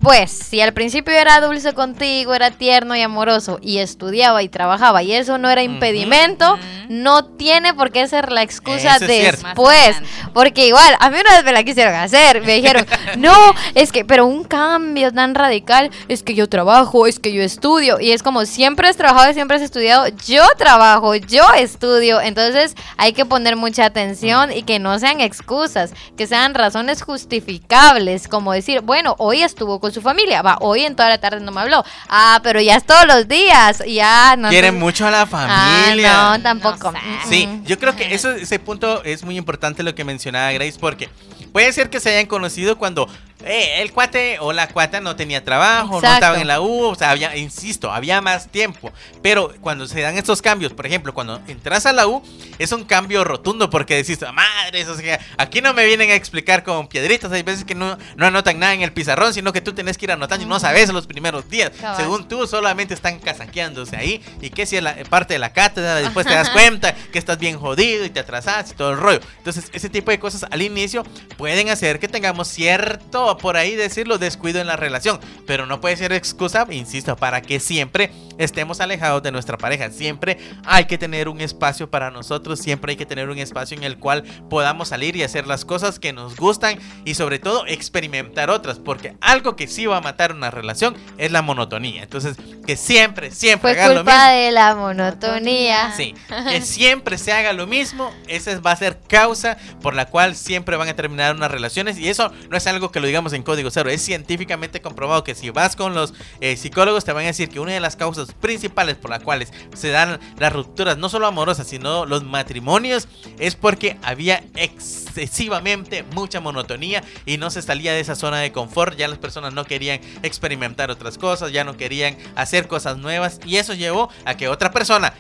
Pues, 0.02 0.32
si 0.32 0.60
al 0.62 0.74
principio 0.74 1.14
era 1.14 1.40
dulce 1.42 1.74
contigo, 1.74 2.34
era 2.34 2.50
tierno 2.50 2.96
y 2.96 3.02
amoroso, 3.02 3.60
y 3.62 3.78
estudiaba 3.78 4.42
y 4.42 4.50
trabajaba, 4.50 5.04
y 5.04 5.14
eso 5.14 5.38
no 5.38 5.48
era 5.48 5.62
impedimento, 5.62 6.58
no 6.90 7.26
tiene 7.26 7.76
por 7.76 7.92
qué 7.92 8.08
ser 8.08 8.32
la 8.32 8.42
excusa 8.42 8.98
después. 8.98 9.96
Porque 10.34 10.66
igual, 10.68 10.96
a 11.00 11.12
mí 11.12 11.18
una 11.20 11.36
vez 11.36 11.44
me 11.44 11.52
la 11.52 11.64
quisieron 11.64 11.94
hacer, 11.94 12.42
me 12.42 12.56
dijeron, 12.56 12.86
no, 13.18 13.36
es 13.76 13.92
que, 13.92 14.04
pero 14.04 14.26
un 14.26 14.44
cambio 14.44 15.12
tan 15.12 15.36
radical, 15.36 15.92
es 16.08 16.24
que 16.24 16.34
yo 16.34 16.50
trabajo, 16.50 17.06
es 17.06 17.20
que 17.20 17.32
yo 17.32 17.44
estudio, 17.44 18.00
y 18.00 18.12
es 18.12 18.24
como 18.24 18.46
siempre 18.46 18.88
has 18.88 18.98
trabajado 18.98 19.30
y 19.30 19.36
siempre 19.36 19.58
has 19.58 19.64
estudiado, 19.64 20.08
yo 20.26 20.44
trabajo, 20.58 21.14
yo 21.14 21.44
estudio, 21.56 22.20
entonces 22.22 22.76
hay 22.98 23.14
que 23.14 23.26
poner 23.26 23.56
mucha 23.56 23.86
atención 23.86 24.52
y 24.52 24.64
que 24.64 24.80
no 24.80 24.98
sean 24.98 25.22
excusas, 25.22 25.94
que 26.18 26.26
sean 26.26 26.56
razones 26.56 27.04
justificables, 27.04 28.28
como 28.28 28.52
decir, 28.52 28.82
bueno, 28.82 29.16
hoy 29.20 29.44
estuvo 29.44 29.80
con 29.80 29.91
su 29.92 30.02
familia. 30.02 30.42
Va, 30.42 30.58
hoy 30.62 30.82
en 30.82 30.96
toda 30.96 31.10
la 31.10 31.20
tarde 31.20 31.40
no 31.40 31.52
me 31.52 31.62
habló. 31.62 31.84
Ah, 32.10 32.40
pero 32.44 32.62
ya 32.62 32.76
es 32.76 32.86
todos 32.86 33.06
los 33.06 33.28
días. 33.28 33.84
Ya 33.88 34.36
no. 34.38 34.50
Quiere 34.50 34.72
mucho 34.72 35.08
a 35.08 35.12
la 35.12 35.26
familia. 35.26 36.38
no, 36.38 36.42
tampoco. 36.42 36.94
sí, 37.28 37.62
yo 37.66 37.78
creo 37.80 37.96
que 37.96 38.14
eso, 38.14 38.32
ese 38.32 38.60
punto 38.60 39.04
es 39.04 39.24
muy 39.24 39.38
importante 39.38 39.84
lo 39.84 39.96
que 39.96 40.04
mencionaba 40.04 40.52
Grace, 40.52 40.78
porque 40.80 41.10
puede 41.52 41.72
ser 41.74 41.90
que 41.90 42.00
se 42.00 42.10
hayan 42.10 42.26
conocido 42.26 42.78
cuando 42.78 43.08
eh, 43.46 43.82
el 43.82 43.92
cuate 43.92 44.38
o 44.40 44.54
la 44.54 44.68
cuata 44.68 45.02
no 45.02 45.16
tenía 45.16 45.44
trabajo, 45.44 46.02
no 46.02 46.14
estaban 46.14 46.42
en 46.42 46.48
la 46.48 46.62
U, 46.62 46.86
o 46.86 46.96
sea, 46.96 47.12
había, 47.12 47.36
insisto, 47.38 47.92
había 47.92 48.22
más 48.22 48.48
tiempo. 48.48 48.92
Pero 49.22 49.54
cuando 49.62 49.88
se 49.88 50.02
dan 50.02 50.18
estos 50.18 50.42
cambios, 50.42 50.74
por 50.74 50.86
ejemplo, 50.86 51.14
cuando 51.14 51.42
entras 51.48 51.86
a 51.86 51.94
la 51.94 52.08
U, 52.08 52.22
es 52.60 52.72
un 52.72 52.84
cambio 52.84 53.24
rotundo 53.24 53.70
porque 53.70 53.96
decís, 53.96 54.20
madre, 54.34 54.88
o 54.88 54.96
sea, 54.96 55.20
aquí 55.38 55.62
no 55.62 55.74
me 55.74 55.86
vienen 55.86 56.12
a 56.12 56.16
explicar 56.16 56.64
con 56.64 56.88
piedritas, 56.88 57.32
hay 57.32 57.44
veces 57.44 57.66
que 57.66 57.76
no, 57.76 57.98
no 58.16 58.26
anotan 58.26 58.60
nada 58.60 58.74
en 58.74 58.82
el 58.82 58.94
pizarrón, 58.94 59.34
sino 59.34 59.54
que 59.54 59.62
tú 59.62 59.74
tenés 59.74 59.98
que 59.98 60.06
ir 60.06 60.12
anotando 60.12 60.46
y 60.46 60.48
no 60.48 60.60
sabes 60.60 60.90
los 60.90 61.08
primeros 61.08 61.50
días. 61.50 61.72
Según 61.98 62.28
tú, 62.28 62.48
solamente 62.48 62.94
están 62.94 63.20
casaqueándose 63.20 63.96
ahí 63.96 64.24
y 64.42 64.50
que 64.50 64.66
si 64.66 64.78
es 64.78 64.84
la 64.84 64.96
parte 65.10 65.34
de 65.34 65.40
la 65.40 65.54
cátedra, 65.54 65.96
después 65.96 66.26
te 66.26 66.34
das 66.34 66.50
cuenta 66.50 66.94
que 66.94 67.20
estás 67.20 67.38
bien 67.38 67.58
jodido 67.58 68.06
y 68.06 68.10
te 68.10 68.20
atrasas 68.20 68.72
y 68.72 68.76
todo 68.76 68.92
el 68.92 68.98
rollo. 68.98 69.20
Entonces, 69.38 69.70
ese 69.74 69.90
tipo 69.90 70.12
de 70.12 70.20
cosas 70.20 70.46
al 70.50 70.62
inicio 70.62 71.04
pueden 71.38 71.70
hacer 71.70 72.00
que 72.00 72.08
tengamos 72.08 72.48
cierto 72.48 73.31
por 73.38 73.58
ahí 73.58 73.76
decirlo, 73.76 74.18
descuido 74.18 74.60
en 74.60 74.68
la 74.68 74.76
relación. 74.76 75.20
Pero 75.46 75.66
no 75.66 75.82
puede 75.82 75.98
ser 75.98 76.14
excusa, 76.14 76.66
insisto, 76.70 77.16
para 77.16 77.42
que 77.42 77.60
siempre 77.60 78.12
estemos 78.38 78.80
alejados 78.82 79.24
de 79.24 79.32
nuestra 79.32 79.58
pareja. 79.58 79.92
Siempre 79.92 80.38
hay 80.66 80.86
que 80.86 80.98
tener 80.98 81.30
un 81.30 81.42
espacio 81.42 81.90
para 81.90 82.12
nosotros, 82.12 82.60
siempre 82.60 82.92
hay 82.92 82.98
que 82.98 83.06
tener 83.06 83.30
un 83.30 83.38
espacio 83.38 83.78
en 83.78 83.84
el 83.84 83.98
cual 83.98 84.24
podamos 84.50 84.90
salir 84.90 85.16
y 85.16 85.24
hacer 85.24 85.48
las 85.48 85.66
cosas 85.66 86.00
que 86.00 86.14
nos 86.14 86.36
gustan 86.36 86.80
y 87.06 87.14
sobre 87.16 87.40
todo 87.40 87.66
experimentar 87.68 88.50
otras. 88.50 88.80
Porque 88.80 89.16
algo 89.22 89.56
que 89.56 89.68
sí 89.68 89.86
va 89.86 89.98
a 89.98 90.02
matar 90.02 90.34
una 90.34 90.52
relación 90.52 90.96
es 91.18 91.32
la 91.32 91.42
monotonía. 91.42 92.04
Entonces, 92.04 92.38
que 92.66 92.78
siempre, 92.78 93.32
siempre 93.32 93.72
haga 93.72 93.90
lo 93.90 94.04
mismo. 94.04 94.24
de 94.30 94.52
la 94.52 94.76
monotonía. 94.76 95.94
Sí, 95.96 96.16
que 96.50 96.62
siempre 96.62 97.18
se 97.18 97.32
haga 97.32 97.54
lo 97.54 97.68
mismo. 97.68 98.12
Esa 98.28 98.60
va 98.60 98.72
a 98.72 98.76
ser 98.76 99.00
causa 99.08 99.58
por 99.82 99.96
la 99.96 100.06
cual 100.06 100.36
siempre 100.36 100.78
van 100.78 100.90
a 100.90 100.96
terminar 100.96 101.36
unas 101.36 101.52
relaciones. 101.52 101.98
Y 101.98 102.10
eso 102.10 102.32
no 102.50 102.58
es 102.58 102.68
algo 102.68 102.92
que 102.92 103.00
lo 103.00 103.08
digamos 103.08 103.21
en 103.30 103.44
código 103.44 103.70
cero. 103.72 103.90
Es 103.90 104.02
científicamente 104.02 104.82
comprobado 104.82 105.24
que 105.24 105.36
si 105.36 105.50
vas 105.50 105.76
con 105.76 105.94
los 105.94 106.14
eh, 106.40 106.58
psicólogos 106.58 107.06
te 107.06 107.14
van 107.14 107.24
a 107.24 107.28
decir 107.28 107.50
que 107.50 107.60
una 107.60 107.74
de 107.74 107.80
las 107.80 107.96
causas 107.96 108.34
principales 108.34 108.96
por 108.96 109.12
las 109.12 109.22
cuales 109.24 109.54
se 109.76 109.90
dan 109.90 110.20
las 110.38 110.52
rupturas, 110.52 110.98
no 110.98 111.10
solo 111.10 111.28
amorosas, 111.28 111.68
sino 111.68 112.06
los 112.06 112.24
matrimonios, 112.24 113.08
es 113.40 113.56
porque 113.56 113.98
había 114.02 114.44
excesivamente 114.56 116.04
mucha 116.16 116.40
monotonía 116.40 117.04
y 117.26 117.38
no 117.38 117.50
se 117.50 117.62
salía 117.62 117.94
de 117.94 118.00
esa 118.00 118.16
zona 118.16 118.40
de 118.40 118.52
confort. 118.52 118.98
Ya 118.98 119.08
las 119.08 119.20
personas 119.20 119.54
no 119.54 119.66
querían 119.66 120.02
experimentar 120.24 120.92
otras 120.92 121.18
cosas, 121.18 121.52
ya 121.52 121.64
no 121.64 121.78
querían 121.78 122.18
hacer 122.36 122.68
cosas 122.68 122.98
nuevas 122.98 123.40
y 123.46 123.58
eso 123.58 123.74
llevó 123.74 124.10
a 124.26 124.36
que 124.36 124.48
otra 124.48 124.72
persona 124.72 125.14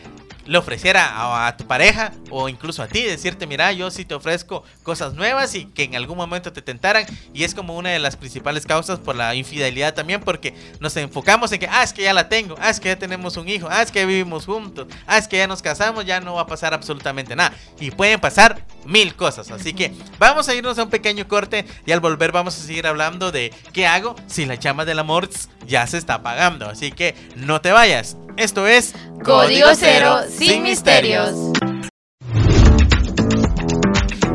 le 0.45 0.57
ofreciera 0.57 1.47
a, 1.47 1.57
tu 1.57 1.65
pareja 1.65 2.11
o 2.29 2.49
incluso 2.49 2.83
a 2.83 2.87
ti, 2.87 3.01
decirte, 3.03 3.47
mira, 3.47 3.71
yo 3.71 3.91
sí 3.91 4.05
te 4.05 4.13
ofrezco 4.13 4.63
cosas 4.83 5.13
nuevas 5.13 5.53
y 5.55 5.65
que 5.65 5.83
en 5.83 5.95
algún 5.95 6.17
momento 6.17 6.53
te 6.53 6.61
tentaran. 6.61 7.05
Y 7.33 7.43
es 7.43 7.53
como 7.53 7.75
una 7.75 7.89
de 7.89 7.99
las 7.99 8.15
principales 8.15 8.65
causas 8.65 8.99
por 8.99 9.15
la 9.15 9.35
infidelidad 9.35 9.93
también, 9.93 10.21
porque 10.21 10.53
nos 10.79 10.95
enfocamos 10.97 11.51
en 11.51 11.59
que, 11.59 11.67
ah, 11.67 11.83
es 11.83 11.93
que 11.93 12.03
ya 12.03 12.13
la 12.13 12.29
tengo, 12.29 12.55
ah, 12.59 12.69
es 12.69 12.79
que 12.79 12.89
ya 12.89 12.97
tenemos 12.97 13.37
un 13.37 13.47
hijo, 13.47 13.67
ah, 13.69 13.81
es 13.81 13.91
que 13.91 14.05
vivimos 14.05 14.45
juntos, 14.45 14.87
ah, 15.07 15.17
es 15.17 15.27
que 15.27 15.37
ya 15.37 15.47
nos 15.47 15.61
casamos, 15.61 16.05
ya 16.05 16.19
no 16.19 16.35
va 16.35 16.41
a 16.41 16.47
pasar 16.47 16.73
absolutamente 16.73 17.35
nada. 17.35 17.55
Y 17.79 17.91
pueden 17.91 18.19
pasar 18.19 18.65
mil 18.85 19.15
cosas. 19.15 19.51
Así 19.51 19.73
que 19.73 19.91
vamos 20.19 20.47
a 20.49 20.55
irnos 20.55 20.77
a 20.79 20.83
un 20.83 20.89
pequeño 20.89 21.27
corte 21.27 21.65
y 21.85 21.91
al 21.91 21.99
volver 21.99 22.31
vamos 22.31 22.57
a 22.57 22.61
seguir 22.61 22.87
hablando 22.87 23.31
de 23.31 23.53
qué 23.73 23.87
hago 23.87 24.15
si 24.27 24.45
la 24.45 24.55
llama 24.55 24.85
del 24.85 24.99
amor 24.99 25.29
ya 25.67 25.85
se 25.87 25.97
está 25.97 26.15
apagando. 26.15 26.67
Así 26.67 26.91
que 26.91 27.15
no 27.35 27.61
te 27.61 27.71
vayas. 27.71 28.17
Esto 28.37 28.67
es 28.67 28.93
Código 29.23 29.67
Cero 29.75 30.21
sin 30.35 30.63
misterios. 30.63 31.31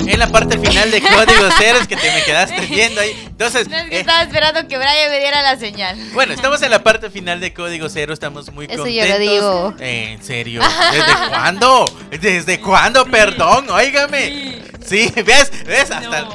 En 0.07 0.21
la 0.21 0.29
parte 0.29 0.59
final 0.59 0.91
de 0.91 1.01
Código 1.03 1.49
Cero 1.59 1.79
es 1.81 1.89
que 1.89 1.97
te 1.97 2.11
me 2.13 2.23
quedaste 2.23 2.61
viendo 2.71 3.01
ahí. 3.01 3.13
Entonces, 3.27 3.67
eh, 3.71 3.89
estaba 3.91 4.23
esperando 4.23 4.67
que 4.69 4.79
Brian 4.79 5.11
me 5.11 5.19
diera 5.19 5.43
la 5.43 5.57
señal. 5.57 5.99
Bueno, 6.13 6.33
estamos 6.33 6.63
en 6.63 6.71
la 6.71 6.83
parte 6.83 7.11
final 7.11 7.41
de 7.41 7.53
Código 7.53 7.89
Cero, 7.89 8.15
estamos 8.15 8.53
muy 8.53 8.67
contentos. 8.67 8.87
Eso 8.87 9.07
yo 9.07 9.13
lo 9.13 9.19
digo. 9.19 9.75
¿En 9.81 10.23
serio? 10.23 10.63
¿Desde 10.93 11.29
cuándo? 11.29 11.93
¿Desde 12.21 12.61
cuándo? 12.61 13.05
Perdón, 13.07 13.69
óigame. 13.71 14.63
Sí, 14.85 15.13
¿ves? 15.17 15.51
¿Ves? 15.67 15.91
Hasta 15.91 16.29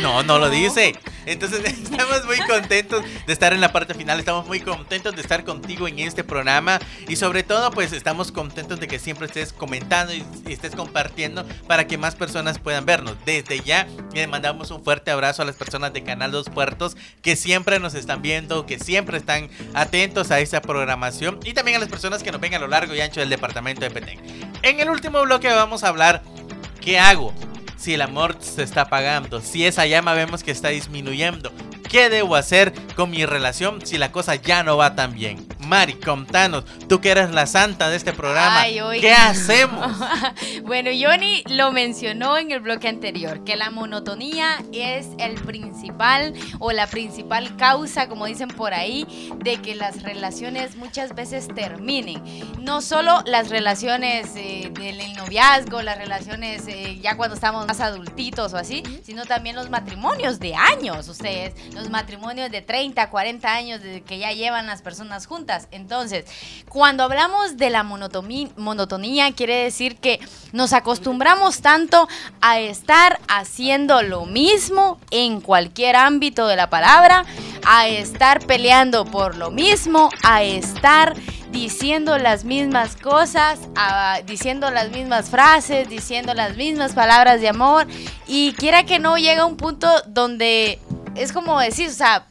no, 0.00 0.22
no, 0.22 0.38
lo 0.38 0.48
dice. 0.48 0.94
Entonces 1.26 1.64
estamos 1.64 2.24
muy 2.24 2.38
contentos 2.38 3.04
de 3.26 3.32
estar 3.32 3.52
en 3.52 3.60
la 3.60 3.72
parte 3.72 3.94
final, 3.94 4.18
estamos 4.18 4.46
muy 4.46 4.60
contentos 4.60 5.14
de 5.14 5.20
estar 5.20 5.44
contigo 5.44 5.88
en 5.88 5.98
este 5.98 6.24
programa 6.24 6.78
y 7.08 7.16
sobre 7.16 7.42
todo 7.42 7.70
pues 7.72 7.92
estamos 7.92 8.32
contentos 8.32 8.80
de 8.80 8.88
que 8.88 8.98
siempre 8.98 9.26
estés 9.26 9.52
comentando 9.52 10.14
y, 10.14 10.24
estés 10.46 10.74
compartiendo 10.74 11.44
para 11.66 11.86
que 11.86 11.98
más 11.98 12.14
personas 12.14 12.58
puedan 12.58 12.86
vernos. 12.86 13.16
Desde 13.26 13.60
ya 13.60 13.86
le 14.14 14.26
mandamos 14.26 14.70
un 14.70 14.82
fuerte 14.82 15.10
abrazo 15.10 15.42
a 15.42 15.44
las 15.44 15.56
personas 15.56 15.92
de 15.92 16.04
Canal 16.04 16.30
Dos 16.30 16.48
Puertos 16.48 16.96
que 17.20 17.36
siempre 17.36 17.80
nos 17.80 17.94
están 17.94 18.22
viendo, 18.22 18.64
que 18.64 18.78
siempre 18.78 19.18
están 19.18 19.50
atentos 19.74 20.30
a 20.30 20.40
esta 20.40 20.62
programación 20.62 21.40
y 21.44 21.52
también 21.52 21.76
a 21.76 21.80
las 21.80 21.88
personas 21.88 22.22
que 22.22 22.30
nos 22.30 22.40
ven 22.40 22.54
a 22.54 22.58
lo 22.58 22.68
largo 22.68 22.94
y 22.94 23.00
ancho 23.00 23.20
del 23.20 23.28
departamento 23.28 23.82
de 23.82 23.90
Petén. 23.90 24.20
En 24.62 24.80
el 24.80 24.88
último 24.88 25.20
bloque 25.22 25.48
vamos 25.48 25.82
a 25.82 25.88
hablar 25.88 26.22
¿qué 26.80 26.98
hago? 26.98 27.34
Si 27.76 27.94
el 27.94 28.02
amor 28.02 28.36
se 28.40 28.62
está 28.62 28.82
apagando, 28.82 29.40
si 29.40 29.66
esa 29.66 29.86
llama 29.86 30.14
vemos 30.14 30.42
que 30.42 30.50
está 30.50 30.68
disminuyendo, 30.68 31.52
¿Qué 31.88 32.10
debo 32.10 32.34
hacer 32.34 32.72
con 32.96 33.10
mi 33.10 33.24
relación 33.24 33.84
si 33.86 33.96
la 33.96 34.10
cosa 34.10 34.34
ya 34.34 34.62
no 34.64 34.76
va 34.76 34.96
tan 34.96 35.14
bien? 35.14 35.46
Mari, 35.66 35.94
contanos, 35.94 36.64
tú 36.88 37.00
que 37.00 37.10
eres 37.10 37.30
la 37.32 37.46
santa 37.46 37.90
de 37.90 37.96
este 37.96 38.12
programa, 38.12 38.64
¿qué 39.00 39.12
hacemos? 39.12 39.96
bueno, 40.62 40.90
Johnny 40.98 41.42
lo 41.48 41.72
mencionó 41.72 42.38
en 42.38 42.52
el 42.52 42.60
bloque 42.60 42.88
anterior, 42.88 43.42
que 43.44 43.56
la 43.56 43.70
monotonía 43.70 44.62
es 44.72 45.08
el 45.18 45.34
principal 45.34 46.34
o 46.60 46.70
la 46.70 46.86
principal 46.86 47.56
causa, 47.56 48.08
como 48.08 48.26
dicen 48.26 48.48
por 48.48 48.74
ahí, 48.74 49.06
de 49.38 49.56
que 49.60 49.74
las 49.74 50.02
relaciones 50.02 50.76
muchas 50.76 51.14
veces 51.14 51.48
terminen. 51.48 52.22
No 52.60 52.80
solo 52.80 53.22
las 53.26 53.48
relaciones 53.48 54.30
eh, 54.36 54.70
del 54.72 55.14
noviazgo, 55.14 55.82
las 55.82 55.98
relaciones 55.98 56.68
eh, 56.68 56.98
ya 57.00 57.16
cuando 57.16 57.34
estamos 57.34 57.66
más 57.66 57.80
adultitos 57.80 58.52
o 58.52 58.56
así, 58.56 58.82
sino 59.02 59.24
también 59.24 59.56
los 59.56 59.70
matrimonios 59.70 60.38
de 60.38 60.54
años, 60.54 61.08
ustedes 61.08 61.54
los 61.74 61.90
matrimonios 61.90 62.50
de 62.50 62.62
30, 62.62 63.10
40 63.10 63.52
años 63.52 63.82
de 63.82 64.02
que 64.02 64.18
ya 64.18 64.32
llevan 64.32 64.66
las 64.66 64.82
personas 64.82 65.26
juntas. 65.26 65.55
Entonces, 65.70 66.24
cuando 66.68 67.04
hablamos 67.04 67.56
de 67.56 67.70
la 67.70 67.82
monotonía, 67.82 69.32
quiere 69.32 69.64
decir 69.64 69.96
que 69.96 70.20
nos 70.52 70.72
acostumbramos 70.72 71.60
tanto 71.60 72.08
a 72.40 72.58
estar 72.58 73.20
haciendo 73.28 74.02
lo 74.02 74.26
mismo 74.26 74.98
en 75.10 75.40
cualquier 75.40 75.96
ámbito 75.96 76.46
de 76.46 76.56
la 76.56 76.70
palabra, 76.70 77.24
a 77.64 77.88
estar 77.88 78.44
peleando 78.46 79.04
por 79.04 79.36
lo 79.36 79.50
mismo, 79.50 80.10
a 80.22 80.42
estar 80.42 81.14
diciendo 81.50 82.18
las 82.18 82.44
mismas 82.44 82.96
cosas, 82.96 83.58
diciendo 84.26 84.70
las 84.70 84.90
mismas 84.90 85.30
frases, 85.30 85.88
diciendo 85.88 86.34
las 86.34 86.56
mismas 86.56 86.92
palabras 86.92 87.40
de 87.40 87.48
amor. 87.48 87.86
Y 88.26 88.52
quiera 88.52 88.84
que 88.84 88.98
no 88.98 89.16
llega 89.16 89.46
un 89.46 89.56
punto 89.56 89.88
donde 90.06 90.78
es 91.14 91.32
como 91.32 91.58
decir, 91.58 91.88
o 91.88 91.92
sea, 91.92 92.26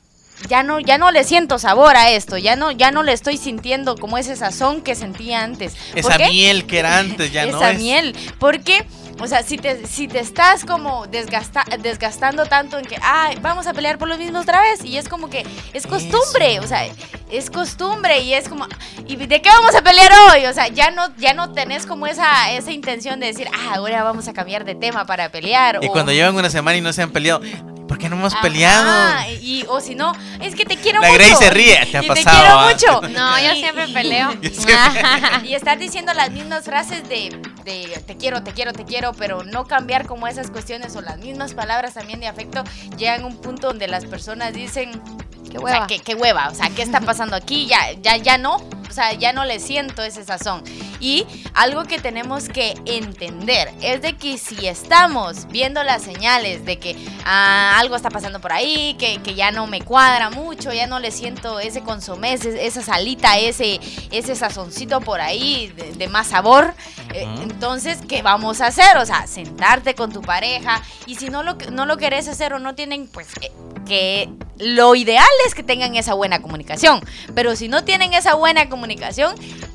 ya 0.50 0.64
no, 0.64 0.80
ya 0.80 0.98
no 0.98 1.12
le 1.12 1.24
siento 1.24 1.60
sabor 1.60 1.96
a 1.96 2.12
esto, 2.12 2.38
ya 2.38 2.56
no, 2.56 2.72
ya 2.72 2.92
no 2.92 3.04
le 3.04 3.14
estoy 3.14 3.38
sintiendo 3.38 3.96
como 3.96 4.18
ese 4.18 4.36
sazón 4.36 4.82
que 4.82 4.96
sentía 4.96 5.44
antes. 5.44 5.76
Esa 5.96 6.18
miel 6.18 6.66
que 6.66 6.80
era 6.80 7.00
antes, 7.00 7.32
ya 7.32 7.46
no 7.48 7.58
Esa 7.58 7.74
miel, 7.74 8.16
porque... 8.40 8.86
O 9.22 9.28
sea, 9.28 9.44
si 9.44 9.58
te, 9.58 9.88
si 9.88 10.10
te 10.10 10.20
estás 10.20 10.66
como 10.66 11.08
desgasta, 11.08 11.64
desgastando 11.80 12.48
tanto 12.48 12.78
en 12.78 12.84
que, 12.84 12.98
ay, 13.02 13.38
vamos 13.42 13.66
a 13.66 13.74
pelear 13.74 13.98
por 13.98 14.10
lo 14.10 14.18
mismo 14.18 14.40
otra 14.40 14.60
vez, 14.60 14.84
y 14.84 14.98
es 14.98 15.08
como 15.08 15.30
que 15.30 15.46
es 15.72 15.88
costumbre, 15.88 16.60
o 16.60 16.68
sea, 16.68 16.86
es 17.32 17.50
costumbre 17.50 18.20
y 18.20 18.34
es 18.34 18.50
como, 18.50 18.68
¿y 19.08 19.16
de 19.16 19.42
qué 19.42 19.48
vamos 19.48 19.74
a 19.74 19.82
pelear 19.82 20.12
hoy? 20.30 20.46
O 20.48 20.54
sea, 20.54 20.68
ya 20.68 20.92
no, 20.92 21.16
ya 21.18 21.34
no 21.34 21.54
tenés 21.54 21.86
como 21.86 22.08
esa, 22.08 22.52
esa 22.52 22.74
intención 22.74 23.22
de 23.22 23.28
decir, 23.28 23.48
ah, 23.54 23.76
ahora 23.76 24.04
vamos 24.04 24.28
a 24.28 24.34
cambiar 24.34 24.66
de 24.66 24.76
tema 24.76 25.06
para 25.06 25.30
pelear. 25.30 25.80
Y 25.82 25.88
cuando 25.88 26.12
llevan 26.12 26.36
una 26.36 26.50
semana 26.50 26.78
y 26.78 26.82
no 26.82 26.92
se 26.92 27.02
han 27.02 27.12
peleado, 27.12 27.40
¿Por 27.40 27.75
qué 28.06 28.10
no 28.10 28.18
hemos 28.18 28.36
peleado? 28.36 29.32
Y, 29.42 29.66
o 29.68 29.82
si 29.82 29.96
no, 29.96 30.14
es 30.40 30.56
que 30.56 30.64
te 30.64 30.78
quiero 30.78 31.00
mucho. 31.00 31.12
La 31.12 31.18
Grace 31.18 31.36
se 31.36 31.50
ríe, 31.50 31.86
te 31.92 31.98
ha 31.98 32.04
pasado. 32.04 32.70
Te 32.70 32.76
quiero 32.76 33.00
mucho. 33.02 33.16
No, 33.16 33.40
yo 33.40 33.54
siempre 33.54 33.88
peleo. 33.88 34.30
y 35.44 35.54
estar 35.54 35.78
diciendo 35.78 36.14
las 36.14 36.32
mismas 36.32 36.66
frases 36.66 37.08
de, 37.08 37.40
de, 37.64 38.04
te 38.06 38.18
quiero, 38.18 38.44
te 38.44 38.52
quiero, 38.52 38.74
te 38.74 38.84
quiero, 38.84 39.14
pero 39.14 39.44
no 39.44 39.66
cambiar 39.66 40.06
como 40.06 40.28
esas 40.28 40.52
cuestiones 40.52 40.96
o 40.96 41.02
las 41.02 41.18
mismas 41.18 41.54
palabras 41.54 41.94
también 41.94 42.20
de 42.20 42.28
afecto 42.28 42.64
llegan 42.98 43.24
a 43.24 43.26
un 43.28 43.38
punto 43.38 43.68
donde 43.68 43.88
las 43.88 44.06
personas 44.06 44.54
dicen, 44.54 45.02
qué 45.50 45.58
hueva. 45.58 45.86
O 45.86 45.88
sea, 45.88 45.98
qué, 46.04 46.16
hueva, 46.16 46.50
o 46.50 46.56
sea, 46.56 46.70
¿qué 46.70 46.82
está 46.82 47.00
pasando 47.02 47.36
aquí? 47.36 47.68
Ya, 47.68 47.94
ya, 48.02 48.18
ya 48.18 48.38
no, 48.38 48.58
o 48.90 48.94
sea, 48.94 49.14
ya 49.14 49.34
no 49.34 49.46
le 49.46 49.60
siento 49.60 50.04
ese 50.04 50.24
sazón. 50.24 50.64
Y 51.00 51.26
algo 51.54 51.84
que 51.84 52.00
tenemos 52.00 52.50
que 52.50 52.76
entender 52.86 53.72
es 53.82 54.02
de 54.02 54.16
que 54.16 54.38
si 54.38 54.68
estamos 54.68 55.48
viendo 55.48 55.84
las 55.84 56.04
señales 56.04 56.66
de 56.66 56.80
que 56.80 56.96
ah, 57.26 57.78
algo 57.78 57.96
está 57.96 58.10
pasando 58.10 58.40
por 58.40 58.54
ahí, 58.54 58.96
que, 58.98 59.36
ya 59.36 59.52
no 59.52 59.68
me 59.68 59.82
cuadra 59.82 60.30
mucho, 60.30 60.72
ya 60.72 60.88
no 60.88 61.00
le 61.00 61.12
siento 61.12 61.60
ese 61.60 61.82
consomé, 61.82 62.34
esa 62.34 62.82
salita, 62.82 63.38
ese, 63.38 63.80
ese 64.12 64.36
sazoncito 64.36 65.02
por 65.02 65.20
ahí 65.20 65.74
de, 65.98 66.08
más 66.08 66.28
sabor, 66.28 66.74
eh, 67.14 67.28
entonces, 67.42 68.00
¿qué 68.08 68.22
vamos 68.22 68.62
a 68.62 68.68
hacer? 68.68 68.98
O 68.98 69.06
sea, 69.06 69.28
sentarte 69.28 69.96
con 69.96 70.12
tu 70.12 70.22
pareja 70.22 70.82
y 71.06 71.16
si 71.16 71.30
no 71.30 71.44
lo, 71.44 71.56
no 71.72 71.86
lo 71.86 71.98
querés 71.98 72.28
hacer 72.28 72.54
o 72.54 72.60
no 72.60 72.76
tienen, 72.76 73.08
pues... 73.08 73.28
Eh, 73.42 73.52
que 73.86 74.30
lo 74.58 74.96
ideal 74.96 75.26
es 75.46 75.54
que 75.56 75.64
tengan 75.64 75.96
esa 75.96 76.14
buena 76.14 76.42
comunicación, 76.42 77.02
pero 77.34 77.56
si 77.56 77.68
no 77.68 77.84
tienen 77.84 78.14
esa 78.14 78.34
buena 78.36 78.68
comunicación, 78.68 78.75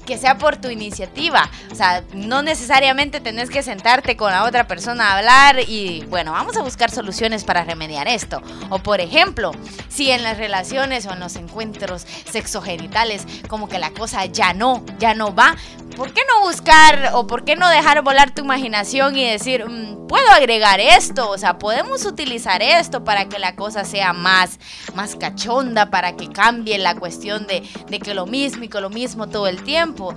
que 0.06 0.18
sea 0.18 0.38
por 0.38 0.56
tu 0.56 0.68
iniciativa. 0.68 1.50
O 1.70 1.74
sea, 1.74 2.02
no 2.12 2.42
necesariamente 2.42 3.20
tenés 3.20 3.50
que 3.50 3.62
sentarte 3.62 4.16
con 4.16 4.32
la 4.32 4.44
otra 4.44 4.66
persona 4.66 5.08
a 5.08 5.18
hablar 5.18 5.60
y, 5.68 6.04
bueno, 6.08 6.32
vamos 6.32 6.56
a 6.56 6.62
buscar 6.62 6.90
soluciones 6.90 7.44
para 7.44 7.64
remediar 7.64 8.08
esto. 8.08 8.42
O, 8.70 8.80
por 8.80 9.00
ejemplo, 9.00 9.52
si 9.88 10.10
en 10.10 10.22
las 10.22 10.38
relaciones 10.38 11.06
o 11.06 11.12
en 11.12 11.20
los 11.20 11.36
encuentros 11.36 12.06
sexogenitales 12.30 13.26
como 13.48 13.68
que 13.68 13.78
la 13.78 13.90
cosa 13.90 14.24
ya 14.26 14.52
no, 14.52 14.84
ya 14.98 15.14
no 15.14 15.34
va, 15.34 15.56
¿por 15.96 16.12
qué 16.12 16.22
no 16.28 16.46
buscar 16.46 17.10
o 17.14 17.26
por 17.26 17.44
qué 17.44 17.56
no 17.56 17.68
dejar 17.68 18.02
volar 18.02 18.32
tu 18.34 18.42
imaginación 18.42 19.16
y 19.16 19.28
decir, 19.28 19.66
mm, 19.68 20.06
puedo 20.06 20.28
agregar 20.30 20.80
esto? 20.80 21.28
O 21.30 21.38
sea, 21.38 21.58
podemos 21.58 22.04
utilizar 22.04 22.62
esto 22.62 23.04
para 23.04 23.28
que 23.28 23.38
la 23.38 23.54
cosa 23.56 23.84
sea 23.84 24.12
más, 24.12 24.58
más 24.94 25.16
cachonda, 25.16 25.90
para 25.90 26.16
que 26.16 26.28
cambie 26.28 26.78
la 26.78 26.94
cuestión 26.94 27.46
de, 27.46 27.68
de 27.88 27.98
que 27.98 28.14
lo 28.14 28.26
mismo 28.26 28.64
y 28.64 28.68
que 28.68 28.80
lo 28.80 28.89
mismo 28.90 29.28
todo 29.28 29.46
el 29.46 29.62
tiempo 29.62 30.14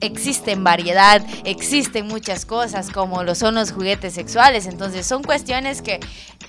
existen 0.00 0.64
variedad, 0.64 1.24
existen 1.44 2.06
muchas 2.06 2.46
cosas 2.46 2.90
como 2.90 3.22
lo 3.22 3.34
son 3.34 3.54
los 3.54 3.72
juguetes 3.72 4.14
sexuales. 4.14 4.66
Entonces 4.66 5.06
son 5.06 5.22
cuestiones 5.22 5.82
que 5.82 6.00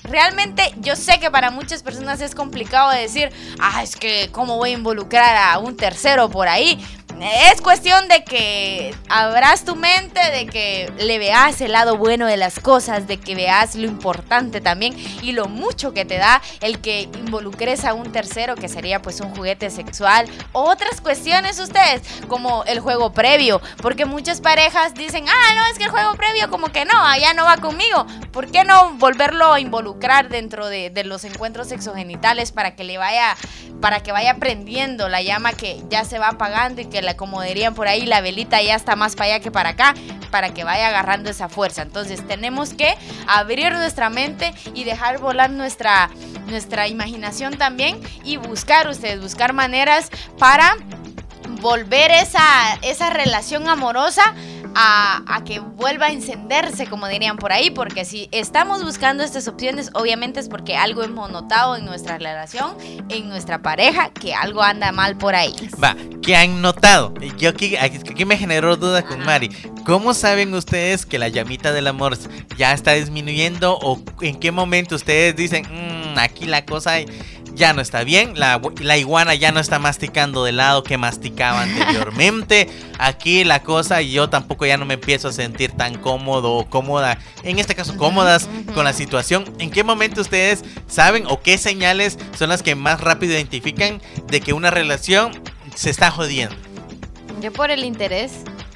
realmente 0.04 0.74
yo 0.78 0.96
sé 0.96 1.20
que 1.20 1.32
para 1.32 1.52
muchas 1.52 1.84
personas 1.84 2.22
es 2.22 2.36
complicado 2.36 2.92
decir, 2.92 3.30
ah, 3.60 3.84
es 3.84 3.96
que 3.96 4.30
cómo 4.32 4.58
voy 4.58 4.72
a 4.72 4.74
involucrar 4.74 5.54
a 5.54 5.60
un 5.60 5.76
tercero 5.76 6.30
por 6.30 6.48
ahí. 6.48 6.80
Es 7.22 7.62
cuestión 7.62 8.08
de 8.08 8.24
que 8.24 8.94
abras 9.10 9.64
tu 9.64 9.76
mente, 9.76 10.20
de 10.32 10.46
que 10.46 10.92
le 10.98 11.18
veas 11.18 11.62
el 11.62 11.72
lado 11.72 11.98
bueno 11.98 12.26
de 12.26 12.36
las 12.36 12.60
cosas, 12.60 13.08
de 13.08 13.18
que 13.18 13.36
veas 13.36 13.76
lo 13.76 13.86
importante 13.86 14.60
también 14.60 14.96
y 15.22 15.32
lo 15.32 15.48
mucho 15.48 15.94
que 15.94 16.04
te 16.04 16.18
da 16.18 16.42
el 16.62 16.80
que 16.80 17.04
involucres 17.04 17.86
a 17.86 17.94
un 17.94 18.12
tercero, 18.12 18.56
que 18.56 18.68
sería 18.68 19.02
pues 19.02 19.22
un 19.22 19.34
juguete 19.34 19.70
sexual. 19.70 20.28
Otras 20.52 21.00
cuestiones 21.00 21.60
ustedes, 21.60 22.02
como 22.28 22.64
el 22.66 22.80
juego 22.80 23.14
previo, 23.14 23.62
porque 23.82 24.06
muchas 24.06 24.42
parejas 24.42 24.94
dicen, 24.94 25.26
ah, 25.30 25.56
no, 25.56 25.66
es 25.72 25.78
que 25.78 25.86
el 25.86 25.92
juego 25.92 26.16
previo 26.16 26.50
como 26.50 26.68
que 26.68 26.86
no, 26.86 27.06
allá 27.06 27.34
no 27.34 27.46
va 27.46 27.58
conmigo. 27.58 28.06
¿Por 28.32 28.52
qué 28.52 28.66
no 28.66 28.92
volverlo 28.96 29.54
a 29.54 29.60
involucrar 29.60 30.28
dentro 30.30 30.68
de, 30.68 30.92
los 31.06 31.24
encuentros 31.24 31.70
sexogenitales 31.70 32.52
para 32.52 32.76
que 32.76 32.84
le 32.84 32.98
vaya, 32.98 33.38
para 33.80 34.02
que 34.02 34.12
vaya 34.12 34.36
prendiendo 34.36 35.08
la 35.08 35.22
llama 35.22 35.54
que 35.54 35.82
ya 35.90 36.04
se 36.04 36.18
va 36.18 36.30
apagando 36.30 36.82
y 36.82 36.86
que 36.86 37.02
como 37.14 37.42
dirían 37.42 37.76
por 37.76 37.88
ahí, 37.88 38.06
la 38.06 38.22
velita 38.22 38.62
ya 38.62 38.76
está 38.76 38.96
más 38.96 39.16
para 39.16 39.36
allá 39.36 39.40
que 39.40 39.52
para 39.52 39.70
acá, 39.70 39.94
para 40.32 40.54
que 40.54 40.64
vaya 40.64 40.88
agarrando 40.88 41.30
esa 41.30 41.48
fuerza. 41.48 41.84
Entonces 41.84 42.26
tenemos 42.28 42.74
que 42.74 42.96
abrir 43.28 43.72
nuestra 43.74 44.10
mente 44.10 44.54
y 44.74 44.84
dejar 44.84 45.20
volar 45.20 45.52
nuestra, 45.52 46.10
nuestra 46.48 46.88
imaginación 46.88 47.58
también 47.58 48.00
y 48.24 48.38
buscar 48.38 48.88
ustedes, 48.88 49.22
buscar 49.22 49.54
maneras 49.54 50.10
para 50.40 50.76
volver 51.62 52.12
esa, 52.12 52.44
esa 52.82 53.10
relación 53.10 53.70
amorosa 53.70 54.34
a, 54.76 55.42
que 55.46 55.60
vuelva 55.60 56.08
a 56.08 56.12
encenderse, 56.12 56.88
como 56.88 57.08
dirían 57.08 57.38
por 57.38 57.52
ahí, 57.52 57.70
porque 57.70 58.06
si 58.06 58.28
estamos 58.32 58.84
buscando 58.84 59.24
estas 59.24 59.48
opciones, 59.48 59.90
obviamente 59.94 60.40
es 60.40 60.50
porque 60.50 60.76
algo 60.76 61.04
hemos 61.04 61.32
notado 61.32 61.76
en 61.76 61.86
nuestra 61.86 62.18
relación, 62.18 62.76
en 63.10 63.30
nuestra 63.30 63.62
pareja, 63.62 64.10
que 64.10 64.34
algo 64.34 64.62
anda 64.62 64.92
mal 64.92 65.18
por 65.18 65.36
ahí. 65.36 65.54
Va, 65.82 65.96
¿qué 66.22 66.36
han 66.36 66.62
notado? 66.62 67.14
Yo 67.38 67.50
aquí, 67.50 67.76
aquí 67.78 68.26
me 68.26 68.38
generó 68.38 68.76
duda 68.76 69.04
con 69.04 69.20
Mari. 69.24 69.50
¿Cómo 69.86 70.14
saben 70.14 70.54
ustedes 70.54 71.06
que 71.06 71.20
la 71.20 71.30
llamita 71.30 71.72
del 71.72 71.88
amor 71.88 72.18
ya 72.58 72.74
está 72.74 72.94
disminuyendo 72.94 73.78
o 73.82 74.02
en 74.22 74.40
qué 74.40 74.52
momento 74.52 74.96
ustedes 74.96 75.36
dicen, 75.36 75.66
mm, 75.70 76.20
aquí 76.20 76.46
la 76.46 76.66
cosa 76.66 76.96
ya 77.56 77.74
no 77.74 77.82
está 77.82 78.04
bien. 78.04 78.34
La, 78.36 78.62
la 78.82 78.98
iguana 78.98 79.34
ya 79.36 79.52
no 79.52 79.60
está 79.60 79.80
masticando 79.80 80.44
de 80.44 80.52
lado 80.52 80.84
que 80.84 80.98
masticaba 80.98 81.64
anteriormente. 81.64 82.70
Aquí 83.00 83.44
la 83.44 83.64
cosa, 83.64 84.02
yo 84.02 84.30
tampoco 84.30 84.66
ya 84.66 84.78
no 84.78 84.86
me 84.86 84.96
empiezo 84.96 85.30
a 85.30 85.34
sentir 85.34 85.72
tan 85.72 85.98
cómodo 85.98 86.54
o 86.54 86.70
cómoda. 86.70 87.18
En 87.44 87.60
este 87.60 87.76
caso, 87.76 87.98
cómodas 87.98 88.48
con 88.74 88.84
la 88.84 88.94
situación. 88.94 89.46
¿En 89.60 89.72
qué 89.72 89.84
momento 89.84 90.22
ustedes 90.22 90.64
saben 90.88 91.26
o 91.28 91.42
qué 91.42 91.58
señales 91.58 92.18
son 92.38 92.50
las 92.50 92.62
que 92.62 92.76
más 92.76 93.02
rápido 93.02 93.34
identifican 93.34 94.02
de 94.28 94.42
que 94.42 94.54
una 94.54 94.72
relación 94.72 95.32
se 95.76 95.90
está 95.90 96.12
jodiendo? 96.12 96.56
Yo 97.42 97.52
por 97.52 97.72
el 97.72 97.84
interés. 97.84 98.32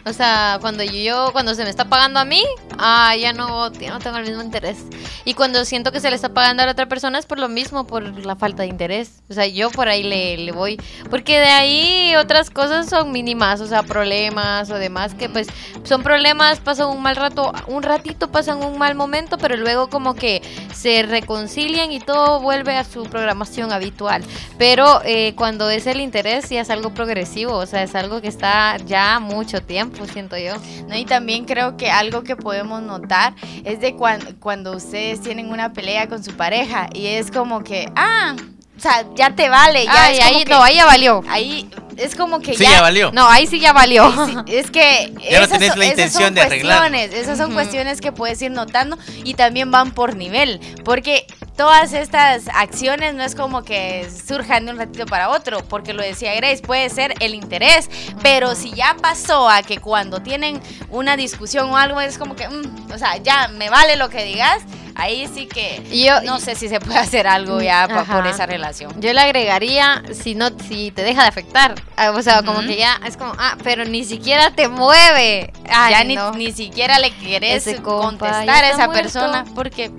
O 0.10 0.14
sea, 0.14 0.58
cuando 0.60 0.84
yo, 0.84 1.30
cuando 1.34 1.54
se 1.54 1.64
me 1.64 1.70
está 1.70 1.86
pagando 1.86 2.20
a 2.20 2.26
mí, 2.26 2.44
ah, 2.80 3.16
ya 3.16 3.32
no, 3.32 3.70
no 3.70 4.00
tengo 4.00 4.18
el 4.18 4.26
mismo 4.26 4.42
interés. 4.42 4.78
Y 5.24 5.36
cuando 5.36 5.64
siento 5.66 5.92
que 5.92 6.00
se 6.00 6.10
le 6.10 6.16
está 6.16 6.30
pagando 6.30 6.64
a 6.64 6.66
la 6.66 6.72
otra 6.72 6.88
persona 6.88 7.20
es 7.20 7.28
por 7.28 7.38
lo 7.38 7.48
mismo, 7.48 7.86
por 7.86 8.04
la 8.26 8.36
falta 8.36 8.64
de 8.64 8.70
interés. 8.70 9.22
O 9.30 9.34
sea, 9.34 9.46
yo 9.46 9.70
por 9.70 9.88
ahí 9.88 10.02
le, 10.02 10.38
le 10.38 10.52
voy. 10.52 10.82
Porque 11.12 11.40
de 11.40 11.48
ahí 11.48 12.16
otras 12.16 12.50
cosas 12.50 12.90
son 12.90 13.12
mínimas, 13.12 13.62
o 13.62 13.68
sea, 13.68 13.84
problemas 13.84 14.72
o 14.72 14.76
demás, 14.76 15.14
que 15.14 15.30
pues 15.30 15.48
son 15.84 16.02
problemas, 16.02 16.60
pasan 16.60 16.88
un 16.88 17.02
mal 17.02 17.16
rato, 17.16 17.54
un 17.68 17.84
ratito 17.84 18.32
pasan 18.32 18.64
un 18.64 18.80
mal 18.80 18.96
momento, 18.96 19.38
pero 19.38 19.58
luego 19.58 19.90
como 19.90 20.16
que 20.16 20.42
se 20.74 21.04
reconcilian 21.04 21.92
y 21.92 22.00
todo 22.00 22.40
vuelve 22.40 22.76
a 22.78 22.84
su 22.84 23.04
programación 23.04 23.72
habitual. 23.72 24.24
Pero 24.58 25.02
eh, 25.06 25.36
cuando 25.36 25.70
es 25.70 25.86
el 25.86 26.02
interés 26.02 26.50
ya 26.50 26.62
es 26.62 26.72
algo 26.72 26.94
progresivo, 26.94 27.54
o 27.54 27.66
sea, 27.68 27.84
es 27.84 27.94
algo 27.94 28.22
que 28.22 28.28
está 28.28 28.78
ya 28.78 29.20
mucho 29.20 29.62
tiempo, 29.62 29.99
siento 30.06 30.38
yo. 30.38 30.56
No, 30.88 30.96
y 30.96 31.06
también 31.06 31.46
creo 31.46 31.78
que 31.78 31.92
algo 31.92 32.24
que 32.24 32.36
podemos 32.36 32.82
notar 32.82 33.34
es 33.64 33.80
de 33.80 33.96
cuando, 33.96 34.26
cuando 34.40 34.76
ustedes 34.76 35.22
tienen 35.22 35.52
una 35.52 35.74
pelea 35.74 36.08
con 36.08 36.24
su 36.24 36.36
pareja 36.36 36.90
y 36.94 37.08
es 37.08 37.32
como 37.32 37.64
que, 37.64 37.92
ah, 37.96 38.36
o 38.78 38.82
sea, 38.82 39.06
ya 39.16 39.36
te 39.36 39.50
vale. 39.50 39.86
Ya 39.86 40.06
ahí, 40.06 40.46
no, 40.48 40.64
ahí 40.64 40.76
ya 40.76 40.86
valió. 40.86 41.22
Ahí 41.28 41.70
es 42.00 42.16
como 42.16 42.40
que 42.40 42.56
sí, 42.56 42.64
ya, 42.64 42.82
valió. 42.82 43.12
No, 43.12 43.28
ahí 43.28 43.48
sí 43.48 43.60
ya 43.60 43.74
valió. 43.74 44.12
es 44.48 44.72
que 44.72 45.14
ya 45.30 45.42
no 45.42 45.48
tenés 45.48 45.76
la 45.76 45.86
intención 45.86 46.34
de 46.34 46.42
arreglar. 46.42 46.94
Esas 46.96 47.38
son 47.38 47.54
cuestiones 47.54 48.02
que 48.02 48.12
puedes 48.12 48.42
ir 48.42 48.52
notando 48.52 48.98
y 49.24 49.34
también 49.34 49.72
van 49.72 49.92
por 49.92 50.16
nivel, 50.16 50.60
porque 50.84 51.26
todas 51.56 51.92
estas 51.94 52.48
acciones 52.54 53.14
no 53.16 53.24
es 53.24 53.36
como 53.36 53.64
que 53.64 54.10
surjan 54.10 54.66
de 54.66 54.72
un 54.72 54.78
ratito 54.78 55.06
para 55.06 55.30
otro, 55.30 55.64
porque 55.68 55.94
lo 55.94 56.02
decía 56.02 56.34
Grace, 56.36 56.62
puede 56.62 56.90
ser 56.90 57.14
el 57.20 57.36
interés, 57.36 57.90
pero 58.22 58.56
si 58.56 58.72
ya 58.72 58.96
pasó 59.02 59.50
a 59.50 59.62
que 59.62 59.80
cuando 59.80 60.22
tienen 60.22 60.62
una 60.90 61.18
discusión 61.18 61.70
o 61.70 61.78
algo 61.78 62.00
es 62.00 62.18
como 62.18 62.36
que, 62.36 62.48
mm, 62.48 62.92
o 62.94 62.98
sea, 62.98 63.18
ya 63.18 63.50
me 63.50 63.70
vale 63.70 63.98
lo 63.98 64.10
que 64.10 64.24
digas, 64.24 64.64
ahí 64.96 65.30
sí 65.34 65.48
que 65.48 65.84
yo 65.92 66.22
no 66.22 66.40
sé 66.40 66.56
si 66.56 66.70
se 66.70 66.80
puede 66.80 67.00
hacer 67.00 67.28
algo 67.28 67.62
ya 67.62 68.06
por 68.10 68.28
esa 68.28 68.46
relación. 68.46 68.94
Yo 69.02 69.12
le 69.14 69.20
agregaría 69.20 70.04
si 70.14 70.36
no 70.36 70.50
si 70.68 70.92
te 70.92 71.04
deja 71.04 71.24
de 71.24 71.28
afectar, 71.28 71.76
o 72.08 72.22
sea, 72.22 72.44
como 72.44 72.62
que 72.62 72.78
ya 72.78 73.00
es 73.06 73.18
como, 73.18 73.34
ah, 73.38 73.58
pero 73.64 73.86
ni 73.86 74.04
siquiera 74.04 74.52
te 74.52 74.68
mueve. 74.68 75.52
ya 75.66 76.04
ni, 76.04 76.18
ni, 76.36 76.52
siquiera 76.52 77.00
le 77.00 77.12
quieres 77.12 77.66
contestar 77.82 78.64
a 78.64 78.70
esa 78.70 78.90
persona 78.90 79.46
porque 79.56 79.92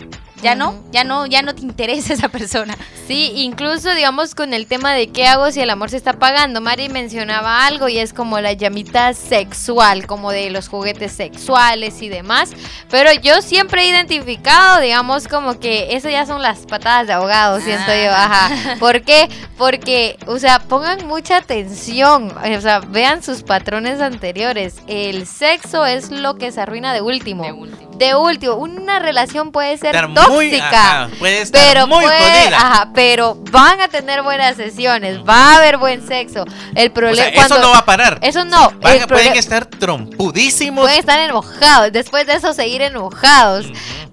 ya 0.43 0.55
no, 0.55 0.75
ya 0.91 1.05
no, 1.05 1.27
ya 1.27 1.43
no 1.43 1.55
te 1.55 1.63
interesa 1.63 2.15
esa 2.15 2.29
persona. 2.29 2.77
Sí, 3.07 3.33
incluso 3.37 3.95
digamos 3.95 4.35
con 4.35 4.55
el 4.55 4.67
tema 4.67 4.93
de 4.93 5.09
qué 5.09 5.27
hago 5.27 5.51
si 5.51 5.61
el 5.61 5.71
amor 5.71 5.91
se 5.91 5.97
está 5.97 6.15
pagando. 6.15 6.61
Mari 6.61 6.89
mencionaba 6.89 7.67
algo 7.67 7.89
y 7.89 7.99
es 7.99 8.13
como 8.13 8.41
la 8.41 8.53
llamita 8.53 9.15
sexual, 9.15 10.07
como 10.07 10.31
de 10.31 10.51
los 10.51 10.69
juguetes 10.69 11.13
sexuales 11.13 12.03
y 12.03 12.09
demás. 12.09 12.53
Pero 12.89 13.13
yo 13.13 13.43
siempre 13.43 13.83
he 13.83 13.89
identificado, 13.89 14.81
digamos, 14.81 15.29
como 15.29 15.59
que 15.59 15.95
eso 15.97 16.09
ya 16.09 16.27
son 16.27 16.43
las 16.43 16.61
patadas 16.61 17.07
de 17.07 17.13
ahogado, 17.15 17.61
siento 17.61 17.93
yo, 17.93 18.11
ajá. 18.11 18.49
Ah. 18.51 18.77
¿Por 18.79 19.03
qué? 19.03 19.29
Porque, 19.59 20.17
o 20.27 20.39
sea, 20.39 20.61
pongan 20.61 21.07
mucha 21.07 21.37
atención, 21.37 22.33
o 22.33 22.61
sea, 22.61 22.81
vean 22.81 23.23
sus 23.23 23.43
patrones 23.43 24.01
anteriores. 24.01 24.77
El 24.87 25.27
sexo 25.27 25.85
es 25.85 26.11
lo 26.11 26.37
que 26.37 26.53
se 26.53 26.61
arruina 26.61 26.95
de 26.95 27.03
último. 27.03 27.45
De 27.45 27.53
último 27.53 27.91
de 28.01 28.15
último, 28.15 28.55
una 28.55 28.99
relación 28.99 29.53
puede 29.53 29.77
ser 29.77 29.95
tóxica, 30.15 30.30
puede 30.35 31.43
estar 31.43 31.61
pero 31.61 31.87
muy 31.87 32.05
pero 32.95 33.35
van 33.51 33.81
a 33.81 33.89
tener 33.89 34.23
buenas 34.23 34.57
sesiones, 34.57 35.19
va 35.19 35.55
a 35.55 35.57
haber 35.57 35.77
buen 35.77 36.07
sexo. 36.07 36.45
El 36.75 36.91
problema 36.93 37.29
eso 37.29 37.59
no 37.59 37.71
va 37.71 37.79
a 37.79 37.85
parar. 37.85 38.19
Eso 38.23 38.45
no. 38.45 38.71
pueden 38.81 39.37
estar 39.37 39.67
trompudísimos. 39.67 40.85
Pueden 40.85 41.01
estar 41.01 41.19
enojados, 41.21 41.93
después 41.93 42.27
de 42.27 42.35
eso 42.35 42.53
seguir 42.53 42.83
enojados. 42.83 43.67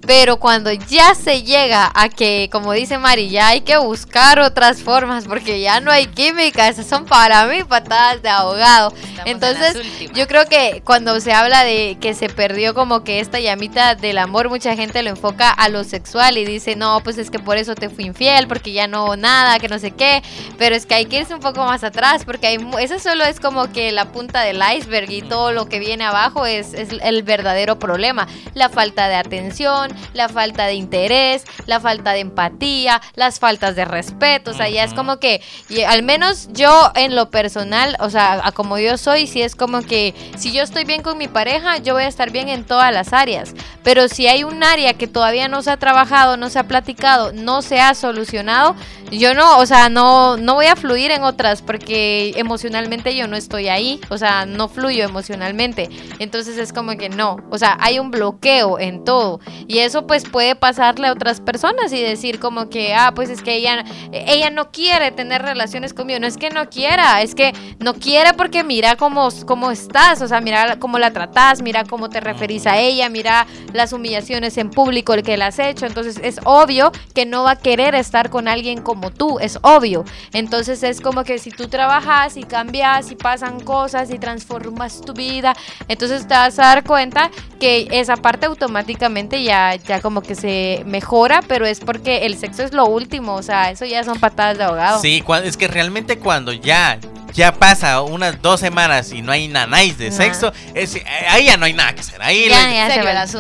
Pero 0.08 0.38
cuando 0.38 0.72
ya 0.72 1.14
se 1.16 1.44
llega 1.44 1.92
a 1.94 2.08
que, 2.08 2.48
como 2.50 2.72
dice 2.72 2.98
Mari, 2.98 3.30
ya 3.30 3.50
hay 3.50 3.60
que 3.60 3.76
buscar 3.76 4.40
otras 4.40 4.82
formas 4.82 5.26
porque 5.28 5.60
ya 5.60 5.82
no 5.82 5.92
hay 5.92 6.08
química, 6.08 6.70
esas 6.70 6.88
son 6.88 7.04
para 7.04 7.46
mí 7.46 7.66
patadas 7.66 8.22
de 8.22 8.30
ahogado. 8.30 8.94
Entonces, 9.26 9.76
yo 10.14 10.26
creo 10.28 10.46
que 10.46 10.82
cuando 10.86 11.20
se 11.20 11.34
habla 11.34 11.66
de 11.66 11.98
que 12.00 12.14
se 12.14 12.30
perdió 12.30 12.74
como 12.74 13.04
que 13.04 13.20
esta 13.20 13.42
llamita 13.42 13.96
del 13.96 14.18
amor, 14.20 14.48
mucha 14.48 14.78
gente 14.78 15.04
lo 15.04 15.10
enfoca 15.10 15.50
a 15.50 15.68
lo 15.68 15.84
sexual 15.84 16.38
y 16.38 16.46
dice, 16.46 16.78
no, 16.78 17.02
pues 17.04 17.18
es 17.18 17.30
que 17.30 17.40
por 17.40 17.58
eso 17.58 17.76
te 17.76 17.90
fui 17.90 18.06
infiel, 18.06 18.48
porque 18.48 18.72
ya 18.72 18.88
no 18.88 19.18
nada, 19.18 19.60
que 19.60 19.68
no 19.68 19.78
sé 19.78 19.92
qué. 19.92 20.24
Pero 20.58 20.74
es 20.74 20.86
que 20.86 20.96
hay 20.96 21.08
que 21.08 21.18
irse 21.18 21.34
un 21.34 21.42
poco 21.42 21.66
más 21.66 21.84
atrás 21.84 22.24
porque 22.24 22.48
hay, 22.48 22.66
eso 22.80 22.98
solo 23.00 23.26
es 23.26 23.42
como 23.42 23.74
que 23.74 23.92
la 23.92 24.06
punta 24.06 24.40
del 24.40 24.62
iceberg 24.78 25.12
y 25.12 25.22
todo 25.22 25.52
lo 25.52 25.68
que 25.68 25.80
viene 25.80 26.06
abajo 26.06 26.46
es, 26.46 26.74
es 26.74 26.92
el 27.02 27.24
verdadero 27.24 27.78
problema. 27.78 28.26
La 28.54 28.70
falta 28.70 29.10
de 29.10 29.16
atención, 29.16 29.97
la 30.14 30.30
falta 30.30 30.66
de 30.66 30.76
interés, 30.76 31.46
la 31.66 31.80
falta 31.80 32.14
de 32.14 32.20
empatía, 32.20 33.02
las 33.16 33.40
faltas 33.40 33.76
de 33.76 33.86
respeto, 33.86 34.52
o 34.52 34.54
sea, 34.54 34.70
ya 34.70 34.84
es 34.84 34.94
como 34.94 35.18
que, 35.18 35.42
y 35.70 35.82
al 35.82 36.04
menos 36.04 36.50
yo 36.52 36.92
en 36.96 37.16
lo 37.16 37.30
personal, 37.30 37.96
o 38.00 38.10
sea, 38.10 38.42
a 38.44 38.52
como 38.52 38.78
yo 38.78 38.98
soy, 38.98 39.28
si 39.28 39.42
es 39.42 39.56
como 39.56 39.82
que 39.82 40.14
si 40.38 40.52
yo 40.52 40.64
estoy 40.64 40.86
bien 40.86 41.02
con 41.02 41.18
mi 41.18 41.28
pareja, 41.28 41.78
yo 41.78 41.94
voy 41.94 42.04
a 42.04 42.08
estar 42.08 42.32
bien 42.32 42.50
en 42.50 42.64
todas 42.64 42.94
las 42.94 43.14
áreas, 43.14 43.54
pero 43.84 44.08
si 44.08 44.28
hay 44.28 44.44
un 44.44 44.64
área 44.64 44.94
que 44.94 45.08
todavía 45.08 45.48
no 45.48 45.62
se 45.62 45.72
ha 45.72 45.78
trabajado, 45.78 46.38
no 46.38 46.50
se 46.50 46.60
ha 46.60 46.68
platicado, 46.68 47.32
no 47.34 47.62
se 47.62 47.80
ha 47.80 47.94
solucionado, 47.94 48.76
yo 49.12 49.34
no, 49.34 49.58
o 49.60 49.66
sea, 49.66 49.90
no, 49.90 50.38
no 50.38 50.56
voy 50.56 50.66
a 50.66 50.76
fluir 50.76 51.12
en 51.12 51.24
otras 51.24 51.62
porque 51.62 52.34
emocionalmente 52.36 53.16
yo 53.16 53.28
no 53.28 53.36
estoy 53.36 53.70
ahí, 53.70 54.02
o 54.10 54.18
sea, 54.18 54.46
no 54.46 54.68
fluyo 54.68 55.06
emocionalmente, 55.06 55.90
entonces 56.20 56.58
es 56.58 56.74
como 56.74 56.98
que 56.98 57.10
no, 57.10 57.38
o 57.50 57.58
sea, 57.58 57.78
hay 57.80 58.00
un 58.00 58.12
bloqueo 58.12 58.80
en 58.80 59.04
todo. 59.04 59.40
Y 59.68 59.80
eso 59.88 60.06
pues 60.06 60.24
puede 60.30 60.56
pasarle 60.56 61.08
a 61.08 61.14
otras 61.14 61.42
personas 61.42 61.92
y 61.92 62.02
decir 62.02 62.40
como 62.40 62.70
que, 62.70 62.94
ah, 62.94 63.14
pues 63.16 63.30
es 63.30 63.42
que 63.42 63.56
ella, 63.56 63.84
ella 64.12 64.50
no 64.50 64.72
quiere 64.72 65.12
tener 65.12 65.42
relaciones 65.42 65.94
conmigo. 65.94 66.20
No 66.20 66.28
es 66.28 66.38
que 66.38 66.50
no 66.50 66.70
quiera, 66.70 67.22
es 67.22 67.34
que 67.34 67.54
no 67.80 67.96
quiere 67.96 68.34
porque 68.34 68.64
mira 68.64 68.96
cómo, 68.96 69.30
cómo 69.46 69.72
estás, 69.72 70.22
o 70.22 70.28
sea, 70.28 70.42
mira 70.42 70.78
cómo 70.78 71.00
la 71.00 71.12
tratas, 71.12 71.62
mira 71.62 71.84
cómo 71.86 72.10
te 72.10 72.20
referís 72.20 72.68
a 72.68 72.78
ella, 72.78 73.10
mira 73.10 73.48
las 73.74 73.94
humillaciones 73.94 74.58
en 74.58 74.70
público 74.70 75.14
el 75.14 75.24
que 75.24 75.38
la 75.38 75.48
has 75.48 75.60
hecho. 75.60 75.86
Entonces 75.86 76.20
es 76.22 76.40
obvio 76.44 76.92
que 77.16 77.26
no 77.26 77.44
va 77.44 77.52
a 77.52 77.56
querer 77.56 77.96
estar 77.96 78.30
con 78.30 78.48
alguien 78.48 78.82
como 78.82 79.12
tú, 79.12 79.40
es 79.40 79.58
obvio. 79.62 80.04
Entonces 80.34 80.84
es 80.84 81.02
como 81.02 81.24
que 81.24 81.40
si 81.40 81.52
tú 81.52 81.68
trabajas 81.68 82.38
y 82.38 82.44
cambias 82.44 83.12
y 83.12 83.16
pasan 83.16 83.60
cosas 83.62 84.12
y 84.12 84.20
transformas 84.20 85.02
tu 85.02 85.14
vida, 85.14 85.56
entonces 85.88 86.28
te 86.28 86.34
vas 86.34 86.60
a 86.60 86.64
dar 86.64 86.84
cuenta 86.84 87.32
que 87.60 87.88
esa 87.92 88.18
parte 88.18 88.46
automáticamente 88.46 89.44
ya, 89.44 89.77
ya 89.86 90.02
como 90.02 90.22
que 90.22 90.36
se 90.36 90.84
mejora, 90.86 91.42
pero 91.48 91.66
es 91.66 91.80
porque 91.80 92.26
el 92.26 92.38
sexo 92.38 92.64
es 92.64 92.74
lo 92.74 92.86
último, 92.86 93.36
o 93.36 93.44
sea, 93.44 93.72
eso 93.72 93.86
ya 93.86 94.04
son 94.04 94.20
patadas 94.20 94.58
de 94.58 94.64
ahogado. 94.64 95.02
Sí, 95.02 95.24
es 95.44 95.58
que 95.58 95.68
realmente 95.68 96.18
cuando 96.18 96.54
ya 96.54 97.00
ya 97.34 97.54
pasa 97.54 98.02
unas 98.02 98.42
dos 98.42 98.60
semanas 98.60 99.12
y 99.12 99.22
no 99.22 99.32
hay 99.32 99.48
nanáis 99.48 99.98
de 99.98 100.12
sexo, 100.12 100.52
eh, 100.74 100.88
ahí 101.30 101.46
ya 101.46 101.58
no 101.58 101.66
hay 101.66 101.74
nada 101.74 101.94
que 101.94 102.02
hacer. 102.02 102.22
Ahí, 102.22 102.50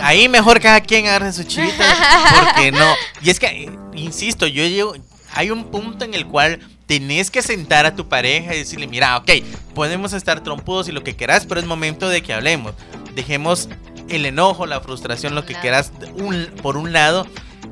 ahí 0.02 0.30
mejor 0.30 0.60
cada 0.60 0.82
quien 0.82 1.08
agarre 1.08 1.34
su 1.34 1.44
chivita, 1.44 1.84
porque 2.54 2.72
no. 2.72 2.86
Y 3.24 3.32
es 3.32 3.40
que, 3.40 3.72
insisto, 3.96 4.46
yo 4.46 4.64
llego, 4.66 4.94
hay 5.34 5.50
un 5.50 5.66
punto 5.66 6.06
en 6.06 6.14
el 6.14 6.28
cual 6.28 6.60
tenés 6.86 7.32
que 7.32 7.42
sentar 7.42 7.86
a 7.86 7.96
tu 7.96 8.08
pareja 8.08 8.54
y 8.54 8.60
decirle, 8.60 8.88
mira, 8.88 9.18
ok, 9.18 9.32
podemos 9.74 10.14
estar 10.14 10.42
trompudos 10.42 10.88
y 10.88 10.92
lo 10.92 11.04
que 11.04 11.16
quieras, 11.16 11.46
pero 11.48 11.60
es 11.60 11.66
momento 11.66 12.08
de 12.08 12.22
que 12.22 12.34
hablemos. 12.34 12.74
Dejemos 13.16 13.68
el 14.10 14.26
enojo, 14.26 14.66
la 14.66 14.82
frustración, 14.82 15.36
lo 15.36 15.46
que 15.46 15.56
quieras 15.56 15.92
por 16.62 16.78
un 16.78 16.94
lado 16.94 17.26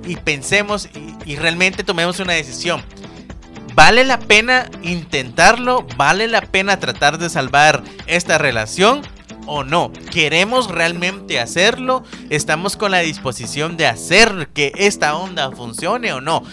y 0.06 0.16
pensemos 0.18 0.90
y, 1.26 1.36
realmente 1.36 1.84
tomemos 1.84 2.20
una 2.20 2.34
decisión. 2.34 2.84
¿Vale 3.74 4.06
la 4.06 4.20
pena 4.20 4.70
intentarlo? 4.84 5.86
¿Vale 5.98 6.28
la 6.28 6.42
pena 6.42 6.80
tratar 6.80 7.18
de 7.18 7.30
salvar 7.30 7.84
esta 8.08 8.38
relación? 8.38 9.02
¿O 9.48 9.64
no? 9.64 9.92
¿Queremos 10.12 10.72
realmente 10.72 11.40
hacerlo? 11.40 12.04
¿Estamos 12.30 12.78
con 12.78 12.92
la 12.92 13.00
disposición 13.00 13.76
de 13.78 13.86
hacer 13.88 14.50
que 14.54 14.72
esta 14.76 15.16
onda 15.16 15.52
funcione 15.52 16.14
o 16.14 16.22
no? 16.22 16.44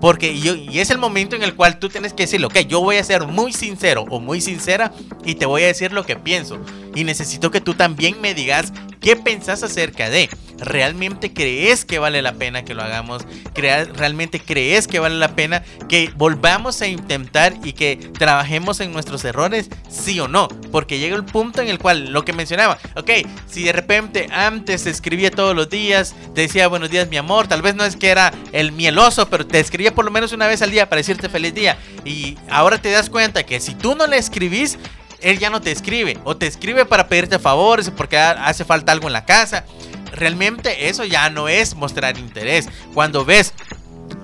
Porque 0.00 0.40
yo, 0.40 0.56
y 0.56 0.80
es 0.80 0.90
el 0.90 0.98
momento 0.98 1.36
en 1.36 1.44
el 1.44 1.54
cual 1.54 1.78
tú 1.78 1.88
tienes 1.88 2.12
que 2.12 2.24
decirlo, 2.24 2.48
ok, 2.48 2.58
yo 2.66 2.80
voy 2.80 2.96
a 2.96 3.04
ser 3.04 3.28
muy 3.28 3.52
sincero 3.52 4.04
o 4.10 4.18
muy 4.18 4.40
sincera 4.40 4.92
y 5.24 5.36
te 5.36 5.46
voy 5.46 5.62
a 5.62 5.68
decir 5.68 5.92
lo 5.92 6.04
que 6.04 6.16
pienso. 6.16 6.58
Y 6.96 7.04
necesito 7.04 7.52
que 7.52 7.60
tú 7.60 7.74
también 7.74 8.20
me 8.20 8.34
digas 8.34 8.72
¿Qué 9.02 9.16
pensás 9.16 9.64
acerca 9.64 10.10
de? 10.10 10.30
¿Realmente 10.58 11.32
crees 11.32 11.84
que 11.84 11.98
vale 11.98 12.22
la 12.22 12.34
pena 12.34 12.64
que 12.64 12.72
lo 12.72 12.82
hagamos? 12.82 13.26
¿Realmente 13.52 14.40
crees 14.40 14.86
que 14.86 15.00
vale 15.00 15.16
la 15.16 15.34
pena 15.34 15.64
que 15.88 16.12
volvamos 16.16 16.80
a 16.82 16.86
intentar 16.86 17.52
y 17.64 17.72
que 17.72 17.96
trabajemos 17.96 18.78
en 18.78 18.92
nuestros 18.92 19.24
errores? 19.24 19.68
Sí 19.90 20.20
o 20.20 20.28
no. 20.28 20.46
Porque 20.70 21.00
llega 21.00 21.16
el 21.16 21.24
punto 21.24 21.60
en 21.60 21.68
el 21.68 21.80
cual 21.80 22.12
lo 22.12 22.24
que 22.24 22.32
mencionaba, 22.32 22.78
ok, 22.94 23.10
si 23.50 23.64
de 23.64 23.72
repente 23.72 24.28
antes 24.30 24.84
te 24.84 24.90
escribía 24.90 25.32
todos 25.32 25.56
los 25.56 25.68
días, 25.68 26.14
te 26.32 26.42
decía 26.42 26.68
buenos 26.68 26.90
días 26.90 27.08
mi 27.08 27.16
amor, 27.16 27.48
tal 27.48 27.60
vez 27.60 27.74
no 27.74 27.84
es 27.84 27.96
que 27.96 28.10
era 28.10 28.32
el 28.52 28.70
mieloso, 28.70 29.28
pero 29.28 29.44
te 29.44 29.58
escribía 29.58 29.92
por 29.92 30.04
lo 30.04 30.12
menos 30.12 30.32
una 30.32 30.46
vez 30.46 30.62
al 30.62 30.70
día 30.70 30.88
para 30.88 31.00
decirte 31.00 31.28
feliz 31.28 31.52
día. 31.52 31.76
Y 32.04 32.38
ahora 32.48 32.80
te 32.80 32.92
das 32.92 33.10
cuenta 33.10 33.42
que 33.42 33.58
si 33.58 33.74
tú 33.74 33.96
no 33.96 34.06
le 34.06 34.16
escribís, 34.16 34.78
él 35.22 35.38
ya 35.38 35.50
no 35.50 35.60
te 35.60 35.72
escribe. 35.72 36.18
O 36.24 36.36
te 36.36 36.46
escribe 36.46 36.84
para 36.84 37.08
pedirte 37.08 37.38
favores 37.38 37.90
porque 37.90 38.18
hace 38.18 38.64
falta 38.64 38.92
algo 38.92 39.06
en 39.06 39.12
la 39.12 39.24
casa. 39.24 39.64
Realmente 40.12 40.88
eso 40.88 41.04
ya 41.04 41.30
no 41.30 41.48
es 41.48 41.74
mostrar 41.74 42.18
interés. 42.18 42.68
Cuando 42.94 43.24
ves 43.24 43.54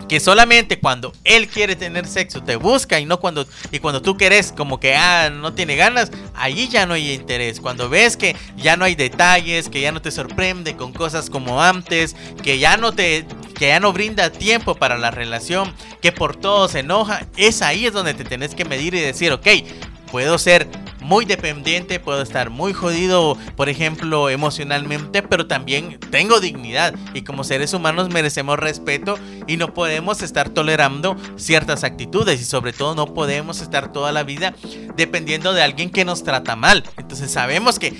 que 0.08 0.20
solamente 0.20 0.80
cuando 0.80 1.12
él 1.24 1.48
quiere 1.48 1.76
tener 1.76 2.06
sexo 2.06 2.42
te 2.42 2.56
busca 2.56 2.98
y 2.98 3.04
no 3.04 3.20
cuando 3.20 3.46
y 3.70 3.78
cuando 3.78 4.00
tú 4.00 4.16
querés 4.16 4.52
como 4.56 4.80
que 4.80 4.94
ah 4.96 5.30
no 5.30 5.52
tiene 5.52 5.76
ganas, 5.76 6.10
ahí 6.34 6.68
ya 6.68 6.86
no 6.86 6.94
hay 6.94 7.12
interés. 7.12 7.60
Cuando 7.60 7.88
ves 7.88 8.16
que 8.16 8.34
ya 8.56 8.76
no 8.76 8.84
hay 8.84 8.94
detalles, 8.94 9.68
que 9.68 9.80
ya 9.80 9.92
no 9.92 10.00
te 10.00 10.10
sorprende 10.10 10.76
con 10.76 10.92
cosas 10.92 11.30
como 11.30 11.62
antes, 11.62 12.16
que 12.42 12.58
ya 12.58 12.76
no 12.76 12.92
te 12.92 13.26
que 13.54 13.68
ya 13.68 13.80
no 13.80 13.92
brinda 13.92 14.30
tiempo 14.30 14.74
para 14.74 14.98
la 14.98 15.10
relación, 15.10 15.74
que 16.00 16.12
por 16.12 16.36
todo 16.36 16.68
se 16.68 16.80
enoja, 16.80 17.26
es 17.36 17.60
ahí 17.60 17.86
es 17.86 17.92
donde 17.92 18.14
te 18.14 18.24
tenés 18.24 18.54
que 18.54 18.64
medir 18.64 18.94
y 18.94 19.00
decir, 19.00 19.32
ok, 19.32 19.46
puedo 20.10 20.38
ser 20.38 20.68
muy 21.00 21.24
dependiente, 21.24 22.00
puedo 22.00 22.22
estar 22.22 22.50
muy 22.50 22.72
jodido, 22.72 23.36
por 23.56 23.68
ejemplo, 23.68 24.28
emocionalmente, 24.30 25.22
pero 25.22 25.46
también 25.46 25.98
tengo 26.10 26.40
dignidad 26.40 26.94
y 27.14 27.22
como 27.22 27.44
seres 27.44 27.72
humanos 27.72 28.08
merecemos 28.10 28.58
respeto 28.58 29.18
y 29.46 29.56
no 29.56 29.72
podemos 29.74 30.22
estar 30.22 30.50
tolerando 30.50 31.16
ciertas 31.36 31.84
actitudes 31.84 32.40
y 32.40 32.44
sobre 32.44 32.72
todo 32.72 32.94
no 32.94 33.14
podemos 33.14 33.60
estar 33.60 33.92
toda 33.92 34.12
la 34.12 34.22
vida 34.22 34.54
dependiendo 34.96 35.52
de 35.54 35.62
alguien 35.62 35.90
que 35.90 36.04
nos 36.04 36.24
trata 36.24 36.56
mal. 36.56 36.84
Entonces 36.96 37.30
sabemos 37.30 37.78
que 37.78 37.94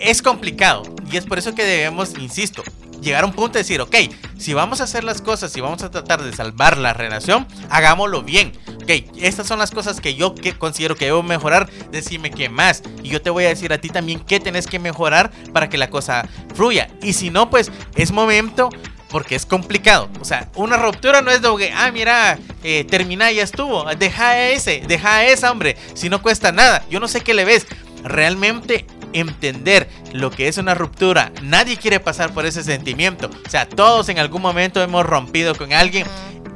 es 0.00 0.22
complicado 0.22 0.82
y 1.10 1.16
es 1.16 1.26
por 1.26 1.38
eso 1.38 1.54
que 1.54 1.64
debemos, 1.64 2.18
insisto, 2.18 2.62
llegar 3.00 3.24
a 3.24 3.26
un 3.26 3.32
punto 3.32 3.54
de 3.54 3.60
decir, 3.60 3.80
ok, 3.80 3.96
si 4.38 4.54
vamos 4.54 4.80
a 4.80 4.84
hacer 4.84 5.04
las 5.04 5.22
cosas, 5.22 5.52
si 5.52 5.60
vamos 5.60 5.82
a 5.82 5.90
tratar 5.90 6.22
de 6.22 6.32
salvar 6.32 6.78
la 6.78 6.92
relación, 6.92 7.46
hagámoslo 7.68 8.22
bien. 8.22 8.52
Ok, 8.82 8.90
estas 9.16 9.46
son 9.46 9.58
las 9.58 9.70
cosas 9.70 10.00
que 10.00 10.14
yo 10.14 10.34
considero 10.58 10.96
que 10.96 11.06
debo 11.06 11.22
mejorar. 11.22 11.68
Decime 11.90 12.30
qué 12.30 12.48
más. 12.48 12.82
Y 13.02 13.08
yo 13.08 13.22
te 13.22 13.30
voy 13.30 13.44
a 13.44 13.48
decir 13.48 13.72
a 13.72 13.78
ti 13.78 13.88
también 13.88 14.20
qué 14.20 14.40
tenés 14.40 14.66
que 14.66 14.78
mejorar 14.78 15.30
para 15.52 15.68
que 15.68 15.78
la 15.78 15.90
cosa 15.90 16.28
fluya. 16.54 16.88
Y 17.02 17.12
si 17.12 17.30
no, 17.30 17.50
pues 17.50 17.70
es 17.96 18.12
momento 18.12 18.70
porque 19.10 19.34
es 19.34 19.44
complicado. 19.44 20.08
O 20.20 20.24
sea, 20.24 20.48
una 20.54 20.76
ruptura 20.76 21.20
no 21.20 21.30
es 21.30 21.42
de 21.42 21.48
que, 21.58 21.72
ah, 21.72 21.90
mira, 21.92 22.38
eh, 22.62 22.84
termina 22.84 23.30
y 23.30 23.36
ya 23.36 23.42
estuvo. 23.42 23.84
Deja 23.96 24.48
ese, 24.48 24.82
deja 24.86 25.16
a 25.16 25.26
esa, 25.26 25.50
hombre. 25.50 25.76
Si 25.94 26.08
no 26.08 26.22
cuesta 26.22 26.52
nada. 26.52 26.84
Yo 26.88 27.00
no 27.00 27.08
sé 27.08 27.20
qué 27.20 27.34
le 27.34 27.44
ves. 27.44 27.66
Realmente 28.02 28.86
entender 29.12 29.88
lo 30.12 30.30
que 30.30 30.48
es 30.48 30.58
una 30.58 30.74
ruptura. 30.74 31.32
Nadie 31.42 31.76
quiere 31.76 32.00
pasar 32.00 32.32
por 32.32 32.46
ese 32.46 32.62
sentimiento. 32.62 33.30
O 33.46 33.50
sea, 33.50 33.68
todos 33.68 34.08
en 34.08 34.18
algún 34.18 34.42
momento 34.42 34.82
hemos 34.82 35.04
rompido 35.06 35.54
con 35.54 35.72
alguien 35.72 36.06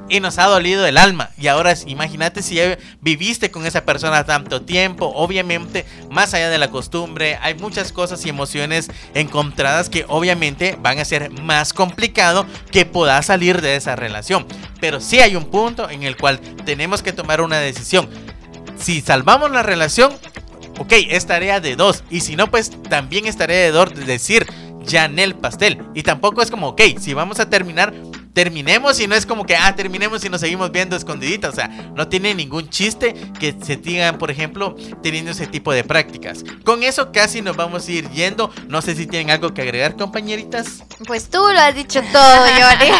y 0.08 0.20
nos 0.20 0.38
ha 0.38 0.46
dolido 0.46 0.86
el 0.86 0.96
alma. 0.96 1.30
Y 1.38 1.48
ahora 1.48 1.74
imagínate 1.86 2.42
si 2.42 2.58
viviste 3.00 3.50
con 3.50 3.66
esa 3.66 3.84
persona 3.84 4.24
tanto 4.24 4.62
tiempo, 4.62 5.12
obviamente 5.14 5.84
más 6.10 6.34
allá 6.34 6.50
de 6.50 6.58
la 6.58 6.70
costumbre, 6.70 7.38
hay 7.42 7.54
muchas 7.54 7.92
cosas 7.92 8.24
y 8.24 8.28
emociones 8.28 8.90
encontradas 9.14 9.88
que 9.88 10.04
obviamente 10.08 10.76
van 10.80 10.98
a 10.98 11.04
ser 11.04 11.30
más 11.30 11.72
complicado 11.72 12.46
que 12.70 12.86
puedas 12.86 13.26
salir 13.26 13.60
de 13.60 13.76
esa 13.76 13.96
relación. 13.96 14.46
Pero 14.80 15.00
sí 15.00 15.20
hay 15.20 15.36
un 15.36 15.46
punto 15.46 15.88
en 15.88 16.02
el 16.02 16.16
cual 16.16 16.40
tenemos 16.64 17.02
que 17.02 17.12
tomar 17.12 17.40
una 17.40 17.58
decisión. 17.58 18.08
Si 18.76 19.00
salvamos 19.00 19.50
la 19.50 19.62
relación, 19.62 20.12
ok, 20.78 20.92
es 21.08 21.26
tarea 21.26 21.60
de 21.60 21.76
dos. 21.76 22.04
Y 22.10 22.20
si 22.20 22.36
no, 22.36 22.50
pues 22.50 22.70
también 22.88 23.26
es 23.26 23.36
tarea 23.36 23.60
de 23.60 23.70
dos 23.70 23.94
de 23.94 24.04
decir 24.04 24.46
ya 24.84 25.06
en 25.06 25.18
el 25.18 25.34
pastel. 25.34 25.78
Y 25.94 26.02
tampoco 26.02 26.42
es 26.42 26.50
como, 26.50 26.68
ok, 26.68 26.82
si 26.98 27.14
vamos 27.14 27.40
a 27.40 27.48
terminar, 27.48 27.94
terminemos 28.34 29.00
y 29.00 29.06
no 29.06 29.14
es 29.14 29.24
como 29.24 29.46
que, 29.46 29.56
ah, 29.56 29.74
terminemos 29.74 30.24
y 30.24 30.28
nos 30.28 30.40
seguimos 30.40 30.70
viendo 30.72 30.96
escondiditas. 30.96 31.52
O 31.52 31.56
sea, 31.56 31.68
no 31.94 32.08
tiene 32.08 32.34
ningún 32.34 32.68
chiste 32.68 33.14
que 33.38 33.56
se 33.62 33.76
digan, 33.76 34.18
por 34.18 34.30
ejemplo, 34.30 34.76
teniendo 35.02 35.30
ese 35.30 35.46
tipo 35.46 35.72
de 35.72 35.84
prácticas. 35.84 36.44
Con 36.64 36.82
eso 36.82 37.12
casi 37.12 37.40
nos 37.40 37.56
vamos 37.56 37.88
a 37.88 37.92
ir 37.92 38.10
yendo. 38.10 38.50
No 38.68 38.82
sé 38.82 38.94
si 38.94 39.06
tienen 39.06 39.30
algo 39.30 39.54
que 39.54 39.62
agregar, 39.62 39.96
compañeritas. 39.96 40.82
Pues 41.06 41.30
tú 41.30 41.38
lo 41.38 41.58
has 41.58 41.74
dicho 41.74 42.02
todo, 42.12 42.46
Johnny. 42.46 42.90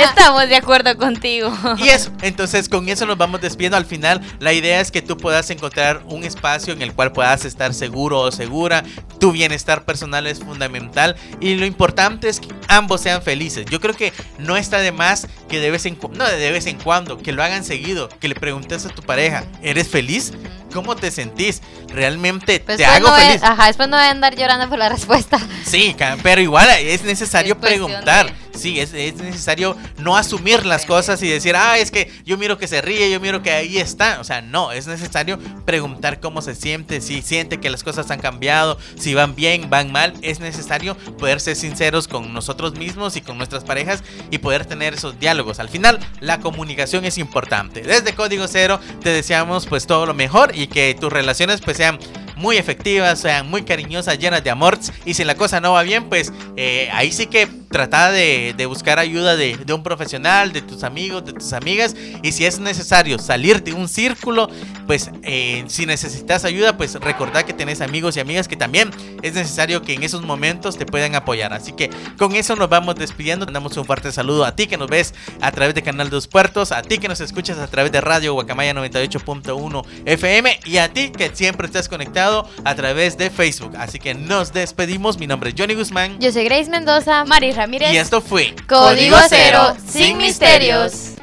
Estamos 0.02 0.48
de 0.48 0.56
acuerdo 0.56 0.96
contigo. 0.96 1.52
Y 1.78 1.88
eso, 1.88 2.10
entonces 2.22 2.68
con 2.68 2.88
eso 2.88 3.06
nos 3.06 3.16
vamos 3.16 3.40
despidiendo. 3.40 3.76
Al 3.76 3.86
final, 3.86 4.20
la 4.40 4.52
idea 4.52 4.80
es 4.80 4.90
que 4.90 5.00
tú 5.00 5.16
puedas 5.16 5.48
encontrar 5.50 6.02
un 6.06 6.24
espacio 6.24 6.72
en 6.72 6.82
el 6.82 6.92
cual 6.92 7.12
puedas 7.12 7.44
estar 7.44 7.72
seguro 7.72 8.20
o 8.20 8.32
segura. 8.32 8.82
Tu 9.20 9.30
bienestar 9.30 9.84
personal 9.84 10.26
es 10.26 10.40
fundamental 10.40 11.14
y 11.40 11.54
lo 11.54 11.66
importante 11.66 12.28
es 12.28 12.40
que 12.40 12.48
ambos 12.68 13.00
sean 13.00 13.22
felices. 13.22 13.66
Yo 13.70 13.80
creo 13.80 13.94
que 13.94 14.12
no 14.38 14.55
está 14.56 14.78
de 14.78 14.92
más 14.92 15.26
que 15.48 15.60
de 15.60 15.70
vez 15.70 15.86
en 15.86 15.94
cuando, 15.94 16.24
no 16.24 16.30
de 16.30 16.50
vez 16.50 16.66
en 16.66 16.78
cuando, 16.78 17.18
que 17.18 17.32
lo 17.32 17.42
hagan 17.42 17.64
seguido, 17.64 18.08
que 18.08 18.28
le 18.28 18.34
preguntes 18.34 18.84
a 18.86 18.88
tu 18.88 19.02
pareja, 19.02 19.44
¿eres 19.62 19.88
feliz? 19.88 20.32
¿Cómo 20.72 20.96
te 20.96 21.10
sentís? 21.10 21.62
¿Realmente 21.88 22.58
te 22.58 22.84
hago 22.84 23.14
feliz? 23.14 23.42
ajá, 23.42 23.66
después 23.66 23.88
no 23.88 23.96
voy 23.96 24.06
a 24.06 24.10
andar 24.10 24.36
llorando 24.36 24.68
por 24.68 24.78
la 24.78 24.88
respuesta. 24.90 25.38
Sí, 25.64 25.96
pero 26.22 26.40
igual 26.40 26.68
es 26.80 27.02
necesario 27.02 27.58
preguntar. 27.58 28.32
Sí, 28.56 28.80
es, 28.80 28.92
es, 28.94 29.16
necesario 29.16 29.76
no 29.98 30.16
asumir 30.16 30.66
las 30.66 30.86
cosas 30.86 31.22
y 31.22 31.28
decir, 31.28 31.54
ah, 31.56 31.78
es 31.78 31.90
que 31.90 32.10
yo 32.24 32.38
miro 32.38 32.58
que 32.58 32.68
se 32.68 32.80
ríe, 32.80 33.10
yo 33.10 33.20
miro 33.20 33.42
que 33.42 33.50
ahí 33.50 33.78
está. 33.78 34.20
O 34.20 34.24
sea, 34.24 34.42
no, 34.42 34.72
es 34.72 34.86
necesario 34.86 35.38
preguntar 35.64 36.20
cómo 36.20 36.42
se 36.42 36.54
siente, 36.54 37.00
si 37.00 37.22
siente 37.22 37.58
que 37.60 37.70
las 37.70 37.84
cosas 37.84 38.10
han 38.10 38.20
cambiado, 38.20 38.78
si 38.98 39.14
van 39.14 39.34
bien, 39.34 39.70
van 39.70 39.92
mal. 39.92 40.14
Es 40.22 40.40
necesario 40.40 40.96
poder 41.18 41.40
ser 41.40 41.56
sinceros 41.56 42.08
con 42.08 42.32
nosotros 42.32 42.74
mismos 42.76 43.16
y 43.16 43.20
con 43.20 43.38
nuestras 43.38 43.64
parejas 43.64 44.02
y 44.30 44.38
poder 44.38 44.64
tener 44.64 44.94
esos 44.94 45.18
diálogos. 45.18 45.58
Al 45.58 45.68
final, 45.68 45.98
la 46.20 46.40
comunicación 46.40 47.04
es 47.04 47.18
importante. 47.18 47.82
Desde 47.82 48.14
Código 48.14 48.46
Cero 48.48 48.80
te 49.02 49.10
deseamos 49.10 49.66
pues 49.66 49.86
todo 49.86 50.06
lo 50.06 50.14
mejor 50.14 50.54
y 50.54 50.66
que 50.66 50.96
tus 50.98 51.12
relaciones 51.12 51.60
pues 51.60 51.76
sean 51.76 51.98
muy 52.36 52.58
efectivas, 52.58 53.18
sean 53.18 53.48
muy 53.50 53.62
cariñosas, 53.62 54.18
llenas 54.18 54.44
de 54.44 54.50
amor. 54.50 54.78
Y 55.04 55.14
si 55.14 55.24
la 55.24 55.34
cosa 55.34 55.60
no 55.60 55.72
va 55.72 55.82
bien, 55.82 56.08
pues 56.08 56.32
eh, 56.56 56.88
ahí 56.92 57.10
sí 57.10 57.26
que 57.26 57.48
trata 57.70 58.12
de, 58.12 58.66
buscar 58.66 58.98
ayuda 58.98 59.36
de, 59.36 59.58
un 59.72 59.82
profesional, 59.82 60.52
de 60.52 60.62
tus 60.62 60.84
amigos, 60.84 61.24
de 61.24 61.32
tus 61.32 61.52
amigas. 61.52 61.96
Y 62.22 62.32
si 62.32 62.44
es 62.44 62.58
necesario 62.58 63.18
salir 63.18 63.62
de 63.62 63.72
un 63.72 63.88
círculo, 63.88 64.48
pues 64.86 65.10
eh, 65.22 65.64
si 65.68 65.86
necesitas 65.86 66.44
ayuda, 66.44 66.76
pues 66.76 66.94
recordad 66.94 67.44
que 67.44 67.52
tenés 67.52 67.80
amigos 67.80 68.16
y 68.16 68.20
amigas 68.20 68.48
que 68.48 68.56
también 68.56 68.90
es 69.22 69.34
necesario 69.34 69.82
que 69.82 69.94
en 69.94 70.02
esos 70.02 70.22
momentos 70.22 70.76
te 70.76 70.86
puedan 70.86 71.14
apoyar. 71.14 71.52
Así 71.52 71.72
que 71.72 71.90
con 72.18 72.36
eso 72.36 72.54
nos 72.54 72.68
vamos 72.68 72.96
despidiendo. 72.96 73.46
Damos 73.46 73.76
un 73.76 73.84
fuerte 73.86 74.12
saludo 74.12 74.44
a 74.44 74.54
ti 74.54 74.66
que 74.66 74.76
nos 74.76 74.88
ves 74.88 75.14
a 75.40 75.50
través 75.52 75.74
de 75.74 75.82
Canal 75.82 76.10
Dos 76.10 76.28
Puertos, 76.28 76.72
a 76.72 76.82
ti 76.82 76.98
que 76.98 77.08
nos 77.08 77.20
escuchas 77.20 77.58
a 77.58 77.66
través 77.66 77.92
de 77.92 78.00
Radio 78.00 78.34
Guacamaya 78.34 78.74
98.1 78.74 79.84
FM 80.04 80.60
y 80.66 80.76
a 80.76 80.92
ti 80.92 81.10
que 81.10 81.30
siempre 81.34 81.66
estás 81.66 81.88
conectado 81.88 82.25
a 82.64 82.74
través 82.74 83.16
de 83.16 83.30
Facebook. 83.30 83.76
Así 83.76 83.98
que 83.98 84.14
nos 84.14 84.52
despedimos. 84.52 85.18
Mi 85.18 85.26
nombre 85.26 85.50
es 85.50 85.56
Johnny 85.58 85.74
Guzmán. 85.74 86.18
Yo 86.18 86.32
soy 86.32 86.44
Grace 86.44 86.70
Mendoza. 86.70 87.24
Mari 87.24 87.52
Ramírez. 87.52 87.92
Y 87.92 87.96
esto 87.98 88.20
fue 88.20 88.54
Código 88.66 89.16
Cero, 89.28 89.76
sin 89.86 90.18
misterios. 90.18 91.16